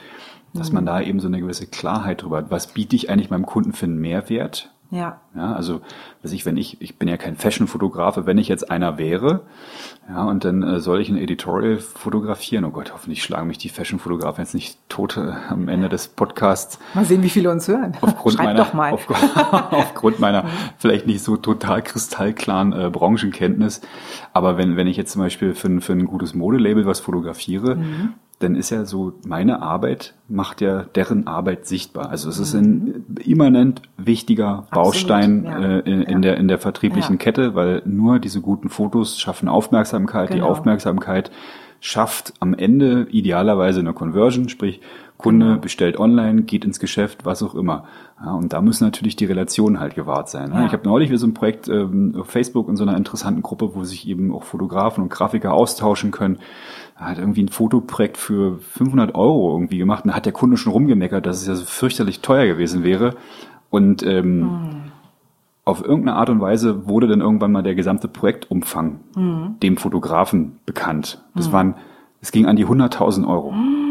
dass 0.52 0.70
mhm. 0.70 0.76
man 0.76 0.86
da 0.86 1.00
eben 1.00 1.20
so 1.20 1.28
eine 1.28 1.40
gewisse 1.40 1.66
Klarheit 1.66 2.22
drüber 2.22 2.38
hat. 2.38 2.50
Was 2.50 2.68
biete 2.68 2.96
ich 2.96 3.10
eigentlich 3.10 3.30
meinem 3.30 3.46
Kunden 3.46 3.72
für 3.72 3.86
einen 3.86 4.00
Mehrwert? 4.00 4.72
Ja. 4.90 5.20
Ja, 5.36 5.54
also, 5.54 5.80
weiß 6.22 6.32
ich, 6.32 6.44
wenn 6.44 6.56
ich, 6.56 6.80
ich 6.82 6.98
bin 6.98 7.06
ja 7.06 7.16
kein 7.16 7.36
Fashion-Fotografe, 7.36 8.26
wenn 8.26 8.38
ich 8.38 8.48
jetzt 8.48 8.70
einer 8.70 8.98
wäre, 8.98 9.42
ja, 10.08 10.24
und 10.24 10.44
dann 10.44 10.62
äh, 10.64 10.80
soll 10.80 11.00
ich 11.00 11.08
ein 11.08 11.16
Editorial 11.16 11.78
fotografieren. 11.78 12.64
Oh 12.64 12.70
Gott, 12.70 12.92
hoffentlich 12.92 13.22
schlagen 13.22 13.46
mich 13.46 13.58
die 13.58 13.68
Fashion-Fotografen 13.68 14.42
jetzt 14.42 14.54
nicht 14.54 14.78
tot 14.88 15.16
äh, 15.16 15.32
am 15.48 15.68
Ende 15.68 15.88
des 15.88 16.08
Podcasts. 16.08 16.80
Mal 16.94 17.04
sehen, 17.04 17.22
wie 17.22 17.30
viele 17.30 17.50
uns 17.50 17.68
hören. 17.68 17.96
Aufgrund 18.00 18.36
Schreibt 18.36 18.48
meiner, 18.48 18.64
doch 18.64 18.72
mal. 18.72 18.92
Auf, 18.92 19.06
aufgrund 19.70 20.18
meiner 20.18 20.46
vielleicht 20.78 21.06
nicht 21.06 21.22
so 21.22 21.36
total 21.36 21.82
kristallklaren 21.82 22.72
äh, 22.72 22.90
Branchenkenntnis. 22.90 23.82
Aber 24.32 24.58
wenn, 24.58 24.76
wenn 24.76 24.88
ich 24.88 24.96
jetzt 24.96 25.12
zum 25.12 25.22
Beispiel 25.22 25.54
für, 25.54 25.80
für 25.80 25.92
ein 25.92 26.06
gutes 26.06 26.34
Modelabel 26.34 26.86
was 26.86 26.98
fotografiere, 26.98 27.76
mhm 27.76 28.14
dann 28.40 28.56
ist 28.56 28.70
ja 28.70 28.86
so, 28.86 29.12
meine 29.26 29.60
Arbeit 29.60 30.14
macht 30.26 30.62
ja 30.62 30.84
deren 30.94 31.26
Arbeit 31.26 31.66
sichtbar. 31.66 32.08
Also 32.08 32.30
es 32.30 32.38
ist 32.38 32.54
ein 32.54 33.04
immanent 33.22 33.82
wichtiger 33.98 34.66
Baustein 34.70 35.44
ja. 35.44 35.58
äh, 35.58 35.78
in, 35.80 36.02
in, 36.02 36.22
der, 36.22 36.38
in 36.38 36.48
der 36.48 36.58
vertrieblichen 36.58 37.16
ja. 37.16 37.18
Kette, 37.18 37.54
weil 37.54 37.82
nur 37.84 38.18
diese 38.18 38.40
guten 38.40 38.70
Fotos 38.70 39.20
schaffen 39.20 39.48
Aufmerksamkeit. 39.48 40.30
Genau. 40.30 40.44
Die 40.44 40.50
Aufmerksamkeit 40.50 41.30
schafft 41.80 42.32
am 42.40 42.54
Ende 42.54 43.08
idealerweise 43.10 43.80
eine 43.80 43.92
Conversion, 43.92 44.48
sprich 44.48 44.80
Kunde 45.18 45.46
genau. 45.46 45.60
bestellt 45.60 45.98
online, 45.98 46.42
geht 46.42 46.64
ins 46.64 46.80
Geschäft, 46.80 47.26
was 47.26 47.42
auch 47.42 47.54
immer. 47.54 47.84
Ja, 48.24 48.32
und 48.32 48.54
da 48.54 48.62
müssen 48.62 48.84
natürlich 48.84 49.16
die 49.16 49.26
Relationen 49.26 49.80
halt 49.80 49.94
gewahrt 49.94 50.30
sein. 50.30 50.48
Ne? 50.48 50.60
Ja. 50.60 50.66
Ich 50.66 50.72
habe 50.72 50.88
neulich 50.88 51.10
wieder 51.10 51.18
so 51.18 51.26
ein 51.26 51.34
Projekt 51.34 51.68
ähm, 51.68 52.14
auf 52.18 52.28
Facebook 52.28 52.70
in 52.70 52.76
so 52.76 52.84
einer 52.84 52.96
interessanten 52.96 53.42
Gruppe, 53.42 53.74
wo 53.74 53.84
sich 53.84 54.08
eben 54.08 54.32
auch 54.32 54.44
Fotografen 54.44 55.02
und 55.02 55.10
Grafiker 55.10 55.52
austauschen 55.52 56.10
können 56.10 56.38
hat 57.00 57.18
irgendwie 57.18 57.42
ein 57.42 57.48
Fotoprojekt 57.48 58.18
für 58.18 58.58
500 58.58 59.14
Euro 59.14 59.52
irgendwie 59.52 59.78
gemacht 59.78 60.04
und 60.04 60.10
da 60.10 60.16
hat 60.16 60.26
der 60.26 60.32
Kunde 60.32 60.56
schon 60.56 60.72
rumgemeckert, 60.72 61.24
dass 61.24 61.40
es 61.40 61.46
ja 61.46 61.54
so 61.54 61.64
fürchterlich 61.64 62.20
teuer 62.20 62.46
gewesen 62.46 62.84
wäre. 62.84 63.14
Und 63.70 64.02
ähm, 64.02 64.40
mhm. 64.40 64.82
auf 65.64 65.82
irgendeine 65.82 66.16
Art 66.16 66.28
und 66.28 66.40
Weise 66.40 66.86
wurde 66.88 67.08
dann 67.08 67.20
irgendwann 67.20 67.52
mal 67.52 67.62
der 67.62 67.74
gesamte 67.74 68.08
Projektumfang 68.08 69.00
mhm. 69.16 69.56
dem 69.62 69.76
Fotografen 69.76 70.58
bekannt. 70.66 71.22
Das 71.34 71.48
mhm. 71.48 71.52
waren, 71.52 71.74
es 72.20 72.32
ging 72.32 72.46
an 72.46 72.56
die 72.56 72.66
100.000 72.66 73.26
Euro. 73.26 73.52
Mhm. 73.52 73.89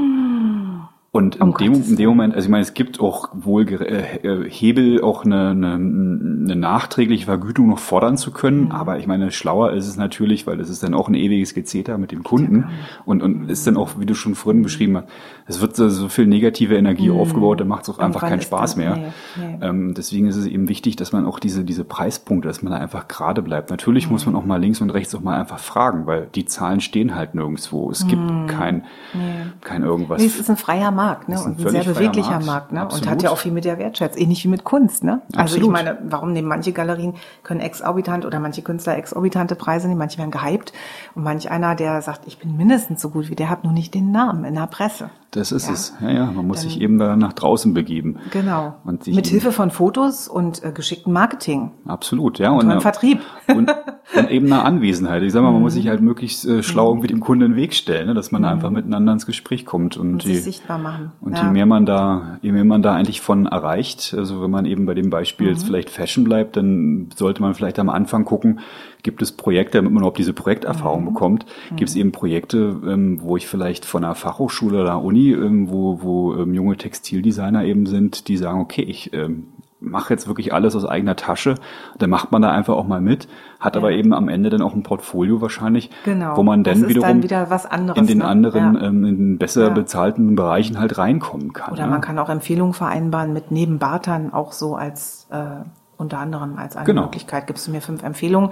Und 1.12 1.38
in, 1.38 1.54
dem, 1.54 1.74
in 1.74 1.96
dem 1.96 2.10
Moment, 2.10 2.36
also 2.36 2.46
ich 2.46 2.52
meine, 2.52 2.62
es 2.62 2.76
gibt 2.76 3.00
auch 3.00 3.30
wohl 3.34 3.68
äh, 3.68 4.18
äh, 4.18 4.48
Hebel, 4.48 5.02
auch 5.02 5.26
eine, 5.26 5.50
eine, 5.50 5.74
eine 5.74 6.56
nachträgliche 6.56 7.26
Vergütung 7.26 7.68
noch 7.68 7.80
fordern 7.80 8.16
zu 8.16 8.30
können. 8.30 8.66
Mhm. 8.66 8.72
Aber 8.72 9.00
ich 9.00 9.08
meine, 9.08 9.32
schlauer 9.32 9.74
ist 9.74 9.88
es 9.88 9.98
natürlich, 9.98 10.46
weil 10.46 10.58
das 10.58 10.70
ist 10.70 10.84
dann 10.84 10.94
auch 10.94 11.08
ein 11.08 11.16
ewiges 11.16 11.56
Gezeter 11.56 11.98
mit 11.98 12.12
dem 12.12 12.22
Kunden. 12.24 12.66
Und, 13.06 13.24
und 13.24 13.50
ist 13.50 13.66
dann 13.66 13.76
auch, 13.76 14.00
wie 14.00 14.06
du 14.06 14.14
schon 14.14 14.36
vorhin 14.36 14.62
beschrieben 14.62 14.98
hast, 14.98 15.08
es 15.48 15.62
wird 15.62 15.76
so, 15.76 15.90
so 15.90 16.10
viel 16.10 16.28
negative 16.28 16.78
Energie 16.78 17.10
mhm. 17.10 17.18
aufgebaut, 17.18 17.60
da 17.60 17.66
macht 17.66 17.84
es 17.84 17.90
auch 17.90 17.98
einfach 17.98 18.22
keinen 18.22 18.42
Spaß 18.42 18.76
mehr. 18.76 18.96
Nee, 18.96 19.08
nee. 19.36 19.66
Ähm, 19.66 19.96
deswegen 19.96 20.28
ist 20.28 20.36
es 20.36 20.46
eben 20.46 20.70
wichtig, 20.70 20.96
dass 20.96 21.12
man 21.12 21.26
auch 21.26 21.40
diese, 21.40 21.64
diese 21.64 21.86
Preispunkte, 21.86 22.48
dass 22.48 22.62
man 22.62 22.72
da 22.72 22.78
einfach 22.78 23.08
gerade 23.08 23.42
bleibt. 23.42 23.72
Natürlich 23.72 24.06
mhm. 24.06 24.12
muss 24.12 24.28
man 24.28 24.36
auch 24.36 24.46
mal 24.46 24.62
links 24.62 24.80
und 24.80 24.92
rechts 24.92 25.16
auch 25.16 25.22
mal 25.22 25.40
einfach 25.40 25.58
fragen, 25.58 26.06
weil 26.06 26.28
die 26.36 26.46
Zahlen 26.46 26.82
stehen 26.82 27.16
halt 27.16 27.34
nirgendwo. 27.34 27.90
Es 27.90 28.06
gibt 28.06 28.22
mhm. 28.22 28.46
kein, 28.46 28.84
nee. 29.16 29.48
kein 29.62 29.82
irgendwas. 29.82 30.22
Nee, 30.22 30.28
es 30.28 30.40
ist 30.40 30.52
ein 30.52 30.58
freier 30.58 30.92
Markt, 31.00 31.30
ne? 31.30 31.42
Und 31.42 31.60
ein, 31.60 31.66
ein 31.66 31.72
sehr 31.72 31.84
beweglicher 31.86 32.42
Markt, 32.42 32.74
Markt 32.74 32.74
ne? 32.74 32.88
Und 32.88 33.10
hat 33.10 33.24
ja 33.24 33.30
auch 33.30 33.38
viel 33.38 33.54
mit 33.54 33.64
der 33.64 33.78
Wertschätzung, 33.80 34.22
ähnlich 34.22 34.44
wie 34.44 34.50
mit 34.50 34.66
Kunst, 34.66 35.02
ne? 35.02 35.22
Also 35.32 35.56
Absolut. 35.56 35.64
ich 35.68 35.72
meine, 35.72 35.98
warum 36.04 36.34
nehmen 36.34 36.50
manche 36.50 36.74
Galerien 36.74 37.14
können 37.44 37.62
exorbitant 37.62 38.26
oder 38.26 38.42
manche 38.42 38.64
Künstler 38.64 38.98
exorbitante 38.98 39.56
Preise 39.56 39.88
nehmen, 39.88 40.00
manche 40.00 40.18
werden 40.18 40.32
gehypt 40.32 40.74
und 41.16 41.24
manch 41.24 41.50
einer, 41.50 41.76
der 41.76 42.02
sagt, 42.02 42.28
ich 42.28 42.38
bin 42.38 42.58
mindestens 42.58 43.02
so 43.02 43.10
gut 43.10 43.30
wie 43.30 43.36
der, 43.36 43.50
hat 43.50 43.64
nur 43.64 43.72
nicht 43.72 43.94
den 43.94 44.12
Namen 44.12 44.44
in 44.44 44.56
der 44.56 44.68
Presse. 44.68 45.10
Das 45.32 45.52
ist 45.52 45.68
ja. 45.68 45.74
es. 45.74 45.94
Ja, 46.02 46.10
ja, 46.10 46.26
man 46.26 46.48
muss 46.48 46.62
Dann, 46.62 46.70
sich 46.70 46.82
eben 46.82 46.98
da 46.98 47.16
nach 47.16 47.34
draußen 47.34 47.74
begeben. 47.76 48.18
Genau. 48.32 48.76
Und 48.84 49.06
Mit 49.06 49.28
Hilfe 49.28 49.52
von 49.52 49.70
Fotos 49.70 50.28
und 50.28 50.64
äh, 50.64 50.72
geschicktem 50.72 51.14
Marketing. 51.14 51.72
Absolut, 51.86 52.40
ja. 52.40 52.50
Und, 52.50 52.72
und 52.72 52.82
Vertrieb. 52.82 53.22
Und, 53.48 53.72
und 54.16 54.32
eben 54.32 54.48
eine 54.48 54.64
Anwesenheit. 54.64 55.22
Ich 55.22 55.32
sag 55.32 55.44
mal, 55.44 55.52
man 55.52 55.62
muss 55.62 55.74
sich 55.74 55.88
halt 55.88 56.02
möglichst 56.02 56.46
äh, 56.46 56.64
schlau 56.64 56.96
mhm. 56.96 57.02
mit 57.02 57.12
dem 57.12 57.20
Kunden 57.20 57.44
in 57.44 57.52
den 57.52 57.58
Weg 57.58 57.76
stellen, 57.76 58.08
ne, 58.08 58.14
dass 58.16 58.32
man 58.32 58.42
mhm. 58.42 58.48
einfach 58.48 58.72
miteinander 58.72 59.14
ins 59.14 59.28
Gespräch 59.28 59.68
kommt. 59.68 59.98
Und, 59.98 60.14
und 60.14 60.24
je, 60.24 60.36
sichtbar 60.36 60.80
machen. 60.80 61.12
Und 61.22 61.38
ja. 61.38 61.44
je 61.44 61.52
mehr 61.52 61.68
man 61.68 61.86
da, 61.86 62.40
je 62.42 62.52
mehr 62.52 62.66
man 62.66 62.82
da 62.82 62.96
eigentlich 62.96 63.22
von 63.22 63.46
erreicht, 63.46 64.16
also 64.18 64.42
wenn 64.42 64.52
man 64.52 64.66
eben 64.66 64.88
bei 64.88 64.96
dem 64.96 65.12
Beispiel 65.12 65.48
mhm. 65.48 65.54
jetzt 65.54 65.64
vielleicht 65.64 65.92
Fashion 65.92 66.24
bleibt, 66.24 66.58
dann 66.58 67.10
sollte 67.16 67.44
man 67.44 67.54
vielleicht 67.54 67.78
am 67.78 67.90
Anfang 67.90 68.26
gucken, 68.26 68.62
gibt 69.04 69.22
es 69.22 69.32
Projekte, 69.32 69.78
damit 69.78 69.92
man 69.92 70.02
überhaupt 70.02 70.18
diese 70.18 70.34
Projekterfahrung 70.34 71.02
mhm. 71.02 71.14
bekommt, 71.14 71.46
gibt 71.76 71.90
es 71.90 71.96
mhm. 71.96 72.02
eben 72.02 72.12
Projekte, 72.12 72.58
ähm, 72.86 73.20
wo 73.22 73.38
ich 73.38 73.48
vielleicht 73.48 73.86
von 73.86 74.04
einer 74.04 74.16
Fachhochschule 74.16 74.82
oder 74.82 75.02
Uni 75.02 75.32
ähm, 75.32 75.70
wo, 75.70 76.02
wo 76.02 76.36
ähm, 76.36 76.54
junge 76.54 76.78
Textildesigner 76.78 77.64
eben 77.64 77.86
sind, 77.86 78.28
die 78.28 78.38
sagen, 78.38 78.60
okay, 78.60 78.82
ich 78.82 79.14
ähm, 79.14 79.48
mache 79.82 80.14
jetzt 80.14 80.28
wirklich 80.28 80.54
alles 80.54 80.76
aus 80.76 80.86
eigener 80.86 81.16
Tasche. 81.16 81.56
Dann 81.98 82.10
macht 82.10 82.32
man 82.32 82.42
da 82.42 82.52
einfach 82.52 82.76
auch 82.76 82.88
mal 82.88 83.02
mit, 83.02 83.28
hat 83.60 83.76
Ja. 83.76 83.82
aber 83.82 83.92
eben 83.92 84.14
am 84.14 84.28
Ende 84.28 84.50
dann 84.50 84.62
auch 84.62 84.74
ein 84.74 84.84
Portfolio 84.84 85.42
wahrscheinlich, 85.42 85.90
Genau. 86.04 86.36
wo 86.36 86.44
man 86.44 86.64
dann 86.64 86.88
wiederum 86.88 87.08
dann 87.08 87.24
wieder 87.24 87.50
was 87.50 87.66
anderes, 87.66 87.98
in 87.98 88.08
den 88.08 88.18
ne? 88.20 88.26
anderen, 88.26 88.76
Ja. 88.76 88.82
ähm, 88.82 89.06
in 89.06 89.18
den 89.18 89.38
besser 89.38 89.68
Ja. 89.68 89.70
bezahlten 89.70 90.36
Bereichen 90.36 90.80
halt 90.80 90.98
reinkommen 90.98 91.54
kann. 91.54 91.74
Oder 91.74 91.86
ne? 91.86 91.92
man 91.92 92.02
kann 92.02 92.20
auch 92.20 92.30
Empfehlungen 92.30 92.74
vereinbaren 92.74 93.34
mit 93.34 93.52
neben 93.52 93.80
Bartern 93.80 94.34
auch 94.34 94.52
so 94.52 94.76
als 94.76 95.28
äh, 95.32 95.64
unter 96.00 96.20
anderem 96.20 96.58
als 96.58 96.76
eine 96.76 96.86
Genau. 96.86 97.04
Möglichkeit. 97.04 97.48
Gibst 97.48 97.68
du 97.68 97.72
mir 97.72 97.82
fünf 97.82 98.04
Empfehlungen? 98.04 98.52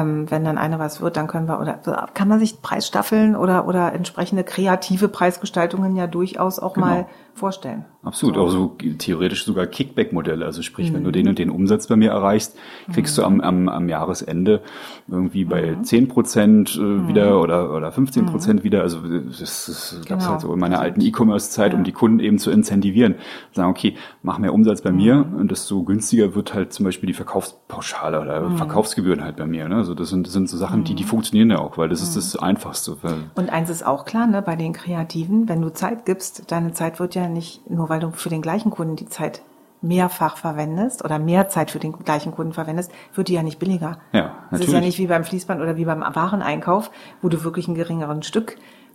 Ähm, 0.00 0.30
wenn 0.30 0.44
dann 0.44 0.58
eine 0.58 0.78
was 0.78 1.00
wird, 1.00 1.16
dann 1.16 1.26
können 1.26 1.48
wir 1.48 1.60
oder 1.60 1.78
kann 2.14 2.28
man 2.28 2.38
sich 2.38 2.62
Preisstaffeln 2.62 3.36
oder 3.36 3.66
oder 3.66 3.92
entsprechende 3.92 4.44
kreative 4.44 5.08
Preisgestaltungen 5.08 5.96
ja 5.96 6.06
durchaus 6.06 6.58
auch 6.58 6.74
Genau. 6.74 6.86
mal 6.86 7.06
vorstellen. 7.34 7.84
Absolut, 8.04 8.34
So. 8.34 8.40
auch 8.42 8.48
so 8.50 8.76
theoretisch 8.98 9.44
sogar 9.44 9.66
Kickback-Modelle. 9.66 10.44
Also 10.44 10.62
sprich, 10.62 10.92
wenn 10.92 11.00
Mhm. 11.00 11.04
du 11.04 11.10
den 11.12 11.28
und 11.28 11.38
den 11.38 11.50
Umsatz 11.50 11.86
bei 11.86 11.94
mir 11.96 12.10
erreichst, 12.10 12.56
kriegst 12.92 13.16
du 13.16 13.22
am, 13.22 13.40
am, 13.40 13.68
am 13.68 13.88
Jahresende 13.88 14.60
irgendwie 15.08 15.44
bei 15.44 15.76
Mhm. 15.76 15.84
10 15.84 16.08
Prozent 16.08 16.74
äh, 16.76 17.06
wieder 17.08 17.40
oder, 17.40 17.72
oder 17.72 17.92
15 17.92 18.26
Prozent 18.26 18.64
wieder. 18.64 18.82
Also 18.82 18.98
das, 19.06 19.38
das 19.38 20.00
gab's 20.06 20.24
Genau. 20.24 20.30
halt 20.32 20.40
so 20.40 20.52
in 20.52 20.58
meiner 20.58 20.80
alten 20.80 21.00
E-Commerce-Zeit, 21.00 21.74
um 21.74 21.84
die 21.84 21.92
Kunden 21.92 22.18
eben 22.18 22.38
zu 22.38 22.50
incentivieren. 22.50 23.14
Sagen, 23.52 23.70
okay, 23.70 23.94
mach 24.22 24.38
mehr 24.38 24.52
Umsatz 24.52 24.82
bei 24.82 24.90
mir 24.90 25.16
Mhm. 25.16 25.36
und 25.36 25.50
desto 25.52 25.82
günstiger 25.84 26.34
wird 26.34 26.54
halt 26.54 26.72
zum 26.72 26.84
Beispiel 26.84 27.06
die 27.06 27.14
Verkaufspauschale 27.14 28.20
oder 28.20 28.40
Mhm. 28.48 28.56
Verkaufsgebühren 28.56 29.22
halt 29.22 29.36
bei 29.36 29.46
mir. 29.46 29.68
Ne? 29.68 29.76
Also 29.76 29.94
das 29.94 30.08
sind, 30.08 30.26
das 30.26 30.32
sind 30.32 30.48
so 30.48 30.56
Sachen, 30.56 30.82
die, 30.84 30.94
die 30.96 31.04
funktionieren 31.04 31.50
ja 31.50 31.58
auch, 31.60 31.78
weil 31.78 31.88
das 31.88 32.02
ist 32.02 32.16
das 32.16 32.34
Einfachste. 32.36 32.96
Und 33.36 33.50
eins 33.50 33.70
ist 33.70 33.86
auch 33.86 34.04
klar, 34.04 34.26
ne, 34.26 34.42
bei 34.42 34.56
den 34.56 34.72
Kreativen, 34.72 35.48
wenn 35.48 35.62
du 35.62 35.72
Zeit 35.72 36.04
gibst, 36.04 36.50
deine 36.50 36.72
Zeit 36.72 36.98
wird 36.98 37.14
ja 37.14 37.21
nicht, 37.28 37.68
nur 37.70 37.88
weil 37.88 38.00
du 38.00 38.10
für 38.10 38.28
den 38.28 38.42
gleichen 38.42 38.70
Kunden 38.70 38.96
die 38.96 39.08
Zeit 39.08 39.42
mehrfach 39.82 40.36
verwendest 40.36 41.04
oder 41.04 41.18
mehr 41.18 41.48
Zeit 41.48 41.70
für 41.70 41.80
den 41.80 41.92
gleichen 41.92 42.32
Kunden 42.32 42.52
verwendest, 42.52 42.92
wird 43.14 43.28
die 43.28 43.34
ja 43.34 43.42
nicht 43.42 43.58
billiger. 43.58 43.98
Ja, 44.12 44.22
Das 44.22 44.60
ist 44.60 44.66
natürlich. 44.68 44.72
ja 44.72 44.80
nicht 44.80 44.98
wie 44.98 45.06
beim 45.08 45.24
Fließband 45.24 45.60
oder 45.60 45.76
wie 45.76 45.84
beim 45.84 46.02
Wareneinkauf, 46.02 46.90
wo 47.20 47.28
du 47.28 47.42
wirklich 47.42 47.66
einen 47.66 47.76
geringeren 47.76 48.22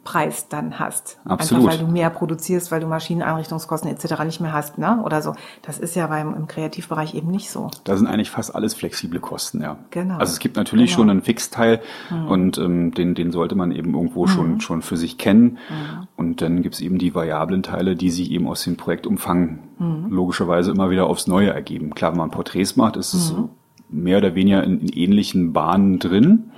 Stückpreis 0.08 0.48
dann 0.48 0.80
hast. 0.80 1.20
Absolut. 1.26 1.66
Einfach 1.66 1.80
weil 1.80 1.86
du 1.86 1.92
mehr 1.92 2.10
produzierst, 2.10 2.72
weil 2.72 2.80
du 2.80 2.88
Maschineneinrichtungskosten 2.88 3.90
etc. 3.92 4.24
nicht 4.26 4.40
mehr 4.40 4.54
hast, 4.54 4.78
ne? 4.78 5.02
Oder 5.04 5.22
so. 5.22 5.34
Das 5.64 5.80
ist 5.80 5.96
ja 5.96 6.08
beim 6.08 6.34
im 6.34 6.48
Kreativbereich 6.48 7.14
eben 7.16 7.30
nicht 7.30 7.50
so. 7.50 7.70
Da 7.84 7.98
sind 7.98 8.08
eigentlich 8.08 8.30
fast 8.30 8.56
alles 8.56 8.74
flexible 8.74 9.20
Kosten, 9.20 9.62
ja. 9.62 9.78
Genau. 9.92 10.18
Also 10.18 10.32
es 10.34 10.40
gibt 10.40 10.56
natürlich 10.56 10.92
Genau. 10.92 10.98
Mhm. 10.98 11.02
schon 11.02 11.10
einen 11.10 11.22
Fixteil 11.22 11.82
und 12.30 12.58
ähm, 12.58 12.92
den, 12.94 13.16
den 13.16 13.32
sollte 13.32 13.56
man 13.56 13.72
eben 13.72 13.94
irgendwo 13.94 14.28
schon, 14.28 14.62
schon 14.62 14.82
für 14.82 14.98
sich 14.98 15.18
kennen. 15.18 15.58
Mhm. 15.70 16.08
Und 16.16 16.42
dann 16.42 16.62
gibt's 16.62 16.80
eben 16.80 16.98
die 16.98 17.14
variablen 17.14 17.64
Teile, 17.64 17.96
die 17.96 18.10
sich 18.10 18.32
eben 18.32 18.48
aus 18.48 18.64
dem 18.64 18.78
Projektumfang 18.78 19.60
Mhm. 19.80 20.08
logischerweise 20.10 20.72
immer 20.72 20.90
wieder 20.90 21.06
aufs 21.08 21.28
Neue 21.28 21.52
ergeben. 21.52 21.92
Klar, 21.94 22.12
wenn 22.12 22.18
man 22.18 22.32
Porträts 22.32 22.76
macht, 22.78 22.96
ist 22.98 23.14
es 23.14 23.32
Mhm. 23.32 23.36
so 23.36 23.50
mehr 23.90 24.18
oder 24.18 24.34
weniger 24.36 24.64
in, 24.64 24.80
in 24.82 24.90
ähnlichen 24.90 25.54
Bahnen 25.54 26.00
drin. 26.00 26.52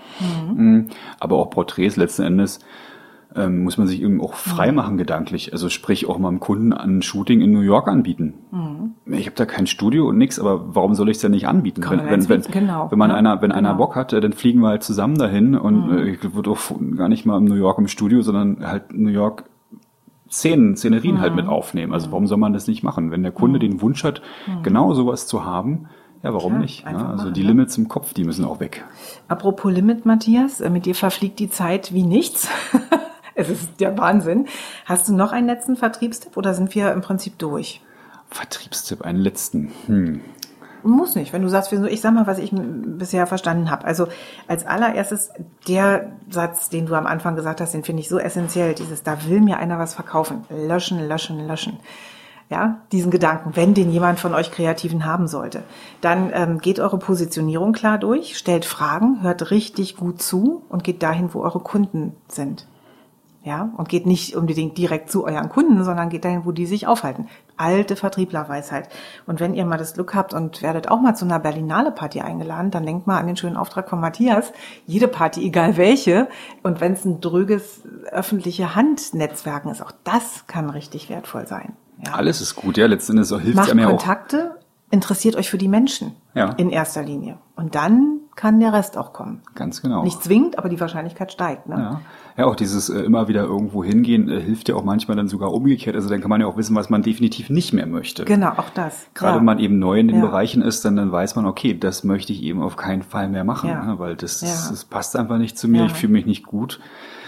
Mhm. 0.55 0.87
Aber 1.19 1.35
auch 1.37 1.49
Porträts 1.49 1.95
letzten 1.97 2.23
Endes 2.23 2.59
ähm, 3.35 3.63
muss 3.63 3.77
man 3.77 3.85
sich 3.87 4.01
eben 4.01 4.21
auch 4.21 4.31
Mhm. 4.33 4.49
frei 4.49 4.71
machen 4.71 4.97
gedanklich. 4.97 5.53
Also 5.53 5.69
sprich 5.69 6.07
auch 6.09 6.17
mal 6.17 6.29
einem 6.29 6.39
Kunden 6.39 6.73
ein 6.73 7.01
Shooting 7.01 7.41
in 7.41 7.51
New 7.51 7.59
York 7.61 7.87
anbieten. 7.87 8.33
Mhm. 8.51 9.13
Ich 9.13 9.25
habe 9.27 9.35
da 9.35 9.45
kein 9.45 9.67
Studio 9.67 10.07
und 10.07 10.17
nix, 10.17 10.39
aber 10.39 10.75
warum 10.75 10.95
soll 10.95 11.09
ich 11.09 11.17
es 11.17 11.21
denn 11.21 11.31
nicht 11.31 11.47
anbieten? 11.47 11.83
Wenn, 11.87 12.05
wenn, 12.05 12.21
jetzt- 12.37 12.51
genau, 12.51 12.89
wenn 12.91 12.97
man 12.99 13.11
ja, 13.11 13.15
einer, 13.17 13.41
wenn 13.41 13.51
einer 13.51 13.69
genau. 13.69 13.73
Mhm. 13.73 13.77
Bock 13.77 13.95
hat, 13.95 14.13
äh, 14.13 14.19
dann 14.19 14.33
fliegen 14.33 14.61
wir 14.61 14.69
halt 14.69 14.83
zusammen 14.83 15.15
dahin 15.17 15.55
und 15.55 15.91
äh, 15.91 16.09
ich 16.09 16.33
würde 16.33 16.49
auch 16.51 16.57
gar 16.97 17.07
nicht 17.09 17.25
mal 17.25 17.37
in 17.37 17.45
New 17.45 17.55
York 17.55 17.77
im 17.77 17.87
Studio, 17.87 18.21
sondern 18.21 18.65
halt 18.65 18.93
New 18.93 19.09
York 19.11 19.43
Szenen, 20.31 20.75
Szenerien 20.77 21.19
halt 21.21 21.31
Mhm. 21.31 21.35
mit 21.37 21.47
aufnehmen. 21.47 21.91
Also 21.93 22.11
warum 22.11 22.27
soll 22.27 22.37
man 22.37 22.53
das 22.53 22.67
nicht 22.67 22.83
machen? 22.83 23.09
Wenn 23.11 23.23
der 23.23 23.31
Kunde 23.31 23.57
den 23.59 23.81
Wunsch 23.81 24.03
hat, 24.03 24.21
genau 24.63 24.93
sowas 24.93 25.25
zu 25.27 25.43
haben, 25.43 25.87
ja, 26.21 26.33
warum 26.33 26.51
Klar, 26.53 26.61
nicht? 26.61 26.81
Ja, 26.81 26.87
einfach 26.89 27.09
also 27.09 27.23
machen, 27.25 27.33
die 27.33 27.41
ne? 27.41 27.47
Limits 27.47 27.77
im 27.77 27.87
Kopf, 27.87 28.13
die 28.13 28.23
müssen 28.25 28.43
auch 28.45 28.59
weg. 28.59 28.85
Apropos 29.27 29.71
Limit, 29.71 30.05
Matthias, 30.05 30.61
äh, 30.61 30.69
mit 30.69 30.85
dir 30.85 30.93
verfliegt 30.93 31.39
die 31.39 31.49
Zeit 31.49 31.93
wie 31.93 32.03
nichts. 32.03 32.47
es 33.39 33.49
ist 33.49 33.79
der 33.79 33.97
Wahnsinn. 33.97 34.47
Hast 34.85 35.07
du 35.07 35.15
noch 35.15 35.31
einen 35.31 35.47
letzten 35.47 35.75
Vertriebstipp 35.75 36.37
oder 36.37 36.53
sind 36.53 36.73
wir 36.75 36.91
im 36.91 37.01
Prinzip 37.01 37.37
durch? 37.39 37.81
Vertriebstipp, 38.29 39.01
einen 39.01 39.19
letzten. 39.19 39.71
Hm. 39.87 40.21
Muss 40.83 41.15
nicht. 41.15 41.33
Wenn 41.33 41.41
du 41.41 41.49
sagst, 41.49 41.73
ich 41.73 42.01
sag 42.01 42.13
mal, 42.13 42.27
was 42.27 42.39
ich 42.39 42.51
bisher 42.53 43.27
verstanden 43.27 43.69
habe. 43.69 43.85
Also 43.85 44.07
als 44.47 44.65
allererstes 44.65 45.31
der 45.67 46.13
Satz, 46.29 46.69
den 46.69 46.85
du 46.85 46.95
am 46.95 47.05
Anfang 47.05 47.35
gesagt 47.35 47.59
hast, 47.59 47.73
den 47.73 47.83
finde 47.83 48.01
ich 48.01 48.09
so 48.09 48.17
essentiell. 48.17 48.75
Dieses, 48.75 49.03
da 49.03 49.25
will 49.25 49.41
mir 49.41 49.57
einer 49.57 49.77
was 49.77 49.93
verkaufen. 49.93 50.45
Löschen, 50.49 51.05
löschen, 51.05 51.47
löschen. 51.47 51.79
Ja, 52.49 52.81
diesen 52.91 53.11
Gedanken, 53.11 53.55
wenn 53.55 53.75
den 53.75 53.91
jemand 53.91 54.19
von 54.19 54.33
euch 54.33 54.49
Kreativen 54.51 55.05
haben 55.05 55.27
sollte. 55.27 55.63
Dann 56.01 56.31
ähm, 56.33 56.57
geht 56.57 56.79
eure 56.79 56.97
Positionierung 56.97 57.73
klar 57.73 57.99
durch, 57.99 58.39
stellt 58.39 58.65
Fragen, 58.65 59.21
hört 59.21 59.51
richtig 59.51 59.97
gut 59.97 60.19
zu 60.19 60.63
und 60.67 60.83
geht 60.83 61.03
dahin, 61.03 61.31
wo 61.33 61.41
eure 61.41 61.59
Kunden 61.59 62.15
sind. 62.27 62.65
Ja, 63.49 63.71
und 63.77 63.89
geht 63.89 64.05
nicht 64.05 64.35
unbedingt 64.35 64.77
direkt 64.77 65.09
zu 65.09 65.25
euren 65.25 65.49
Kunden, 65.49 65.83
sondern 65.83 66.09
geht 66.09 66.23
dahin, 66.23 66.45
wo 66.45 66.51
die 66.51 66.67
sich 66.67 66.85
aufhalten. 66.85 67.27
Alte 67.57 67.95
Vertrieblerweisheit. 67.95 68.89
Und 69.25 69.39
wenn 69.39 69.55
ihr 69.55 69.65
mal 69.65 69.79
das 69.79 69.95
Glück 69.95 70.13
habt 70.13 70.35
und 70.35 70.61
werdet 70.61 70.91
auch 70.91 71.01
mal 71.01 71.15
zu 71.15 71.25
einer 71.25 71.39
Berlinale 71.39 71.89
Party 71.89 72.21
eingeladen, 72.21 72.69
dann 72.69 72.85
denkt 72.85 73.07
mal 73.07 73.17
an 73.17 73.25
den 73.25 73.37
schönen 73.37 73.57
Auftrag 73.57 73.89
von 73.89 73.99
Matthias. 73.99 74.53
Jede 74.85 75.07
Party, 75.07 75.43
egal 75.43 75.77
welche. 75.77 76.27
Und 76.61 76.79
wenn 76.79 76.93
es 76.93 77.05
ein 77.05 77.21
dröges 77.21 77.81
öffentliche 78.11 78.75
Handnetzwerken 78.75 79.71
ist, 79.71 79.81
auch 79.81 79.93
das 80.03 80.45
kann 80.45 80.69
richtig 80.69 81.09
wertvoll 81.09 81.47
sein. 81.47 81.73
Ja. 82.05 82.13
Alles 82.13 82.41
ist 82.41 82.55
gut, 82.55 82.77
ja. 82.77 82.85
Letzten 82.85 83.13
Endes 83.13 83.29
hilft 83.29 83.57
es 83.57 83.67
ja 83.67 83.85
auch. 83.87 83.89
Kontakte, 83.89 84.59
interessiert 84.91 85.35
euch 85.37 85.49
für 85.49 85.57
die 85.57 85.69
Menschen. 85.69 86.15
Ja. 86.35 86.51
In 86.51 86.69
erster 86.69 87.01
Linie. 87.01 87.39
Und 87.55 87.73
dann 87.73 88.19
kann 88.35 88.59
der 88.59 88.73
Rest 88.73 88.95
auch 88.95 89.11
kommen. 89.11 89.41
Ganz 89.55 89.81
genau. 89.81 90.03
Nicht 90.03 90.23
zwingend, 90.23 90.59
aber 90.59 90.69
die 90.69 90.79
Wahrscheinlichkeit 90.79 91.31
steigt. 91.33 91.67
Ne? 91.67 91.75
Ja. 91.75 92.01
Ja, 92.39 92.45
auch 92.45 92.55
dieses 92.55 92.89
äh, 92.89 93.01
immer 93.01 93.27
wieder 93.27 93.43
irgendwo 93.43 93.83
hingehen 93.83 94.29
äh, 94.29 94.39
hilft 94.39 94.69
ja 94.69 94.75
auch 94.75 94.83
manchmal 94.85 95.17
dann 95.17 95.27
sogar 95.27 95.53
umgekehrt. 95.53 95.95
Also 95.95 96.07
dann 96.07 96.21
kann 96.21 96.29
man 96.29 96.39
ja 96.39 96.47
auch 96.47 96.55
wissen, 96.55 96.73
was 96.73 96.89
man 96.89 97.03
definitiv 97.03 97.49
nicht 97.49 97.73
mehr 97.73 97.85
möchte. 97.85 98.23
Genau, 98.23 98.51
auch 98.51 98.69
das. 98.69 99.07
Gerade 99.13 99.33
ja. 99.33 99.37
wenn 99.39 99.45
man 99.45 99.59
eben 99.59 99.77
neu 99.77 99.99
in 99.99 100.07
den 100.07 100.19
Ja. 100.19 100.25
Bereichen 100.25 100.61
ist, 100.61 100.85
dann, 100.85 100.95
dann 100.95 101.11
weiß 101.11 101.35
man, 101.35 101.45
okay, 101.45 101.77
das 101.77 102.05
möchte 102.05 102.31
ich 102.31 102.41
eben 102.41 102.61
auf 102.61 102.77
keinen 102.77 103.03
Fall 103.03 103.27
mehr 103.27 103.43
machen, 103.43 103.69
Ja. 103.69 103.83
ne, 103.83 103.99
weil 103.99 104.15
das, 104.15 104.39
das, 104.39 104.69
das 104.69 104.85
passt 104.85 105.17
einfach 105.17 105.37
nicht 105.37 105.57
zu 105.57 105.67
mir, 105.67 105.85
ich 105.85 105.91
fühle 105.91 106.13
mich 106.13 106.25
nicht 106.25 106.45
gut. 106.45 106.79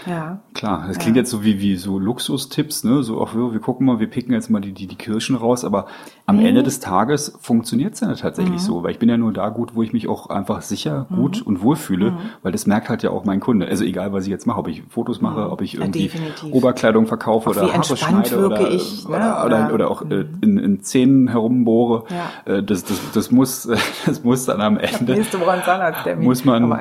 Ja. 0.06 0.40
Klar, 0.54 0.86
das 0.88 0.98
klingt 0.98 1.16
jetzt 1.16 1.30
so 1.30 1.44
wie, 1.44 1.60
wie 1.60 1.76
so 1.76 1.98
Luxustipps, 1.98 2.82
ne? 2.82 3.02
So 3.02 3.20
auch 3.20 3.34
wir, 3.34 3.52
wir 3.52 3.60
gucken 3.60 3.86
mal, 3.86 4.00
wir 4.00 4.08
picken 4.08 4.32
jetzt 4.32 4.50
mal 4.50 4.60
die, 4.60 4.72
die, 4.72 4.86
die 4.86 4.96
Kirschen 4.96 5.36
raus, 5.36 5.64
aber 5.64 5.86
am 6.24 6.36
Nee. 6.36 6.48
Ende 6.48 6.62
des 6.62 6.78
Tages 6.80 7.36
funktioniert's 7.40 8.00
ja 8.00 8.14
tatsächlich 8.14 8.54
Mhm. 8.54 8.58
so, 8.66 8.82
weil 8.82 8.92
ich 8.92 8.98
bin 8.98 9.08
ja 9.08 9.16
nur 9.16 9.32
da 9.32 9.48
gut, 9.48 9.74
wo 9.74 9.82
ich 9.82 9.92
mich 9.92 10.08
auch 10.08 10.30
einfach 10.30 10.62
sicher, 10.62 11.06
gut 11.14 11.42
und 11.42 11.62
wohl 11.62 11.74
fühle, 11.76 12.12
Mhm. 12.12 12.16
weil 12.42 12.52
das 12.52 12.66
merkt 12.66 12.88
halt 12.88 13.02
ja 13.02 13.10
auch 13.10 13.24
mein 13.24 13.40
Kunde. 13.40 13.66
Also 13.66 13.84
egal, 13.84 14.12
was 14.12 14.24
ich 14.24 14.30
jetzt 14.30 14.46
mache, 14.46 14.58
ob 14.60 14.68
ich 14.68 14.82
Fotos 14.88 15.20
mache, 15.20 15.50
ob 15.50 15.60
ich 15.62 15.74
Ja, 15.74 15.80
irgendwie 15.80 16.04
definitiv. 16.04 16.52
Oberkleidung 16.52 17.06
verkaufe 17.06 17.50
Auch 17.50 17.56
oder 17.56 17.72
Haare 17.72 17.96
schneide 17.96 18.46
oder, 18.46 18.70
ich, 18.70 19.08
ne? 19.08 19.14
oder, 19.16 19.44
oder, 19.44 19.74
Oder- 19.74 19.84
Mhm. 19.86 19.90
auch 19.92 20.02
äh, 20.10 20.24
in, 20.42 20.58
in 20.58 20.82
Zähnen 20.82 21.28
herumbohre. 21.28 22.04
Ja. 22.46 22.52
Äh, 22.54 22.62
das, 22.62 22.84
das, 22.84 22.98
das 23.12 23.30
muss, 23.30 23.68
das 24.06 24.22
muss 24.22 24.44
dann 24.44 24.60
am 24.60 24.76
Ende 24.78 25.12
Nächste 25.14 25.40
Woche 25.40 25.50
ein 25.52 25.62
Zahnarzttermin. 25.64 26.24
muss 26.24 26.44
man, 26.44 26.78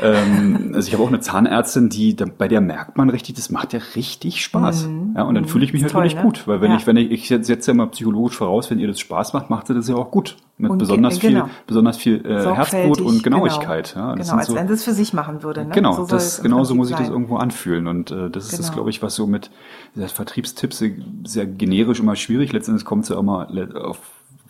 ähm, 0.00 0.72
also 0.74 0.86
ich 0.86 0.94
habe 0.94 1.02
auch 1.02 1.08
eine 1.08 1.20
Zahnärztin, 1.20 1.88
die, 1.88 2.14
bei 2.14 2.48
der 2.48 2.60
merkt 2.60 2.96
man 2.96 3.10
richtig, 3.10 3.34
das 3.34 3.50
macht 3.50 3.72
ja 3.72 3.80
richtig 3.96 4.42
Spaß. 4.44 4.88
Ja, 5.16 5.22
und 5.22 5.36
dann 5.36 5.44
fühle 5.44 5.64
ich 5.64 5.72
mich 5.72 5.82
Mhm. 5.82 5.86
Ist 5.86 5.94
natürlich 5.94 6.14
toll, 6.14 6.22
ne? 6.24 6.28
gut, 6.28 6.48
weil 6.48 6.60
wenn 6.60 6.72
Ja. 6.72 6.76
ich, 6.76 6.86
wenn 6.88 6.96
ich, 6.96 7.10
ich 7.12 7.28
setze 7.28 7.70
ja 7.70 7.74
mal 7.74 7.86
psychologisch 7.86 8.36
voraus, 8.36 8.68
wenn 8.70 8.80
ihr 8.80 8.88
das 8.88 8.98
Spaß 8.98 9.32
macht, 9.32 9.48
macht 9.48 9.68
ihr 9.70 9.74
das 9.76 9.86
ja 9.88 9.94
auch 9.94 10.10
gut. 10.10 10.36
Mit 10.58 10.70
Und 10.72 10.78
ge- 10.78 10.86
besonders 10.88 11.18
viel, 11.18 11.30
genau. 11.34 11.48
besonders 11.68 11.96
viel 11.96 12.24
äh, 12.26 12.52
Herzblut 12.54 13.00
und 13.00 13.22
Genauigkeit. 13.22 13.92
Genau, 13.94 14.08
Ja, 14.08 14.16
das 14.16 14.26
genau 14.28 14.38
als 14.38 14.46
so, 14.48 14.54
wenn 14.56 14.66
sie 14.68 14.74
es 14.74 14.84
für 14.84 14.92
sich 14.92 15.12
machen 15.14 15.42
würde. 15.44 15.64
Ne? 15.64 15.70
Genau, 15.72 15.92
So 15.92 16.06
das, 16.06 16.42
genauso 16.42 16.74
muss 16.74 16.90
ich 16.90 16.96
das 16.96 17.08
irgendwo 17.08 17.36
anfühlen. 17.36 17.86
Und 17.86 18.10
äh, 18.10 18.28
das 18.28 18.46
ist 18.46 18.58
das, 18.58 18.66
Genau. 18.66 18.74
glaube 18.74 18.90
ich, 18.90 19.02
was 19.02 19.14
so 19.14 19.26
mit 19.28 19.50
Vertriebstipps 19.96 20.82
sehr, 21.24 21.46
generisch 21.46 22.00
immer 22.00 22.16
schwierig. 22.16 22.52
Letztendlich 22.52 22.84
kommt 22.84 23.04
es 23.04 23.08
ja 23.10 23.18
immer 23.18 23.48
auf 23.76 23.98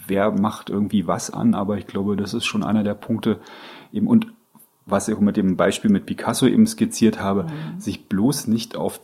wer 0.07 0.31
macht 0.33 0.69
irgendwie 0.69 1.07
was 1.07 1.31
an, 1.31 1.55
aber 1.55 1.79
ich 1.79 1.87
glaube, 1.87 2.17
das 2.17 2.35
ist 2.35 2.45
schon 2.45 2.63
einer 2.63 2.83
der 2.85 2.93
Punkte 2.93 3.39
eben 3.93 4.07
und 4.07 4.27
was 4.85 5.09
ich 5.09 5.15
auch 5.17 5.21
mit 5.21 5.39
dem 5.39 5.57
Beispiel 5.57 5.91
mit 5.91 6.05
Picasso 6.05 6.47
eben 6.47 6.67
skizziert 6.67 7.19
habe, 7.21 7.45
Mhm. 7.45 7.81
sich 7.81 8.07
bloß 8.07 8.49
nicht 8.49 8.77
auf 8.77 9.01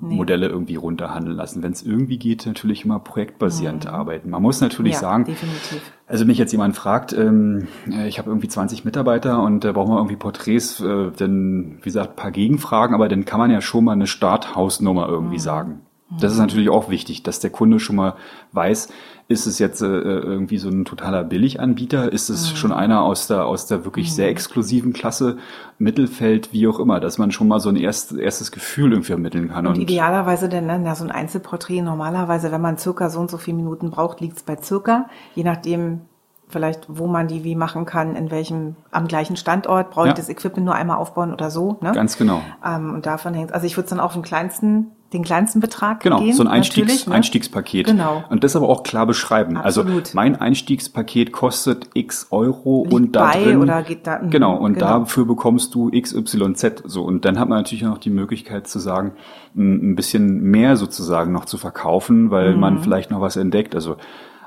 Zeitmodelle 0.00 0.48
irgendwie 0.48 0.76
runterhandeln 0.76 1.36
lassen. 1.36 1.62
Wenn 1.62 1.72
es 1.72 1.82
irgendwie 1.82 2.18
geht, 2.18 2.46
natürlich 2.46 2.84
immer 2.84 2.98
projektbasierend 2.98 3.86
arbeiten. 3.86 4.30
Man 4.30 4.42
muss 4.42 4.60
natürlich 4.60 4.92
Mhm. 4.92 4.94
ja, 4.94 5.00
sagen, 5.00 5.24
definitiv. 5.24 5.92
also 6.06 6.24
mich 6.24 6.38
jetzt 6.38 6.52
jemand 6.52 6.76
fragt, 6.76 7.12
ähm, 7.12 7.68
äh, 7.90 8.08
ich 8.08 8.18
habe 8.18 8.30
irgendwie 8.30 8.48
20 8.48 8.84
Mitarbeiter 8.84 9.42
und 9.42 9.64
da 9.64 9.70
äh, 9.70 9.72
brauchen 9.72 9.92
wir 9.92 9.98
irgendwie 9.98 10.16
Porträts, 10.16 10.80
äh, 10.80 11.10
dann, 11.16 11.78
wie 11.80 11.84
gesagt, 11.84 12.10
ein 12.10 12.16
paar 12.16 12.30
Gegenfragen, 12.30 12.94
aber 12.94 13.08
dann 13.08 13.24
kann 13.24 13.38
man 13.40 13.50
ja 13.50 13.60
schon 13.60 13.84
mal 13.84 13.92
eine 13.92 14.06
Starthausnummer 14.06 15.08
irgendwie 15.08 15.38
sagen. 15.38 15.80
Das 16.20 16.32
ist 16.32 16.38
natürlich 16.38 16.68
auch 16.70 16.88
wichtig, 16.88 17.24
dass 17.24 17.40
der 17.40 17.50
Kunde 17.50 17.80
schon 17.80 17.96
mal 17.96 18.14
weiß, 18.52 18.92
Ist 19.28 19.46
es 19.46 19.58
jetzt 19.58 19.82
äh, 19.82 19.86
irgendwie 19.86 20.58
so 20.58 20.68
ein 20.68 20.84
totaler 20.84 21.24
Billiganbieter? 21.24 22.12
Ist 22.12 22.28
es 22.28 22.56
schon 22.56 22.70
einer 22.70 23.02
aus 23.02 23.26
der, 23.26 23.44
aus 23.46 23.66
der 23.66 23.84
wirklich 23.84 24.14
sehr 24.14 24.28
exklusiven 24.28 24.92
Klasse, 24.92 25.38
Mittelfeld, 25.78 26.52
wie 26.52 26.68
auch 26.68 26.78
immer, 26.78 27.00
dass 27.00 27.18
man 27.18 27.32
schon 27.32 27.48
mal 27.48 27.58
so 27.58 27.68
ein 27.68 27.76
erst, 27.76 28.12
erstes 28.12 28.52
Gefühl 28.52 28.92
irgendwie 28.92 29.12
ermitteln 29.12 29.48
kann. 29.48 29.66
Und 29.66 29.78
idealerweise 29.78 30.48
denn, 30.48 30.66
ne, 30.66 30.80
ja, 30.84 30.94
so 30.94 31.04
ein 31.04 31.10
Einzelporträt, 31.10 31.82
normalerweise, 31.82 32.52
wenn 32.52 32.60
man 32.60 32.78
circa 32.78 33.10
so 33.10 33.18
und 33.18 33.30
so 33.30 33.36
viele 33.36 33.56
Minuten 33.56 33.90
braucht, 33.90 34.20
liegt 34.20 34.36
es 34.36 34.42
bei 34.44 34.56
circa, 34.62 35.08
je 35.34 35.42
nachdem, 35.44 36.02
vielleicht, 36.48 36.86
wo 36.88 37.08
man 37.08 37.26
die 37.26 37.42
wie 37.42 37.56
machen 37.56 37.84
kann, 37.84 38.14
in 38.14 38.30
welchem, 38.30 38.76
am 38.92 39.08
gleichen 39.08 39.36
Standort, 39.36 39.90
brauche 39.90 40.06
ich 40.06 40.10
Ja. 40.12 40.16
das 40.16 40.28
Equipment 40.28 40.64
nur 40.64 40.76
einmal 40.76 40.98
aufbauen 40.98 41.32
oder 41.32 41.50
so. 41.50 41.76
Ne? 41.80 41.90
Ganz 41.92 42.16
genau. 42.16 42.40
Ähm, 42.64 42.94
und 42.94 43.06
davon 43.06 43.34
hängt, 43.34 43.52
also 43.52 43.66
ich 43.66 43.76
würde 43.76 43.90
dann 43.90 44.00
auf 44.00 44.12
den 44.12 44.22
kleinsten, 44.22 44.92
den 45.12 45.22
kleinsten 45.22 45.60
Betrag 45.60 46.00
Genau, 46.00 46.18
gehen. 46.20 46.32
so 46.34 46.42
ein 46.42 46.48
Einstiegs, 46.48 47.06
ne? 47.06 47.14
Einstiegspaket. 47.14 47.86
Genau. 47.86 48.24
Und 48.28 48.42
das 48.44 48.56
aber 48.56 48.68
auch 48.68 48.82
klar 48.82 49.06
beschreiben. 49.06 49.56
Absolut. 49.56 49.94
Also 49.96 50.10
mein 50.14 50.34
Einstiegspaket 50.36 51.32
kostet 51.32 51.88
x 51.94 52.26
Euro 52.30 52.82
Liegt 52.82 52.94
und 52.94 53.12
da 53.16 53.30
drin. 53.32 53.60
oder 53.62 53.82
geht 53.82 54.06
da- 54.06 54.18
mhm, 54.20 54.30
genau, 54.30 54.56
und 54.56 54.74
genau. 54.74 55.00
dafür 55.00 55.24
bekommst 55.24 55.74
du 55.74 55.90
XYZ. 55.90 56.82
So, 56.86 57.02
und 57.04 57.24
dann 57.24 57.38
hat 57.38 57.48
man 57.48 57.58
natürlich 57.58 57.84
noch 57.84 57.98
die 57.98 58.10
Möglichkeit 58.10 58.66
zu 58.66 58.78
sagen, 58.78 59.12
ein 59.56 59.94
bisschen 59.94 60.42
mehr 60.42 60.76
sozusagen 60.76 61.32
noch 61.32 61.44
zu 61.44 61.56
verkaufen, 61.56 62.30
weil 62.30 62.54
Mhm. 62.54 62.60
man 62.60 62.78
vielleicht 62.82 63.10
noch 63.10 63.20
was 63.20 63.36
entdeckt. 63.36 63.74
Also 63.74 63.96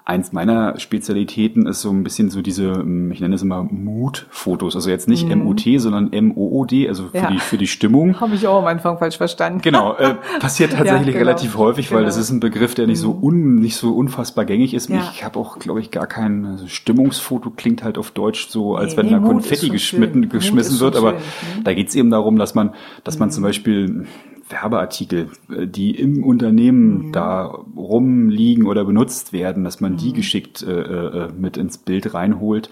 Eins 0.09 0.31
meiner 0.33 0.79
Spezialitäten 0.79 1.67
ist 1.67 1.81
so 1.81 1.91
ein 1.91 2.03
bisschen 2.03 2.29
so 2.31 2.41
diese, 2.41 2.71
m, 2.71 3.11
ich 3.11 3.19
nenne 3.21 3.35
es 3.35 3.43
immer 3.43 3.63
Mood-Fotos. 3.63 4.75
Also 4.75 4.89
jetzt 4.89 5.07
nicht 5.07 5.27
MOT, 5.33 5.61
sondern 5.77 6.11
M-O-O-D, 6.11 6.87
also 6.89 7.03
für, 7.09 7.17
Mhm. 7.17 7.23
Ja. 7.23 7.29
die, 7.31 7.39
für 7.39 7.57
die 7.57 7.67
Stimmung. 7.67 8.19
Habe 8.19 8.33
ich 8.35 8.47
auch 8.47 8.59
am 8.59 8.65
Anfang 8.65 8.97
falsch 8.97 9.17
verstanden. 9.17 9.61
Genau, 9.61 9.93
äh, 9.95 10.15
passiert 10.39 10.71
tatsächlich 10.77 11.13
genau. 11.15 11.17
relativ 11.27 11.57
häufig, 11.57 11.91
weil 11.91 11.99
Genau. 11.99 12.07
das 12.07 12.17
ist 12.17 12.31
ein 12.31 12.39
Begriff, 12.39 12.73
der 12.75 12.87
nicht 12.87 12.99
so 12.99 13.11
un, 13.21 13.55
nicht 13.55 13.75
so 13.75 13.91
unfassbar 13.93 14.45
gängig 14.45 14.73
ist. 14.73 14.89
Ja. 14.89 15.07
Ich 15.13 15.23
habe 15.23 15.37
auch, 15.39 15.59
glaube 15.59 15.79
ich, 15.79 15.91
gar 15.91 16.07
kein 16.07 16.45
also 16.45 16.67
Stimmungsfoto 16.67 17.51
klingt 17.51 17.83
halt 17.83 17.97
auf 17.97 18.11
Deutsch 18.11 18.47
so, 18.49 18.75
als 18.75 18.93
Nee, 18.93 18.97
wenn 18.97 19.05
nee, 19.05 19.11
da 19.11 19.19
Mut 19.19 19.29
Konfetti 19.31 19.77
schön. 19.79 19.99
Mut 20.21 20.29
geschmissen 20.31 20.79
wird. 20.79 20.95
schon 20.95 21.05
Aber 21.07 21.17
Mhm. 21.17 21.63
da 21.63 21.73
geht 21.73 21.89
es 21.89 21.95
eben 21.95 22.09
darum, 22.09 22.37
dass 22.37 22.55
man, 22.55 22.73
dass 23.03 23.19
man 23.19 23.29
zum 23.31 23.43
Beispiel 23.43 24.05
Werbeartikel, 24.49 25.29
äh, 25.49 25.67
die 25.67 25.91
im 25.91 26.23
Unternehmen 26.23 27.07
Mhm. 27.07 27.11
da 27.11 27.45
rumliegen 27.45 28.65
oder 28.65 28.85
benutzt 28.85 29.33
werden, 29.33 29.63
dass 29.63 29.79
man 29.81 29.97
die 29.97 30.13
geschickt 30.13 30.63
äh, 30.63 30.71
äh, 30.71 31.27
mit 31.37 31.57
ins 31.57 31.77
Bild 31.77 32.13
reinholt. 32.13 32.69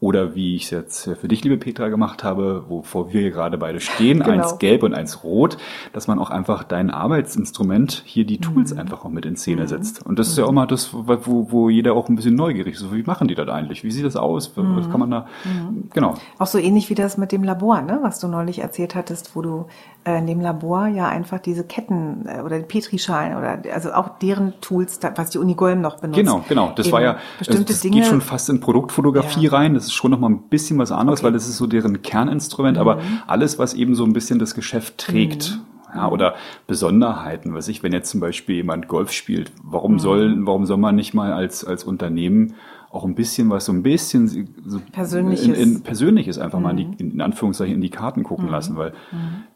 Oder 0.00 0.34
wie 0.34 0.56
ich 0.56 0.64
es 0.64 0.70
jetzt 0.70 1.10
für 1.20 1.28
dich, 1.28 1.44
liebe 1.44 1.58
Petra, 1.58 1.88
gemacht 1.88 2.24
habe, 2.24 2.64
wovor 2.68 3.12
wir 3.12 3.30
gerade 3.30 3.58
beide 3.58 3.80
stehen, 3.80 4.20
Genau. 4.24 4.30
eins 4.44 4.58
gelb 4.58 4.82
und 4.82 4.94
eins 4.94 5.22
rot, 5.24 5.58
dass 5.92 6.08
man 6.08 6.18
auch 6.18 6.30
einfach 6.30 6.64
dein 6.64 6.90
Arbeitsinstrument, 6.90 8.02
hier 8.06 8.24
die 8.24 8.38
Mhm. 8.38 8.40
Tools 8.42 8.72
einfach 8.76 9.04
auch 9.04 9.10
mit 9.10 9.26
in 9.26 9.36
Szene 9.36 9.68
setzt. 9.68 10.04
Und 10.06 10.18
das 10.18 10.28
ist 10.28 10.38
ja 10.38 10.44
auch 10.46 10.52
mal 10.52 10.66
das, 10.66 10.94
wo, 10.94 11.52
wo 11.52 11.68
jeder 11.68 11.92
auch 11.94 12.08
ein 12.08 12.16
bisschen 12.16 12.34
neugierig 12.34 12.74
ist. 12.76 12.92
Wie 12.94 13.02
machen 13.02 13.28
die 13.28 13.34
das 13.34 13.48
eigentlich? 13.48 13.84
Wie 13.84 13.90
sieht 13.90 14.04
das 14.06 14.16
aus? 14.16 14.52
Was 14.56 14.86
Mhm. 14.86 14.90
kann 14.90 15.00
man 15.00 15.10
da, 15.10 15.26
genau. 15.92 16.14
Auch 16.38 16.46
so 16.46 16.56
ähnlich 16.58 16.88
wie 16.90 16.94
das 16.94 17.18
mit 17.18 17.30
dem 17.30 17.44
Labor, 17.44 17.82
ne? 17.82 17.98
was 18.02 18.20
du 18.20 18.28
neulich 18.28 18.60
erzählt 18.60 18.94
hattest, 18.94 19.36
wo 19.36 19.42
du 19.42 19.66
äh, 20.04 20.18
in 20.18 20.26
dem 20.26 20.40
Labor 20.40 20.86
ja 20.86 21.08
einfach 21.08 21.40
diese 21.40 21.62
Ketten 21.62 22.24
äh, 22.26 22.40
oder 22.40 22.58
die 22.58 22.64
Petrischalen 22.64 23.36
oder 23.36 23.58
also 23.74 23.92
auch 23.92 24.18
deren 24.18 24.54
Tools, 24.62 24.98
was 25.14 25.28
die 25.28 25.36
Uni 25.38 25.54
Golm 25.54 25.82
noch 25.82 25.98
benutzt. 25.98 26.18
Genau, 26.18 26.42
genau. 26.48 26.72
Das 26.74 26.86
Eben 26.86 26.92
war 26.94 27.02
ja, 27.02 27.10
also 27.12 27.20
bestimmte 27.38 27.64
das 27.74 27.80
Dinge. 27.82 27.96
geht 27.96 28.06
schon 28.06 28.22
fast 28.22 28.48
in 28.48 28.60
Produktfotografie 28.60 29.42
Ja. 29.44 29.50
rein. 29.52 29.74
Das 29.74 29.89
ist 29.90 29.96
schon 29.96 30.10
noch 30.10 30.18
mal 30.20 30.30
ein 30.30 30.42
bisschen 30.48 30.78
was 30.78 30.92
anderes, 30.92 31.20
Okay. 31.20 31.24
Mhm. 31.24 31.26
weil 31.26 31.32
das 31.34 31.48
ist 31.48 31.56
so 31.58 31.66
deren 31.66 32.02
Kerninstrument. 32.02 32.78
Aber 32.78 33.00
alles, 33.26 33.58
was 33.58 33.74
eben 33.74 33.94
so 33.94 34.04
ein 34.04 34.12
bisschen 34.12 34.38
das 34.38 34.54
Geschäft 34.54 34.98
trägt. 34.98 35.58
Ja, 35.92 36.08
oder 36.08 36.34
Besonderheiten, 36.68 37.52
was 37.52 37.66
ich, 37.66 37.82
wenn 37.82 37.92
jetzt 37.92 38.10
zum 38.10 38.20
Beispiel 38.20 38.54
jemand 38.56 38.86
Golf 38.86 39.10
spielt, 39.10 39.50
warum 39.64 39.94
Mhm. 39.94 39.98
soll, 39.98 40.36
warum 40.46 40.64
soll 40.64 40.76
man 40.76 40.94
nicht 40.94 41.14
mal 41.14 41.32
als, 41.32 41.64
als 41.64 41.82
Unternehmen 41.84 42.54
auch 42.92 43.04
ein 43.04 43.14
bisschen 43.16 43.50
was, 43.50 43.64
so 43.66 43.72
ein 43.72 43.82
bisschen 43.82 44.28
so 44.64 44.80
Persönliches. 44.92 45.46
Mhm. 45.48 45.54
In, 45.54 45.60
in, 45.76 45.80
Persönliches 45.82 46.38
einfach 46.38 46.60
mal 46.60 46.78
in, 46.78 46.96
die, 46.96 47.04
in 47.04 47.20
Anführungszeichen 47.20 47.74
in 47.74 47.80
die 47.80 47.90
Karten 47.90 48.22
gucken 48.22 48.48
lassen, 48.48 48.76
weil 48.76 48.92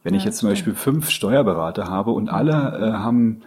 wenn 0.03 0.14
ich 0.14 0.24
jetzt 0.24 0.39
zum 0.39 0.49
Beispiel 0.49 0.74
fünf 0.74 1.09
Steuerberater 1.11 1.89
habe 1.89 2.11
und 2.11 2.28
alle 2.28 2.53
äh, 2.53 2.93
haben 2.93 3.41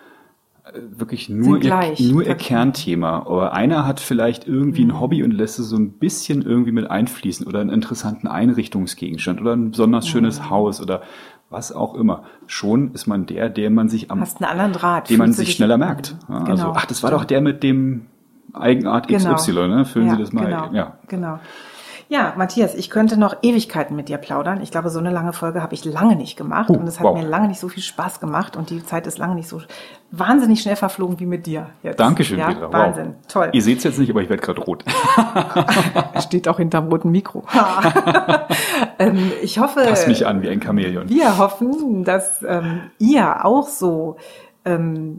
wirklich 0.91 1.29
nur, 1.29 1.61
ihr, 1.61 1.93
nur 2.11 2.23
ihr. 2.25 2.35
Kernthema. 2.35 3.19
Aber 3.19 3.53
einer 3.53 3.85
hat 3.85 3.99
vielleicht 3.99 4.47
irgendwie 4.47 4.83
Mhm. 4.83 4.91
ein 4.91 4.99
Hobby 4.99 5.23
und 5.23 5.31
lässt 5.31 5.59
es 5.59 5.69
so 5.69 5.77
ein 5.77 5.91
bisschen 5.93 6.41
irgendwie 6.41 6.71
mit 6.71 6.89
einfließen 6.89 7.45
oder 7.47 7.59
einen 7.61 7.69
interessanten 7.69 8.27
Einrichtungsgegenstand 8.27 9.39
oder 9.41 9.53
ein 9.55 9.71
besonders 9.71 10.05
Mhm. 10.05 10.09
schönes 10.09 10.49
Haus 10.49 10.81
oder 10.81 11.01
was 11.49 11.71
auch 11.71 11.95
immer. 11.95 12.23
Schon 12.47 12.91
ist 12.93 13.07
man 13.07 13.25
der, 13.25 13.49
der 13.49 13.69
man 13.69 13.87
sich 13.89 14.11
am, 14.11 14.19
Hast 14.19 14.41
einen 14.41 14.51
anderen 14.51 14.73
Draht. 14.73 15.09
den 15.09 15.17
man 15.17 15.31
sich 15.33 15.53
schneller 15.53 15.77
merkt. 15.77 16.15
Ja, 16.27 16.39
Genau. 16.39 16.49
Also, 16.51 16.73
ach, 16.75 16.85
das 16.85 17.03
war 17.03 17.11
doch 17.11 17.23
der 17.25 17.41
mit 17.41 17.63
dem 17.63 18.07
Eigenart 18.53 19.07
Genau. 19.07 19.35
XY, 19.35 19.67
ne? 19.67 19.85
Füllen 19.85 20.07
ja, 20.07 20.15
Sie 20.15 20.21
das 20.21 20.33
mal. 20.33 20.45
Genau, 20.45 20.69
Ja. 20.73 20.97
genau. 21.07 21.39
Ja, 22.09 22.33
Matthias, 22.37 22.73
ich 22.73 22.89
könnte 22.89 23.17
noch 23.19 23.35
Ewigkeiten 23.41 23.93
mit 23.95 24.07
dir 24.07 24.17
plaudern. 24.17 24.61
Ich 24.61 24.71
glaube, 24.71 24.89
so 24.89 24.99
eine 24.99 25.11
lange 25.11 25.33
Folge 25.33 25.61
habe 25.61 25.73
ich 25.73 25.83
lange 25.83 26.15
nicht 26.15 26.37
gemacht 26.37 26.69
Uh, 26.69 26.73
und 26.73 26.87
es 26.87 26.99
hat 26.99 27.05
wow. 27.05 27.17
mir 27.17 27.27
lange 27.27 27.49
nicht 27.49 27.59
so 27.59 27.67
viel 27.67 27.83
Spaß 27.83 28.21
gemacht 28.21 28.55
und 28.55 28.69
die 28.69 28.83
Zeit 28.85 29.07
ist 29.07 29.17
lange 29.17 29.35
nicht 29.35 29.49
so 29.49 29.61
wahnsinnig 30.11 30.61
schnell 30.61 30.77
verflogen 30.77 31.19
wie 31.19 31.25
mit 31.25 31.45
dir 31.45 31.69
jetzt. 31.83 31.99
Dankeschön, 31.99 32.39
ja, 32.39 32.47
Petra. 32.47 32.71
Wahnsinn, 32.71 33.07
Wow. 33.07 33.27
toll. 33.27 33.49
Ihr 33.51 33.61
seht 33.61 33.79
es 33.79 33.83
jetzt 33.83 33.99
nicht, 33.99 34.09
aber 34.09 34.21
ich 34.21 34.29
werde 34.29 34.41
gerade 34.41 34.61
rot. 34.61 34.85
Steht 36.21 36.47
auch 36.47 36.57
hinterm 36.57 36.87
roten 36.87 37.11
Mikro. 37.11 37.43
ähm, 38.99 39.31
ich 39.41 39.59
hoffe, 39.59 39.81
Pass 39.87 40.07
mich 40.07 40.25
an 40.25 40.41
wie 40.41 40.49
ein 40.49 40.61
Chamäleon. 40.61 41.09
wir 41.09 41.37
hoffen, 41.37 42.03
dass 42.05 42.41
ähm, 42.47 42.89
ihr 42.99 43.45
auch 43.45 43.67
so 43.67 44.15
ähm, 44.67 45.17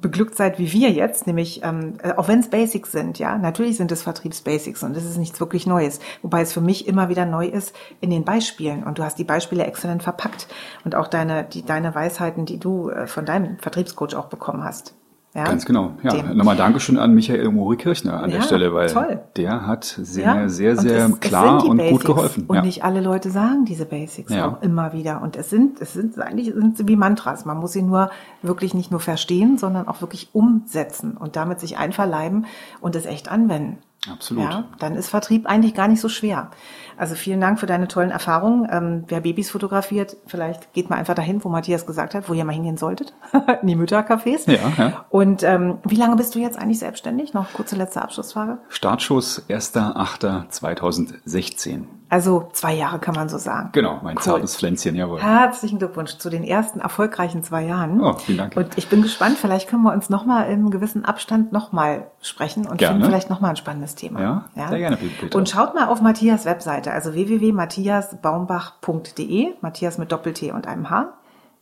beglückt 0.00 0.34
seid 0.34 0.58
wie 0.58 0.72
wir 0.72 0.90
jetzt, 0.90 1.26
nämlich 1.26 1.62
ähm, 1.62 1.94
äh, 2.02 2.12
auch 2.12 2.28
wenn 2.28 2.40
es 2.40 2.50
Basics 2.50 2.92
sind, 2.92 3.18
ja, 3.18 3.38
natürlich 3.38 3.76
sind 3.76 3.92
es 3.92 4.02
Vertriebsbasics 4.02 4.82
und 4.82 4.96
es 4.96 5.04
ist 5.04 5.16
nichts 5.16 5.40
wirklich 5.40 5.66
Neues, 5.66 6.00
wobei 6.22 6.42
es 6.42 6.52
für 6.52 6.60
mich 6.60 6.88
immer 6.88 7.08
wieder 7.08 7.24
neu 7.24 7.46
ist 7.46 7.74
in 8.00 8.10
den 8.10 8.24
Beispielen. 8.24 8.82
Und 8.82 8.98
du 8.98 9.04
hast 9.04 9.18
die 9.18 9.24
Beispiele 9.24 9.64
exzellent 9.64 10.02
verpackt 10.02 10.48
und 10.84 10.94
auch 10.94 11.08
deine 11.08 11.44
die 11.44 11.64
deine 11.64 11.94
Weisheiten, 11.94 12.44
die 12.44 12.58
du 12.58 12.90
äh, 12.90 13.06
von 13.06 13.24
deinem 13.24 13.58
Vertriebscoach 13.58 14.14
auch 14.14 14.26
bekommen 14.26 14.64
hast. 14.64 14.94
Ja? 15.34 15.44
Ganz 15.44 15.64
genau. 15.64 15.92
Ja, 16.02 16.10
Dem- 16.12 16.36
nochmal 16.36 16.56
Dankeschön 16.56 16.98
an 16.98 17.14
Michael 17.14 17.48
Mori 17.50 17.76
Kirchner 17.78 18.20
an 18.22 18.28
Ja, 18.30 18.36
der 18.36 18.42
Stelle, 18.44 18.74
weil 18.74 18.90
toll. 18.90 19.20
der 19.36 19.66
hat 19.66 19.84
sehr, 19.84 20.24
Ja, 20.24 20.48
sehr, 20.50 20.72
und 20.72 20.80
sehr 20.80 21.06
es- 21.06 21.10
es 21.12 21.20
klar 21.20 21.62
die 21.62 21.68
und 21.70 21.78
Basics. 21.78 22.04
gut 22.04 22.14
geholfen. 22.14 22.44
Und 22.48 22.62
nicht 22.64 22.84
alle 22.84 23.00
Leute 23.00 23.30
sagen 23.30 23.64
diese 23.64 23.86
Basics 23.86 24.30
auch 24.36 24.60
immer 24.60 24.92
wieder. 24.92 25.22
Und 25.22 25.36
es 25.36 25.48
sind, 25.48 25.80
es 25.80 25.94
sind 25.94 26.18
eigentlich 26.20 26.52
sind 26.54 26.76
sie 26.76 26.86
wie 26.86 26.96
Mantras. 26.96 27.46
Man 27.46 27.56
muss 27.58 27.72
sie 27.72 27.80
nur 27.82 28.10
wirklich 28.42 28.74
nicht 28.74 28.90
nur 28.90 29.00
verstehen, 29.00 29.56
sondern 29.56 29.88
auch 29.88 30.02
wirklich 30.02 30.28
umsetzen 30.34 31.16
und 31.16 31.34
damit 31.36 31.60
sich 31.60 31.78
einverleiben 31.78 32.44
und 32.82 32.94
es 32.94 33.06
echt 33.06 33.30
anwenden. 33.30 33.78
Absolut. 34.10 34.44
Ja, 34.44 34.64
dann 34.80 34.96
ist 34.96 35.10
Vertrieb 35.10 35.46
eigentlich 35.46 35.74
gar 35.74 35.86
nicht 35.86 36.00
so 36.00 36.08
schwer. 36.08 36.50
Also 36.96 37.14
vielen 37.14 37.40
Dank 37.40 37.60
für 37.60 37.66
deine 37.66 37.86
tollen 37.86 38.10
Erfahrungen. 38.10 38.66
Ähm, 38.70 39.04
wer 39.06 39.20
Babys 39.20 39.50
fotografiert, 39.50 40.16
vielleicht 40.26 40.72
geht 40.72 40.90
mal 40.90 40.96
einfach 40.96 41.14
dahin, 41.14 41.44
wo 41.44 41.48
Matthias 41.48 41.86
gesagt 41.86 42.14
hat, 42.14 42.28
wo 42.28 42.34
ihr 42.34 42.44
mal 42.44 42.50
hingehen 42.52 42.76
solltet, 42.76 43.14
in 43.62 43.68
die 43.68 43.76
Müttercafés. 43.76 44.50
Ja, 44.50 44.72
ja. 44.76 45.06
Und 45.08 45.44
ähm, 45.44 45.78
wie 45.84 45.94
lange 45.94 46.16
bist 46.16 46.34
du 46.34 46.40
jetzt 46.40 46.58
eigentlich 46.58 46.80
selbstständig? 46.80 47.32
Noch 47.32 47.52
kurze 47.52 47.76
letzte 47.76 48.02
Abschlussfrage. 48.02 48.58
Startschuss 48.68 49.48
1.8.2016. 49.48 51.84
Also 52.12 52.50
zwei 52.52 52.74
Jahre 52.74 52.98
kann 52.98 53.14
man 53.14 53.30
so 53.30 53.38
sagen. 53.38 53.70
Genau, 53.72 54.00
mein 54.02 54.18
Cool. 54.18 54.22
zartes 54.22 54.54
Pflänzchen, 54.56 54.94
jawohl. 54.96 55.22
Herzlichen 55.22 55.78
Glückwunsch 55.78 56.18
zu 56.18 56.28
den 56.28 56.44
ersten 56.44 56.80
erfolgreichen 56.80 57.42
zwei 57.42 57.64
Jahren. 57.64 58.02
Oh, 58.02 58.12
vielen 58.12 58.36
Dank. 58.36 58.54
Und 58.54 58.76
ich 58.76 58.90
bin 58.90 59.00
gespannt, 59.00 59.38
vielleicht 59.38 59.66
können 59.66 59.82
wir 59.82 59.94
uns 59.94 60.10
nochmal 60.10 60.50
im 60.50 60.70
gewissen 60.70 61.06
Abstand 61.06 61.52
nochmal 61.52 62.08
sprechen 62.20 62.66
und 62.66 62.76
Gerne. 62.76 62.96
finden 62.96 63.06
vielleicht 63.08 63.30
nochmal 63.30 63.48
ein 63.48 63.56
spannendes 63.56 63.94
Thema. 63.94 64.20
Ja, 64.20 64.44
sehr 64.68 64.78
gerne, 64.78 64.98
Peter. 64.98 65.38
Und 65.38 65.48
schaut 65.48 65.74
mal 65.74 65.88
auf 65.88 66.02
Matthias 66.02 66.44
Webseite, 66.44 66.92
also 66.92 67.14
www.matthiasbaumbach.de, 67.14 69.54
Matthias 69.62 69.96
mit 69.96 70.12
Doppel-T 70.12 70.52
und 70.52 70.66
einem 70.66 70.90
H. 70.90 71.14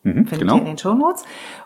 Mhm, 0.03 0.27
Findet 0.27 0.41
genau. 0.41 0.55
ihr 0.55 0.61
in 0.63 0.67
den 0.67 0.79
Shownotes. 0.79 1.23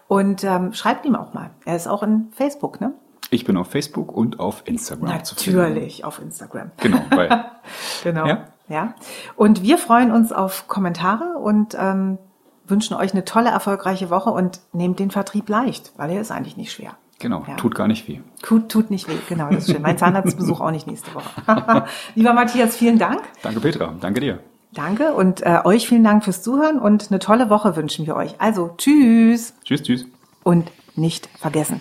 Und 0.09 0.45
ähm, 0.45 0.74
schreibt 0.74 1.07
ihm 1.07 1.16
auch 1.16 1.32
mal. 1.32 1.49
Er 1.64 1.76
ist 1.76 1.87
auch 1.87 2.03
in 2.03 2.28
Facebook, 2.32 2.82
ne? 2.82 2.93
Ich 3.30 3.47
bin 3.47 3.57
auf 3.57 3.70
Facebook 3.70 4.14
und 4.14 4.41
auf 4.41 4.61
Instagram. 4.66 5.09
Natürlich, 5.09 6.05
auf 6.05 6.20
Instagram. 6.20 6.70
Genau, 6.82 7.01
weil 7.11 7.47
Genau. 8.05 8.26
Ja. 8.26 8.45
Ja. 8.69 8.95
Und 9.37 9.62
wir 9.62 9.79
freuen 9.79 10.11
uns 10.11 10.33
auf 10.33 10.69
Kommentare 10.69 11.37
und 11.39 11.77
ähm, 11.79 12.19
wünschen 12.67 12.95
euch 12.97 13.12
eine 13.12 13.25
tolle, 13.25 13.51
erfolgreiche 13.51 14.09
Woche 14.11 14.31
und 14.31 14.61
nehmt 14.73 14.99
den 14.99 15.11
Vertrieb 15.11 15.49
leicht, 15.49 15.93
weil 15.97 16.11
er 16.11 16.21
ist 16.21 16.31
eigentlich 16.31 16.57
nicht 16.57 16.73
schwer. 16.73 16.93
genau, 17.19 17.45
Ja. 17.47 17.57
tut 17.57 17.75
gar 17.75 17.87
nicht 17.89 18.09
weh. 18.09 18.21
Tut, 18.43 18.71
tut 18.71 18.91
nicht 18.91 19.07
weh, 19.09 19.17
genau, 19.29 19.49
das 19.51 19.67
ist 19.69 19.73
schön. 19.73 19.83
Mein 19.83 19.99
Zahnarztbesuch 19.99 20.61
auch 20.61 20.71
nicht 20.71 20.87
nächste 20.87 21.15
Woche. 21.15 21.85
Lieber 22.15 22.33
Matthias, 22.33 22.75
vielen 22.77 22.99
Dank. 22.99 23.21
Danke 23.43 23.61
Petra, 23.61 23.93
danke 24.01 24.21
dir. 24.21 24.41
Danke 24.73 25.12
und 25.15 25.43
äh, 25.43 25.61
euch 25.65 25.87
vielen 25.87 26.03
Dank 26.03 26.25
fürs 26.25 26.43
Zuhören 26.43 26.79
und 26.81 27.11
eine 27.11 27.21
tolle 27.21 27.49
Woche 27.51 27.77
wünschen 27.77 28.07
wir 28.07 28.17
euch. 28.17 28.35
Also 28.41 28.75
tschüss 28.79 29.55
Tschüss, 29.65 29.83
tschüss. 29.83 30.07
und 30.43 30.71
nicht 30.97 31.29
vergessen. 31.39 31.81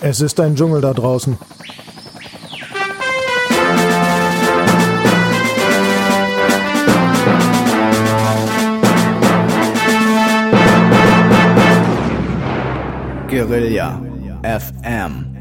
Es 0.00 0.20
ist 0.20 0.38
ein 0.40 0.56
Dschungel 0.56 0.80
da 0.82 0.92
draußen. 0.92 1.38
Guerilla 13.42 13.98
FM 14.44 15.33